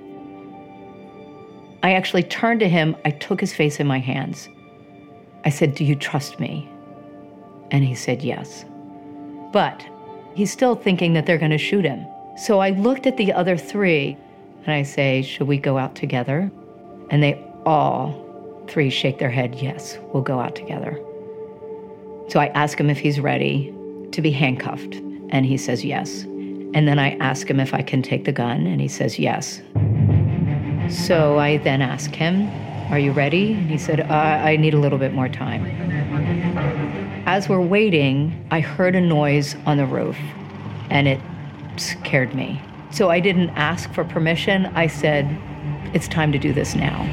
I 1.84 1.92
actually 1.92 2.24
turned 2.24 2.58
to 2.60 2.68
him. 2.68 2.96
I 3.04 3.10
took 3.10 3.40
his 3.40 3.52
face 3.52 3.78
in 3.78 3.86
my 3.86 4.00
hands. 4.00 4.48
I 5.44 5.50
said, 5.50 5.76
Do 5.76 5.84
you 5.84 5.94
trust 5.94 6.40
me? 6.40 6.68
And 7.70 7.84
he 7.84 7.94
said, 7.94 8.22
Yes. 8.22 8.64
But 9.52 9.86
he's 10.34 10.50
still 10.50 10.74
thinking 10.74 11.14
that 11.14 11.26
they're 11.26 11.38
going 11.38 11.50
to 11.50 11.58
shoot 11.58 11.84
him. 11.84 12.06
So 12.36 12.60
I 12.60 12.70
looked 12.70 13.06
at 13.06 13.16
the 13.16 13.32
other 13.32 13.56
three 13.56 14.16
and 14.64 14.74
I 14.74 14.82
say, 14.82 15.22
Should 15.22 15.48
we 15.48 15.58
go 15.58 15.78
out 15.78 15.94
together? 15.94 16.50
And 17.10 17.22
they 17.22 17.42
all 17.66 18.64
three 18.68 18.90
shake 18.90 19.18
their 19.18 19.30
head, 19.30 19.54
Yes, 19.56 19.98
we'll 20.12 20.22
go 20.22 20.40
out 20.40 20.54
together. 20.54 20.98
So 22.28 22.40
I 22.40 22.46
ask 22.54 22.78
him 22.78 22.88
if 22.88 22.98
he's 22.98 23.20
ready 23.20 23.74
to 24.12 24.22
be 24.22 24.30
handcuffed, 24.30 24.94
and 25.30 25.44
he 25.44 25.56
says 25.56 25.84
yes. 25.84 26.22
And 26.22 26.88
then 26.88 26.98
I 26.98 27.16
ask 27.16 27.48
him 27.48 27.60
if 27.60 27.74
I 27.74 27.82
can 27.82 28.02
take 28.02 28.24
the 28.24 28.32
gun, 28.32 28.66
and 28.66 28.80
he 28.80 28.88
says 28.88 29.18
yes. 29.18 29.60
So 30.88 31.38
I 31.38 31.58
then 31.58 31.82
ask 31.82 32.14
him, 32.14 32.48
Are 32.90 32.98
you 32.98 33.12
ready? 33.12 33.52
And 33.52 33.70
he 33.70 33.78
said, 33.78 34.00
uh, 34.00 34.12
I 34.12 34.56
need 34.56 34.74
a 34.74 34.78
little 34.78 34.98
bit 34.98 35.12
more 35.12 35.28
time. 35.28 35.64
As 37.32 37.48
we're 37.48 37.62
waiting, 37.62 38.46
I 38.50 38.60
heard 38.60 38.94
a 38.94 39.00
noise 39.00 39.56
on 39.64 39.78
the 39.78 39.86
roof, 39.86 40.18
and 40.90 41.08
it 41.08 41.18
scared 41.78 42.34
me. 42.34 42.60
So 42.90 43.08
I 43.08 43.20
didn't 43.20 43.48
ask 43.56 43.90
for 43.94 44.04
permission. 44.04 44.66
I 44.74 44.86
said, 44.86 45.34
It's 45.94 46.08
time 46.08 46.30
to 46.32 46.38
do 46.38 46.52
this 46.52 46.74
now. 46.74 47.08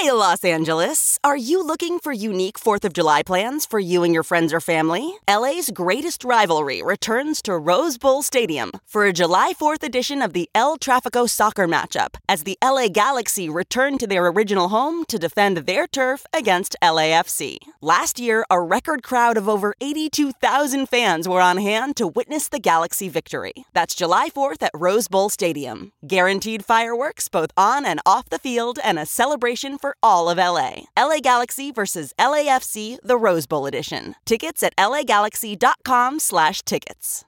Hey, 0.00 0.12
Los 0.12 0.46
Angeles! 0.46 1.18
Are 1.22 1.36
you 1.36 1.62
looking 1.62 1.98
for 1.98 2.10
unique 2.10 2.58
4th 2.58 2.86
of 2.86 2.94
July 2.94 3.22
plans 3.22 3.66
for 3.66 3.78
you 3.78 4.02
and 4.02 4.14
your 4.14 4.22
friends 4.22 4.50
or 4.50 4.58
family? 4.58 5.12
LA's 5.28 5.70
greatest 5.70 6.24
rivalry 6.24 6.82
returns 6.82 7.42
to 7.42 7.54
Rose 7.54 7.98
Bowl 7.98 8.22
Stadium 8.22 8.70
for 8.86 9.04
a 9.04 9.12
July 9.12 9.52
4th 9.52 9.82
edition 9.82 10.22
of 10.22 10.32
the 10.32 10.48
El 10.54 10.78
Trafico 10.78 11.28
soccer 11.28 11.68
matchup 11.68 12.14
as 12.30 12.44
the 12.44 12.56
LA 12.64 12.88
Galaxy 12.88 13.50
return 13.50 13.98
to 13.98 14.06
their 14.06 14.26
original 14.26 14.70
home 14.70 15.04
to 15.04 15.18
defend 15.18 15.58
their 15.58 15.86
turf 15.86 16.24
against 16.32 16.76
LAFC. 16.82 17.58
Last 17.82 18.18
year, 18.18 18.46
a 18.48 18.58
record 18.58 19.02
crowd 19.02 19.36
of 19.36 19.50
over 19.50 19.74
82,000 19.82 20.88
fans 20.88 21.28
were 21.28 21.42
on 21.42 21.58
hand 21.58 21.94
to 21.96 22.06
witness 22.06 22.48
the 22.48 22.58
Galaxy 22.58 23.10
victory. 23.10 23.52
That's 23.74 23.94
July 23.94 24.30
4th 24.30 24.62
at 24.62 24.70
Rose 24.72 25.08
Bowl 25.08 25.28
Stadium. 25.28 25.92
Guaranteed 26.06 26.64
fireworks 26.64 27.28
both 27.28 27.50
on 27.54 27.84
and 27.84 28.00
off 28.06 28.30
the 28.30 28.38
field 28.38 28.78
and 28.82 28.98
a 28.98 29.04
celebration 29.04 29.76
for 29.76 29.89
all 30.02 30.30
of 30.30 30.38
LA. 30.38 30.84
LA 30.96 31.18
Galaxy 31.20 31.70
versus 31.70 32.12
LAFC, 32.18 32.98
the 33.02 33.16
Rose 33.16 33.46
Bowl 33.46 33.66
edition. 33.66 34.14
Tickets 34.24 34.62
at 34.62 34.74
lagalaxy.com 34.76 36.18
slash 36.18 36.62
tickets. 36.62 37.24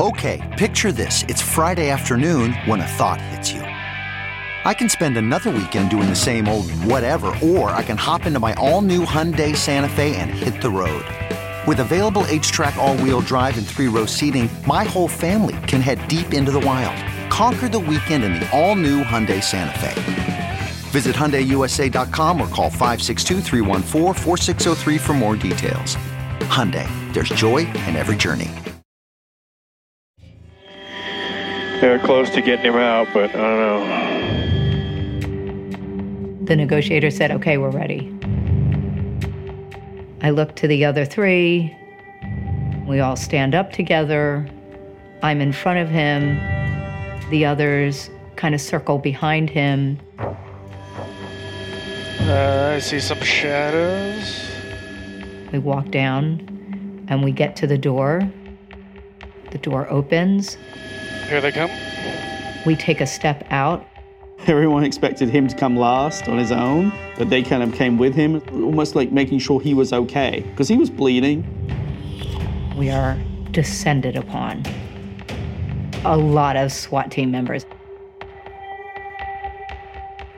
Okay, 0.00 0.40
picture 0.58 0.90
this. 0.90 1.22
It's 1.28 1.40
Friday 1.40 1.88
afternoon 1.88 2.52
when 2.66 2.80
a 2.80 2.86
thought 2.86 3.20
hits 3.20 3.52
you. 3.52 3.60
I 3.60 4.74
can 4.74 4.88
spend 4.88 5.16
another 5.16 5.50
weekend 5.50 5.90
doing 5.90 6.08
the 6.08 6.16
same 6.16 6.48
old 6.48 6.70
whatever, 6.70 7.28
or 7.42 7.70
I 7.70 7.82
can 7.82 7.96
hop 7.96 8.26
into 8.26 8.40
my 8.40 8.54
all-new 8.54 9.04
Hyundai 9.04 9.54
Santa 9.54 9.88
Fe 9.88 10.16
and 10.16 10.30
hit 10.30 10.60
the 10.60 10.70
road. 10.70 11.04
With 11.66 11.78
available 11.78 12.22
HTRAC 12.24 12.76
all-wheel 12.76 13.20
drive 13.20 13.56
and 13.56 13.66
three-row 13.66 14.06
seating, 14.06 14.48
my 14.66 14.84
whole 14.84 15.08
family 15.08 15.56
can 15.68 15.80
head 15.80 16.08
deep 16.08 16.34
into 16.34 16.50
the 16.50 16.60
wild. 16.60 16.96
Conquer 17.30 17.68
the 17.68 17.78
weekend 17.78 18.24
in 18.24 18.32
the 18.34 18.50
all-new 18.50 19.04
Hyundai 19.04 19.42
Santa 19.42 19.78
Fe. 19.78 20.43
Visit 20.94 21.16
HyundaiUSA.com 21.16 22.40
or 22.40 22.46
call 22.46 22.70
562 22.70 23.40
for 25.00 25.12
more 25.12 25.34
details. 25.34 25.96
Hyundai, 26.54 26.86
there's 27.12 27.30
joy 27.30 27.66
in 27.88 27.96
every 27.96 28.14
journey. 28.14 28.48
They're 31.80 31.98
close 31.98 32.30
to 32.30 32.40
getting 32.40 32.66
him 32.66 32.76
out, 32.76 33.08
but 33.12 33.30
I 33.30 33.32
don't 33.32 33.58
know. 33.58 34.04
The 36.44 36.54
negotiator 36.54 37.10
said, 37.10 37.32
Okay, 37.32 37.58
we're 37.58 37.70
ready. 37.70 38.16
I 40.22 40.30
look 40.30 40.54
to 40.54 40.68
the 40.68 40.84
other 40.84 41.04
three. 41.04 41.76
We 42.86 43.00
all 43.00 43.16
stand 43.16 43.56
up 43.56 43.72
together. 43.72 44.48
I'm 45.24 45.40
in 45.40 45.52
front 45.52 45.80
of 45.80 45.88
him. 45.88 46.36
The 47.30 47.44
others 47.46 48.10
kind 48.36 48.54
of 48.54 48.60
circle 48.60 48.98
behind 48.98 49.50
him. 49.50 49.98
Uh, 52.20 52.72
I 52.74 52.78
see 52.78 53.00
some 53.00 53.20
shadows. 53.20 54.50
We 55.52 55.58
walk 55.58 55.90
down 55.90 57.06
and 57.08 57.22
we 57.22 57.32
get 57.32 57.54
to 57.56 57.66
the 57.66 57.78
door. 57.78 58.22
The 59.50 59.58
door 59.58 59.88
opens. 59.90 60.56
Here 61.28 61.40
they 61.40 61.52
come. 61.52 61.70
We 62.66 62.76
take 62.76 63.00
a 63.00 63.06
step 63.06 63.46
out. 63.50 63.86
Everyone 64.46 64.84
expected 64.84 65.30
him 65.30 65.48
to 65.48 65.56
come 65.56 65.76
last 65.76 66.28
on 66.28 66.38
his 66.38 66.52
own, 66.52 66.92
but 67.16 67.30
they 67.30 67.42
kind 67.42 67.62
of 67.62 67.72
came 67.72 67.96
with 67.98 68.14
him, 68.14 68.42
almost 68.52 68.94
like 68.94 69.10
making 69.10 69.38
sure 69.38 69.60
he 69.60 69.72
was 69.72 69.92
okay, 69.92 70.44
because 70.50 70.68
he 70.68 70.76
was 70.76 70.90
bleeding. 70.90 71.46
We 72.76 72.90
are 72.90 73.16
descended 73.52 74.16
upon. 74.16 74.64
A 76.04 76.16
lot 76.16 76.56
of 76.56 76.72
SWAT 76.72 77.10
team 77.10 77.30
members. 77.30 77.64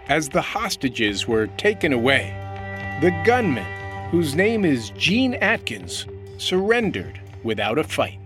As 0.08 0.28
the 0.28 0.40
hostages 0.40 1.26
were 1.26 1.48
taken 1.48 1.92
away, 1.92 2.32
the 3.00 3.10
gunman, 3.26 3.66
whose 4.10 4.36
name 4.36 4.64
is 4.64 4.90
Gene 4.90 5.34
Atkins, 5.34 6.06
surrendered 6.38 7.20
without 7.42 7.76
a 7.76 7.82
fight. 7.82 8.20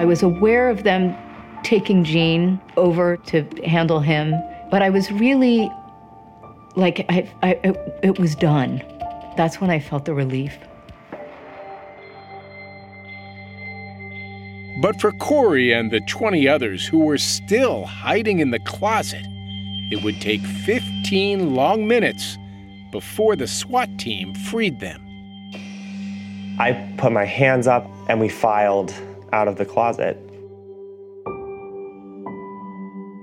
I 0.00 0.04
was 0.04 0.22
aware 0.22 0.70
of 0.70 0.84
them 0.84 1.16
taking 1.64 2.04
Gene 2.04 2.60
over 2.76 3.16
to 3.16 3.42
handle 3.66 3.98
him, 3.98 4.32
but 4.70 4.80
I 4.80 4.90
was 4.90 5.10
really 5.10 5.68
like 6.76 7.04
I, 7.08 7.28
I 7.42 7.48
it, 7.64 7.98
it 8.04 8.18
was 8.20 8.36
done. 8.36 8.80
That's 9.36 9.60
when 9.60 9.70
I 9.70 9.80
felt 9.80 10.04
the 10.04 10.14
relief. 10.14 10.56
But 14.82 15.00
for 15.00 15.12
Corey 15.12 15.72
and 15.72 15.92
the 15.92 16.00
20 16.00 16.48
others 16.48 16.84
who 16.84 17.04
were 17.04 17.16
still 17.16 17.84
hiding 17.84 18.40
in 18.40 18.50
the 18.50 18.58
closet, 18.58 19.24
it 19.92 20.02
would 20.02 20.20
take 20.20 20.40
15 20.40 21.54
long 21.54 21.86
minutes 21.86 22.36
before 22.90 23.36
the 23.36 23.46
SWAT 23.46 23.96
team 23.96 24.34
freed 24.34 24.80
them. 24.80 25.00
I 26.58 26.72
put 26.98 27.12
my 27.12 27.24
hands 27.24 27.68
up 27.68 27.88
and 28.08 28.18
we 28.18 28.28
filed 28.28 28.92
out 29.32 29.46
of 29.46 29.54
the 29.54 29.64
closet. 29.64 30.18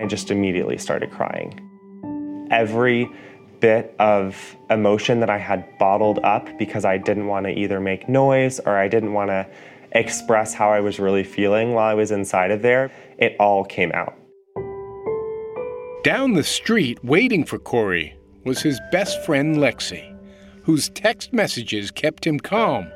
I 0.02 0.06
just 0.08 0.32
immediately 0.32 0.78
started 0.78 1.12
crying. 1.12 1.60
Every 2.52 3.12
bit 3.60 3.94
of 4.00 4.56
emotion 4.70 5.20
that 5.20 5.30
I 5.30 5.38
had 5.38 5.66
bottled 5.78 6.20
up 6.20 6.48
because 6.58 6.86
I 6.86 6.98
didn't 6.98 7.28
want 7.28 7.48
to 7.48 7.52
either 7.52 7.82
make 7.82 8.08
noise 8.08 8.62
or 8.62 8.78
I 8.78 8.88
didn't 8.88 9.12
want 9.12 9.30
to 9.32 9.46
express 9.92 10.54
how 10.54 10.70
I 10.70 10.80
was 10.80 11.00
really 11.00 11.24
feeling 11.24 11.74
while 11.74 11.88
I 11.90 11.94
was 11.94 12.12
inside 12.12 12.52
of 12.52 12.62
there, 12.62 12.92
it 13.18 13.36
all 13.40 13.64
came 13.64 13.92
out. 13.92 14.16
Down 16.04 16.34
the 16.34 16.44
street, 16.44 17.04
waiting 17.04 17.44
for 17.44 17.60
Corey, 17.60 18.18
was 18.46 18.62
his 18.62 18.80
best 18.92 19.24
friend 19.26 19.58
Lexi, 19.58 20.16
whose 20.64 20.90
text 20.90 21.34
messages 21.34 21.92
kept 21.92 22.26
him 22.26 22.40
calm 22.40 22.90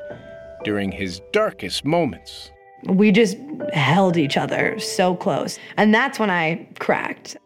during 0.63 0.91
his 0.91 1.21
darkest 1.31 1.83
moments. 1.83 2.49
We 2.85 3.11
just 3.11 3.37
held 3.73 4.17
each 4.17 4.37
other 4.37 4.79
so 4.79 5.15
close. 5.15 5.59
And 5.77 5.93
that's 5.93 6.19
when 6.19 6.29
I 6.29 6.67
cracked. 6.79 7.37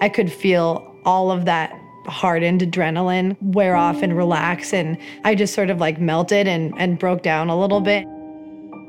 I 0.00 0.08
could 0.08 0.32
feel 0.32 0.90
all 1.04 1.30
of 1.30 1.44
that 1.44 1.78
hardened 2.06 2.60
adrenaline 2.60 3.36
wear 3.40 3.76
off 3.76 4.02
and 4.02 4.16
relax. 4.16 4.72
And 4.72 4.98
I 5.24 5.34
just 5.34 5.54
sort 5.54 5.70
of 5.70 5.78
like 5.78 6.00
melted 6.00 6.46
and, 6.46 6.74
and 6.78 6.98
broke 6.98 7.22
down 7.22 7.48
a 7.48 7.58
little 7.58 7.80
bit. 7.80 8.06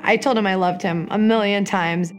I 0.07 0.17
told 0.17 0.37
him 0.37 0.45
I 0.45 0.53
loved 0.53 0.83
him 0.83 1.07
a 1.09 1.17
million 1.17 1.65
times. 1.65 2.13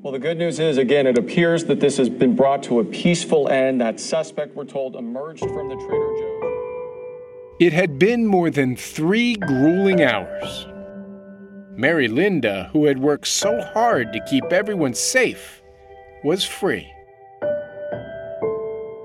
Well, 0.00 0.12
the 0.14 0.18
good 0.18 0.38
news 0.38 0.58
is, 0.58 0.78
again, 0.78 1.06
it 1.06 1.18
appears 1.18 1.66
that 1.66 1.80
this 1.80 1.98
has 1.98 2.08
been 2.08 2.34
brought 2.34 2.62
to 2.62 2.80
a 2.80 2.84
peaceful 2.84 3.48
end. 3.48 3.82
That 3.82 4.00
suspect, 4.00 4.56
we're 4.56 4.64
told, 4.64 4.96
emerged 4.96 5.42
from 5.42 5.68
the 5.68 5.74
Trader 5.74 6.14
Joe's. 6.16 7.56
It 7.60 7.74
had 7.74 7.98
been 7.98 8.26
more 8.26 8.48
than 8.48 8.74
three 8.74 9.34
grueling 9.34 10.02
hours. 10.02 10.66
Mary 11.76 12.08
Linda, 12.08 12.70
who 12.72 12.86
had 12.86 12.98
worked 12.98 13.26
so 13.26 13.60
hard 13.60 14.14
to 14.14 14.20
keep 14.24 14.44
everyone 14.44 14.94
safe, 14.94 15.60
was 16.24 16.42
free. 16.42 16.90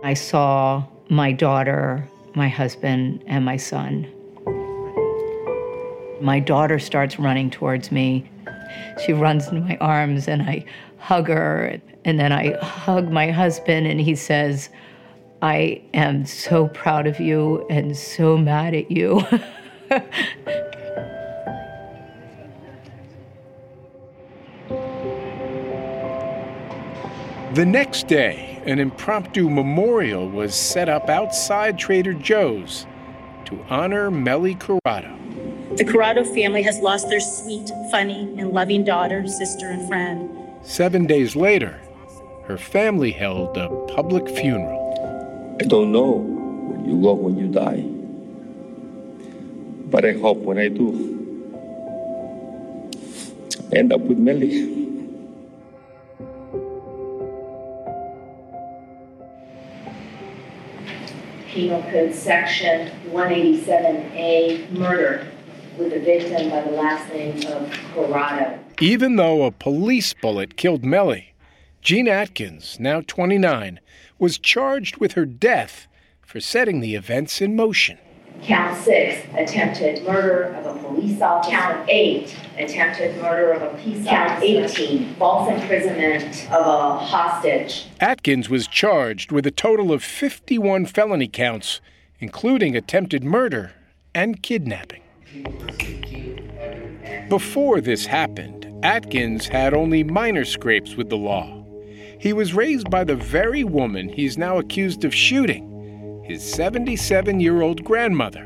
I 0.06 0.14
saw 0.14 0.86
my 1.10 1.34
daughter, 1.34 2.08
my 2.34 2.47
husband, 2.47 3.26
and 3.28 3.43
my 3.43 3.58
son 3.58 4.08
my 6.24 6.39
daughter 6.39 6.80
starts 6.80 7.19
running 7.19 7.49
towards 7.49 7.91
me. 7.91 8.30
She 9.05 9.13
runs 9.13 9.47
into 9.47 9.61
my 9.61 9.78
arms 9.78 10.28
and 10.28 10.41
I 10.41 10.65
hug 10.97 11.28
her. 11.28 11.80
And 12.05 12.19
then 12.19 12.32
I 12.32 12.57
hug 12.63 13.11
my 13.11 13.30
husband 13.30 13.88
and 13.88 13.99
he 13.99 14.15
says, 14.15 14.69
I 15.41 15.82
am 15.93 16.26
so 16.26 16.69
proud 16.69 17.05
of 17.05 17.19
you 17.19 17.67
and 17.69 17.95
so 17.97 18.38
mad 18.38 18.74
at 18.74 18.89
you. 18.89 19.21
the 27.53 27.65
next 27.65 28.07
day, 28.07 28.61
an 28.65 28.80
impromptu 28.80 29.49
memorial 29.49 30.30
was 30.30 30.55
set 30.55 30.88
up 30.88 31.09
outside 31.09 31.78
Trader 31.78 32.13
Joe's 32.13 32.88
to 33.45 33.61
honor 33.69 34.09
Mely 34.09 34.55
Corado. 34.55 35.22
The 35.76 35.86
Corado 35.86 36.24
family 36.24 36.61
has 36.61 36.80
lost 36.82 37.09
their 37.09 37.19
sweet, 37.19 37.71
funny, 37.89 38.32
and 38.38 38.51
loving 38.51 38.84
daughter, 38.84 39.26
sister, 39.26 39.71
and 39.71 39.88
friend. 39.88 40.30
Seven 40.61 41.07
days 41.07 41.36
later, 41.36 41.82
her 42.45 42.59
family 42.59 43.09
held 43.09 43.57
a 43.57 43.69
public 43.88 44.30
funeral. 44.30 45.57
I 45.59 45.65
don't 45.65 45.91
know 45.91 46.11
where 46.11 46.88
you 46.88 47.01
go 47.01 47.13
when 47.13 47.39
you 47.39 47.47
die, 47.47 47.82
but 49.89 50.05
I 50.05 50.13
hope 50.13 50.38
when 50.38 50.59
I 50.59 50.67
do, 50.67 50.93
I 53.71 53.78
end 53.78 53.91
up 53.91 54.01
with 54.01 54.19
Mely. 54.19 54.69
Penal 61.47 61.82
Code 61.89 62.13
Section 62.13 62.91
187A, 63.11 64.69
murder 64.69 65.28
with 65.78 65.91
the 65.91 65.99
victim 65.99 66.49
by 66.49 66.61
the 66.61 66.71
last 66.71 67.11
name 67.13 67.38
of 67.47 67.69
Corado. 67.93 68.59
Even 68.82 69.15
though 69.15 69.43
a 69.43 69.51
police 69.51 70.13
bullet 70.13 70.57
killed 70.57 70.84
Mely, 70.84 71.34
Gene 71.82 72.07
Atkins, 72.07 72.80
now 72.80 73.01
29, 73.01 73.80
was 74.19 74.38
charged 74.38 74.97
with 74.97 75.13
her 75.13 75.26
death 75.26 75.88
for 76.21 76.39
setting 76.39 76.80
the 76.80 76.95
events 76.95 77.41
in 77.41 77.55
motion. 77.55 77.97
Count 78.41 78.76
six, 78.78 79.26
attempted 79.38 80.03
murder 80.05 80.53
of 80.55 80.65
a 80.65 80.80
police 80.80 81.21
officer. 81.21 81.51
Count 81.51 81.89
eight, 81.89 82.36
attempted 82.57 83.21
murder 83.21 83.51
of 83.51 83.61
a 83.61 83.78
peace 83.78 84.05
Count 84.05 84.32
officer. 84.32 84.82
18, 84.82 85.15
false 85.15 85.49
imprisonment 85.49 86.51
of 86.51 86.65
a 86.65 86.97
hostage. 86.97 87.86
Atkins 88.01 88.49
was 88.49 88.67
charged 88.67 89.32
with 89.32 89.45
a 89.45 89.51
total 89.51 89.93
of 89.93 90.03
51 90.03 90.88
felony 90.88 91.28
counts, 91.28 91.80
including 92.19 92.76
attempted 92.76 93.24
murder 93.24 93.74
and 94.13 94.41
kidnapping. 94.41 95.03
Before 97.29 97.81
this 97.81 98.05
happened, 98.05 98.67
Atkins 98.84 99.47
had 99.47 99.73
only 99.73 100.03
minor 100.03 100.45
scrapes 100.45 100.95
with 100.95 101.09
the 101.09 101.17
law. 101.17 101.65
He 102.19 102.34
was 102.34 102.53
raised 102.53 102.89
by 102.89 103.03
the 103.03 103.15
very 103.15 103.63
woman 103.63 104.09
he's 104.09 104.38
now 104.38 104.57
accused 104.57 105.03
of 105.03 105.13
shooting, 105.13 106.23
his 106.25 106.43
77 106.43 107.39
year 107.39 107.61
old 107.61 107.84
grandmother, 107.84 108.45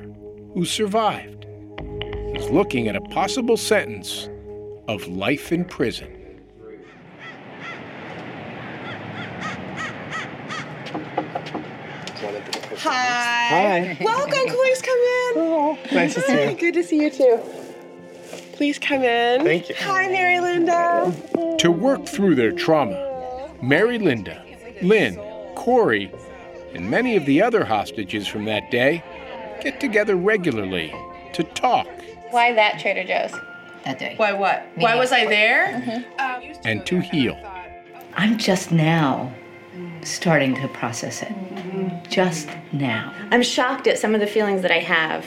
who 0.53 0.65
survived. 0.65 1.45
He's 2.33 2.49
looking 2.49 2.87
at 2.87 2.95
a 2.95 3.01
possible 3.01 3.57
sentence 3.57 4.29
of 4.87 5.07
life 5.07 5.51
in 5.51 5.65
prison. 5.65 6.16
Hi. 12.89 13.95
Hi. 13.97 14.03
Welcome. 14.03 14.55
Please 14.55 14.81
come 14.81 14.97
in. 14.97 15.33
Oh, 15.37 15.77
nice 15.91 16.13
to 16.15 16.21
see 16.21 16.49
you. 16.49 16.55
Good 16.55 16.73
to 16.75 16.83
see 16.83 17.01
you 17.01 17.09
too. 17.09 17.39
Please 18.53 18.79
come 18.79 19.03
in. 19.03 19.43
Thank 19.43 19.69
you. 19.69 19.75
Hi, 19.79 20.07
Mary 20.07 20.39
Linda. 20.39 21.13
To 21.59 21.71
work 21.71 22.05
through 22.05 22.35
their 22.35 22.51
trauma, 22.51 23.49
Mary 23.61 23.99
Linda, 23.99 24.43
Lynn, 24.81 25.15
Corey, 25.55 26.11
and 26.73 26.89
many 26.89 27.15
of 27.15 27.25
the 27.25 27.41
other 27.41 27.65
hostages 27.65 28.27
from 28.27 28.45
that 28.45 28.69
day 28.71 29.03
get 29.61 29.79
together 29.79 30.15
regularly 30.15 30.93
to 31.33 31.43
talk 31.43 31.87
Why 32.31 32.53
that 32.53 32.79
Trader 32.79 33.03
Joe's? 33.03 33.39
That 33.85 33.99
day. 33.99 34.13
Why 34.17 34.33
what? 34.33 34.67
Why 34.75 34.95
was 34.95 35.11
I 35.11 35.25
there? 35.25 35.67
Mm-hmm. 35.67 36.61
and 36.67 36.85
to 36.85 36.99
heal. 36.99 37.37
I'm 38.15 38.37
just 38.37 38.71
now 38.71 39.33
starting 40.07 40.55
to 40.55 40.67
process 40.69 41.21
it. 41.21 41.33
Just 42.09 42.49
now. 42.71 43.13
I'm 43.31 43.43
shocked 43.43 43.87
at 43.87 43.97
some 43.99 44.13
of 44.15 44.21
the 44.21 44.27
feelings 44.27 44.61
that 44.61 44.71
I 44.71 44.79
have 44.79 45.25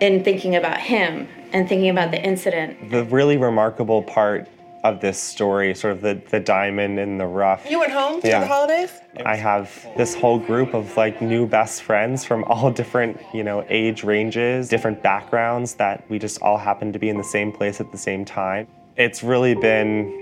in 0.00 0.22
thinking 0.24 0.56
about 0.56 0.78
him 0.80 1.28
and 1.52 1.68
thinking 1.68 1.90
about 1.90 2.10
the 2.10 2.22
incident. 2.22 2.90
The 2.90 3.04
really 3.04 3.36
remarkable 3.36 4.02
part 4.02 4.48
of 4.82 5.00
this 5.00 5.18
story, 5.20 5.74
sort 5.74 5.92
of 5.92 6.00
the, 6.00 6.22
the 6.30 6.40
diamond 6.40 6.98
in 6.98 7.18
the 7.18 7.26
rough. 7.26 7.68
You 7.68 7.80
went 7.80 7.92
home 7.92 8.20
for 8.20 8.26
Yeah. 8.28 8.40
the 8.40 8.46
holidays? 8.46 8.90
I 9.26 9.36
have 9.36 9.86
this 9.98 10.14
whole 10.14 10.38
group 10.38 10.72
of 10.72 10.96
like 10.96 11.20
new 11.20 11.46
best 11.46 11.82
friends 11.82 12.24
from 12.24 12.44
all 12.44 12.70
different, 12.80 13.20
you 13.34 13.44
know, 13.44 13.64
age 13.68 14.04
ranges, 14.04 14.68
different 14.68 15.02
backgrounds 15.02 15.74
that 15.74 16.08
we 16.08 16.18
just 16.18 16.40
all 16.40 16.56
happen 16.56 16.92
to 16.94 16.98
be 16.98 17.10
in 17.10 17.18
the 17.18 17.24
same 17.24 17.52
place 17.52 17.78
at 17.80 17.92
the 17.92 17.98
same 17.98 18.24
time. 18.24 18.66
It's 18.96 19.22
really 19.22 19.54
been 19.54 20.16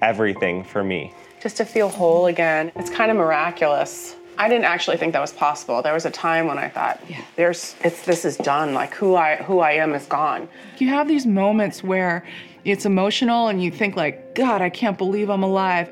everything 0.00 0.64
for 0.64 0.82
me. 0.82 1.12
Just 1.40 1.56
to 1.56 1.64
feel 1.64 1.88
whole 1.88 2.26
again, 2.26 2.70
it's 2.76 2.90
kind 2.90 3.10
of 3.10 3.16
miraculous. 3.16 4.14
I 4.36 4.48
didn't 4.48 4.66
actually 4.66 4.98
think 4.98 5.14
that 5.14 5.20
was 5.20 5.32
possible. 5.32 5.80
There 5.80 5.94
was 5.94 6.04
a 6.04 6.10
time 6.10 6.46
when 6.46 6.58
I 6.58 6.68
thought, 6.68 7.00
"There's, 7.36 7.76
it's 7.82 8.02
this 8.02 8.24
is 8.26 8.36
done. 8.36 8.74
Like 8.74 8.94
who 8.94 9.14
I 9.14 9.36
who 9.36 9.60
I 9.60 9.72
am 9.72 9.94
is 9.94 10.04
gone." 10.06 10.48
You 10.78 10.88
have 10.88 11.08
these 11.08 11.26
moments 11.26 11.82
where 11.82 12.26
it's 12.64 12.84
emotional 12.84 13.48
and 13.48 13.62
you 13.62 13.70
think 13.70 13.96
like, 13.96 14.34
"God, 14.34 14.60
I 14.60 14.68
can't 14.68 14.98
believe 14.98 15.30
I'm 15.30 15.42
alive," 15.42 15.88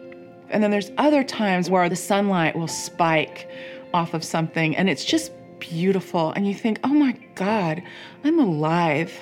and 0.50 0.62
then 0.62 0.70
there's 0.70 0.90
other 0.98 1.24
times 1.24 1.70
where 1.70 1.88
the 1.88 1.96
sunlight 1.96 2.54
will 2.54 2.68
spike 2.68 3.48
off 3.94 4.12
of 4.12 4.22
something 4.22 4.76
and 4.76 4.88
it's 4.88 5.04
just 5.04 5.32
beautiful, 5.58 6.32
and 6.32 6.46
you 6.46 6.54
think, 6.54 6.78
"Oh 6.84 6.94
my 6.94 7.12
God, 7.34 7.82
I'm 8.22 8.38
alive." 8.38 9.18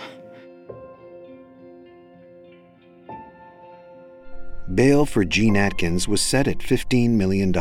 Bail 4.74 5.06
for 5.06 5.24
Gene 5.24 5.56
Atkins 5.56 6.08
was 6.08 6.20
set 6.20 6.48
at 6.48 6.58
$15 6.58 7.10
million. 7.10 7.52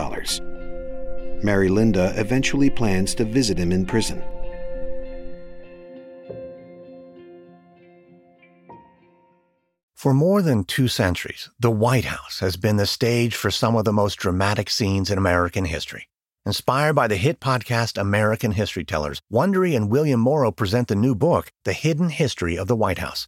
Mary 1.43 1.69
Linda 1.69 2.13
eventually 2.17 2.69
plans 2.69 3.13
to 3.15 3.25
visit 3.25 3.57
him 3.57 3.71
in 3.71 3.85
prison. 3.85 4.23
For 9.93 10.13
more 10.13 10.41
than 10.41 10.63
two 10.63 10.87
centuries, 10.87 11.49
the 11.59 11.71
White 11.71 12.05
House 12.05 12.39
has 12.39 12.57
been 12.57 12.77
the 12.77 12.85
stage 12.85 13.35
for 13.35 13.49
some 13.49 13.75
of 13.75 13.85
the 13.85 13.93
most 13.93 14.15
dramatic 14.15 14.69
scenes 14.69 15.09
in 15.09 15.17
American 15.17 15.65
history. 15.65 16.09
Inspired 16.45 16.93
by 16.93 17.07
the 17.07 17.15
hit 17.15 17.39
podcast 17.39 17.99
American 17.99 18.51
History 18.51 18.83
Tellers, 18.83 19.19
Wondery 19.33 19.75
and 19.75 19.89
William 19.89 20.19
Morrow 20.19 20.51
present 20.51 20.87
the 20.87 20.95
new 20.95 21.15
book, 21.15 21.51
The 21.63 21.73
Hidden 21.73 22.09
History 22.09 22.55
of 22.55 22.67
the 22.67 22.75
White 22.75 22.99
House. 22.99 23.27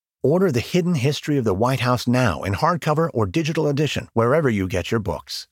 Order 0.23 0.51
The 0.51 0.59
Hidden 0.59 0.93
History 0.93 1.39
of 1.39 1.45
the 1.45 1.53
White 1.55 1.79
House 1.79 2.07
now 2.07 2.43
in 2.43 2.53
hardcover 2.53 3.09
or 3.11 3.25
digital 3.25 3.67
edition, 3.67 4.07
wherever 4.13 4.51
you 4.51 4.67
get 4.67 4.91
your 4.91 4.99
books. 4.99 5.47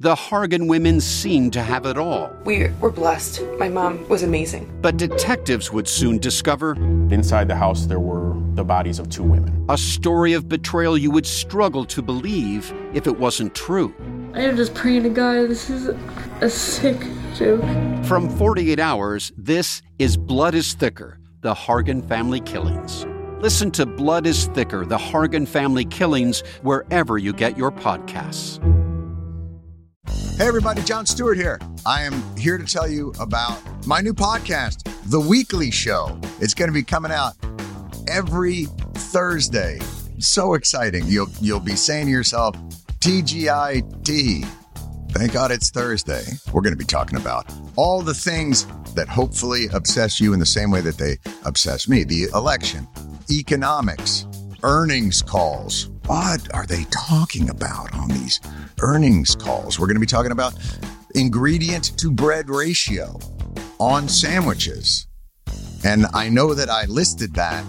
The 0.00 0.16
Hargan 0.16 0.66
women 0.66 1.00
seemed 1.00 1.52
to 1.52 1.62
have 1.62 1.86
it 1.86 1.96
all. 1.96 2.28
We 2.44 2.70
were 2.80 2.90
blessed. 2.90 3.40
My 3.60 3.68
mom 3.68 4.08
was 4.08 4.24
amazing. 4.24 4.68
But 4.82 4.96
detectives 4.96 5.72
would 5.72 5.86
soon 5.86 6.18
discover 6.18 6.72
inside 7.12 7.46
the 7.46 7.54
house 7.54 7.86
there 7.86 8.00
were 8.00 8.34
the 8.54 8.64
bodies 8.64 8.98
of 8.98 9.10
two 9.10 9.22
women. 9.22 9.64
A 9.68 9.78
story 9.78 10.32
of 10.32 10.48
betrayal 10.48 10.98
you 10.98 11.12
would 11.12 11.26
struggle 11.26 11.84
to 11.84 12.02
believe 12.02 12.74
if 12.92 13.06
it 13.06 13.16
wasn't 13.16 13.54
true. 13.54 13.94
I 14.34 14.40
am 14.40 14.56
just 14.56 14.74
praying 14.74 15.04
to 15.04 15.10
God, 15.10 15.48
this 15.48 15.70
is 15.70 15.88
a 16.40 16.50
sick 16.50 16.98
joke. 17.36 17.62
From 18.06 18.28
48 18.28 18.80
Hours, 18.80 19.30
this 19.36 19.82
is 20.00 20.16
Blood 20.16 20.56
is 20.56 20.74
Thicker 20.74 21.20
The 21.42 21.54
Hargan 21.54 22.08
Family 22.08 22.40
Killings. 22.40 23.06
Listen 23.40 23.70
to 23.70 23.86
Blood 23.86 24.26
is 24.26 24.48
Thicker 24.48 24.84
The 24.84 24.98
Hargan 24.98 25.48
Family 25.48 25.86
Killings 25.86 26.40
wherever 26.60 27.16
you 27.16 27.32
get 27.32 27.56
your 27.56 27.72
podcasts. 27.72 28.58
Hey, 30.36 30.46
everybody, 30.46 30.82
Jon 30.82 31.06
Stewart 31.06 31.38
here. 31.38 31.58
I 31.86 32.02
am 32.02 32.22
here 32.36 32.58
to 32.58 32.66
tell 32.66 32.86
you 32.86 33.14
about 33.18 33.58
my 33.86 34.02
new 34.02 34.12
podcast, 34.12 34.82
The 35.06 35.18
Weekly 35.18 35.70
Show. 35.70 36.20
It's 36.38 36.52
going 36.52 36.68
to 36.68 36.74
be 36.74 36.82
coming 36.82 37.12
out 37.12 37.32
every 38.08 38.66
Thursday. 38.92 39.78
So 40.18 40.52
exciting. 40.52 41.06
You'll 41.06 41.30
you'll 41.40 41.60
be 41.60 41.76
saying 41.76 42.06
to 42.06 42.12
yourself, 42.12 42.54
TGIT. 42.98 44.44
Thank 45.12 45.32
God 45.32 45.50
it's 45.50 45.70
Thursday. 45.70 46.24
We're 46.52 46.60
going 46.60 46.74
to 46.74 46.78
be 46.78 46.84
talking 46.84 47.16
about 47.16 47.50
all 47.76 48.02
the 48.02 48.12
things 48.12 48.66
that 48.94 49.08
hopefully 49.08 49.68
obsess 49.72 50.20
you 50.20 50.34
in 50.34 50.40
the 50.40 50.46
same 50.46 50.70
way 50.70 50.82
that 50.82 50.98
they 50.98 51.16
obsess 51.46 51.88
me. 51.88 52.04
The 52.04 52.24
election, 52.34 52.86
economics, 53.30 54.26
earnings 54.62 55.22
calls. 55.22 55.88
What 56.06 56.52
are 56.54 56.66
they 56.66 56.84
talking 56.90 57.50
about 57.50 57.92
on 57.94 58.08
these 58.08 58.40
earnings 58.80 59.34
calls? 59.34 59.78
We're 59.78 59.86
going 59.86 59.96
to 59.96 60.00
be 60.00 60.06
talking 60.06 60.32
about 60.32 60.54
ingredient 61.14 61.96
to 61.98 62.10
bread 62.10 62.48
ratio 62.48 63.18
on 63.78 64.08
sandwiches. 64.08 65.06
And 65.84 66.06
I 66.12 66.28
know 66.28 66.54
that 66.54 66.68
I 66.68 66.84
listed 66.84 67.34
that 67.34 67.64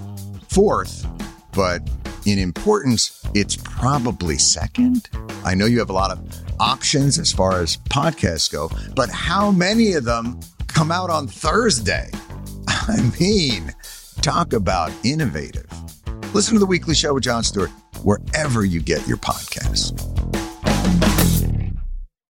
fourth, 0.50 1.08
but 1.54 1.82
in 2.26 2.38
importance, 2.38 3.26
it's 3.34 3.56
probably 3.56 4.38
second. 4.38 5.10
I 5.44 5.56
know 5.56 5.66
you 5.66 5.80
have 5.80 5.90
a 5.90 5.94
lot 5.94 6.12
of 6.12 6.20
options 6.60 7.18
as 7.18 7.32
far 7.32 7.62
as 7.62 7.78
podcasts 7.78 8.52
go, 8.52 8.70
but 8.96 9.10
how 9.10 9.52
many 9.52 9.94
of 9.94 10.04
them 10.04 10.40
come 10.68 10.92
out 10.92 11.10
on 11.10 11.28
Thursday? 11.28 12.10
I 12.68 13.12
mean, 13.20 13.74
talk 14.22 14.54
about 14.54 14.92
innovative. 15.04 15.66
Listen 16.34 16.54
to 16.54 16.60
the 16.60 16.66
weekly 16.66 16.96
show 16.96 17.14
with 17.14 17.24
Jon 17.24 17.44
Stewart 17.44 17.72
wherever 18.04 18.64
you 18.64 18.80
get 18.80 19.06
your 19.08 19.18
podcasts. 19.18 19.92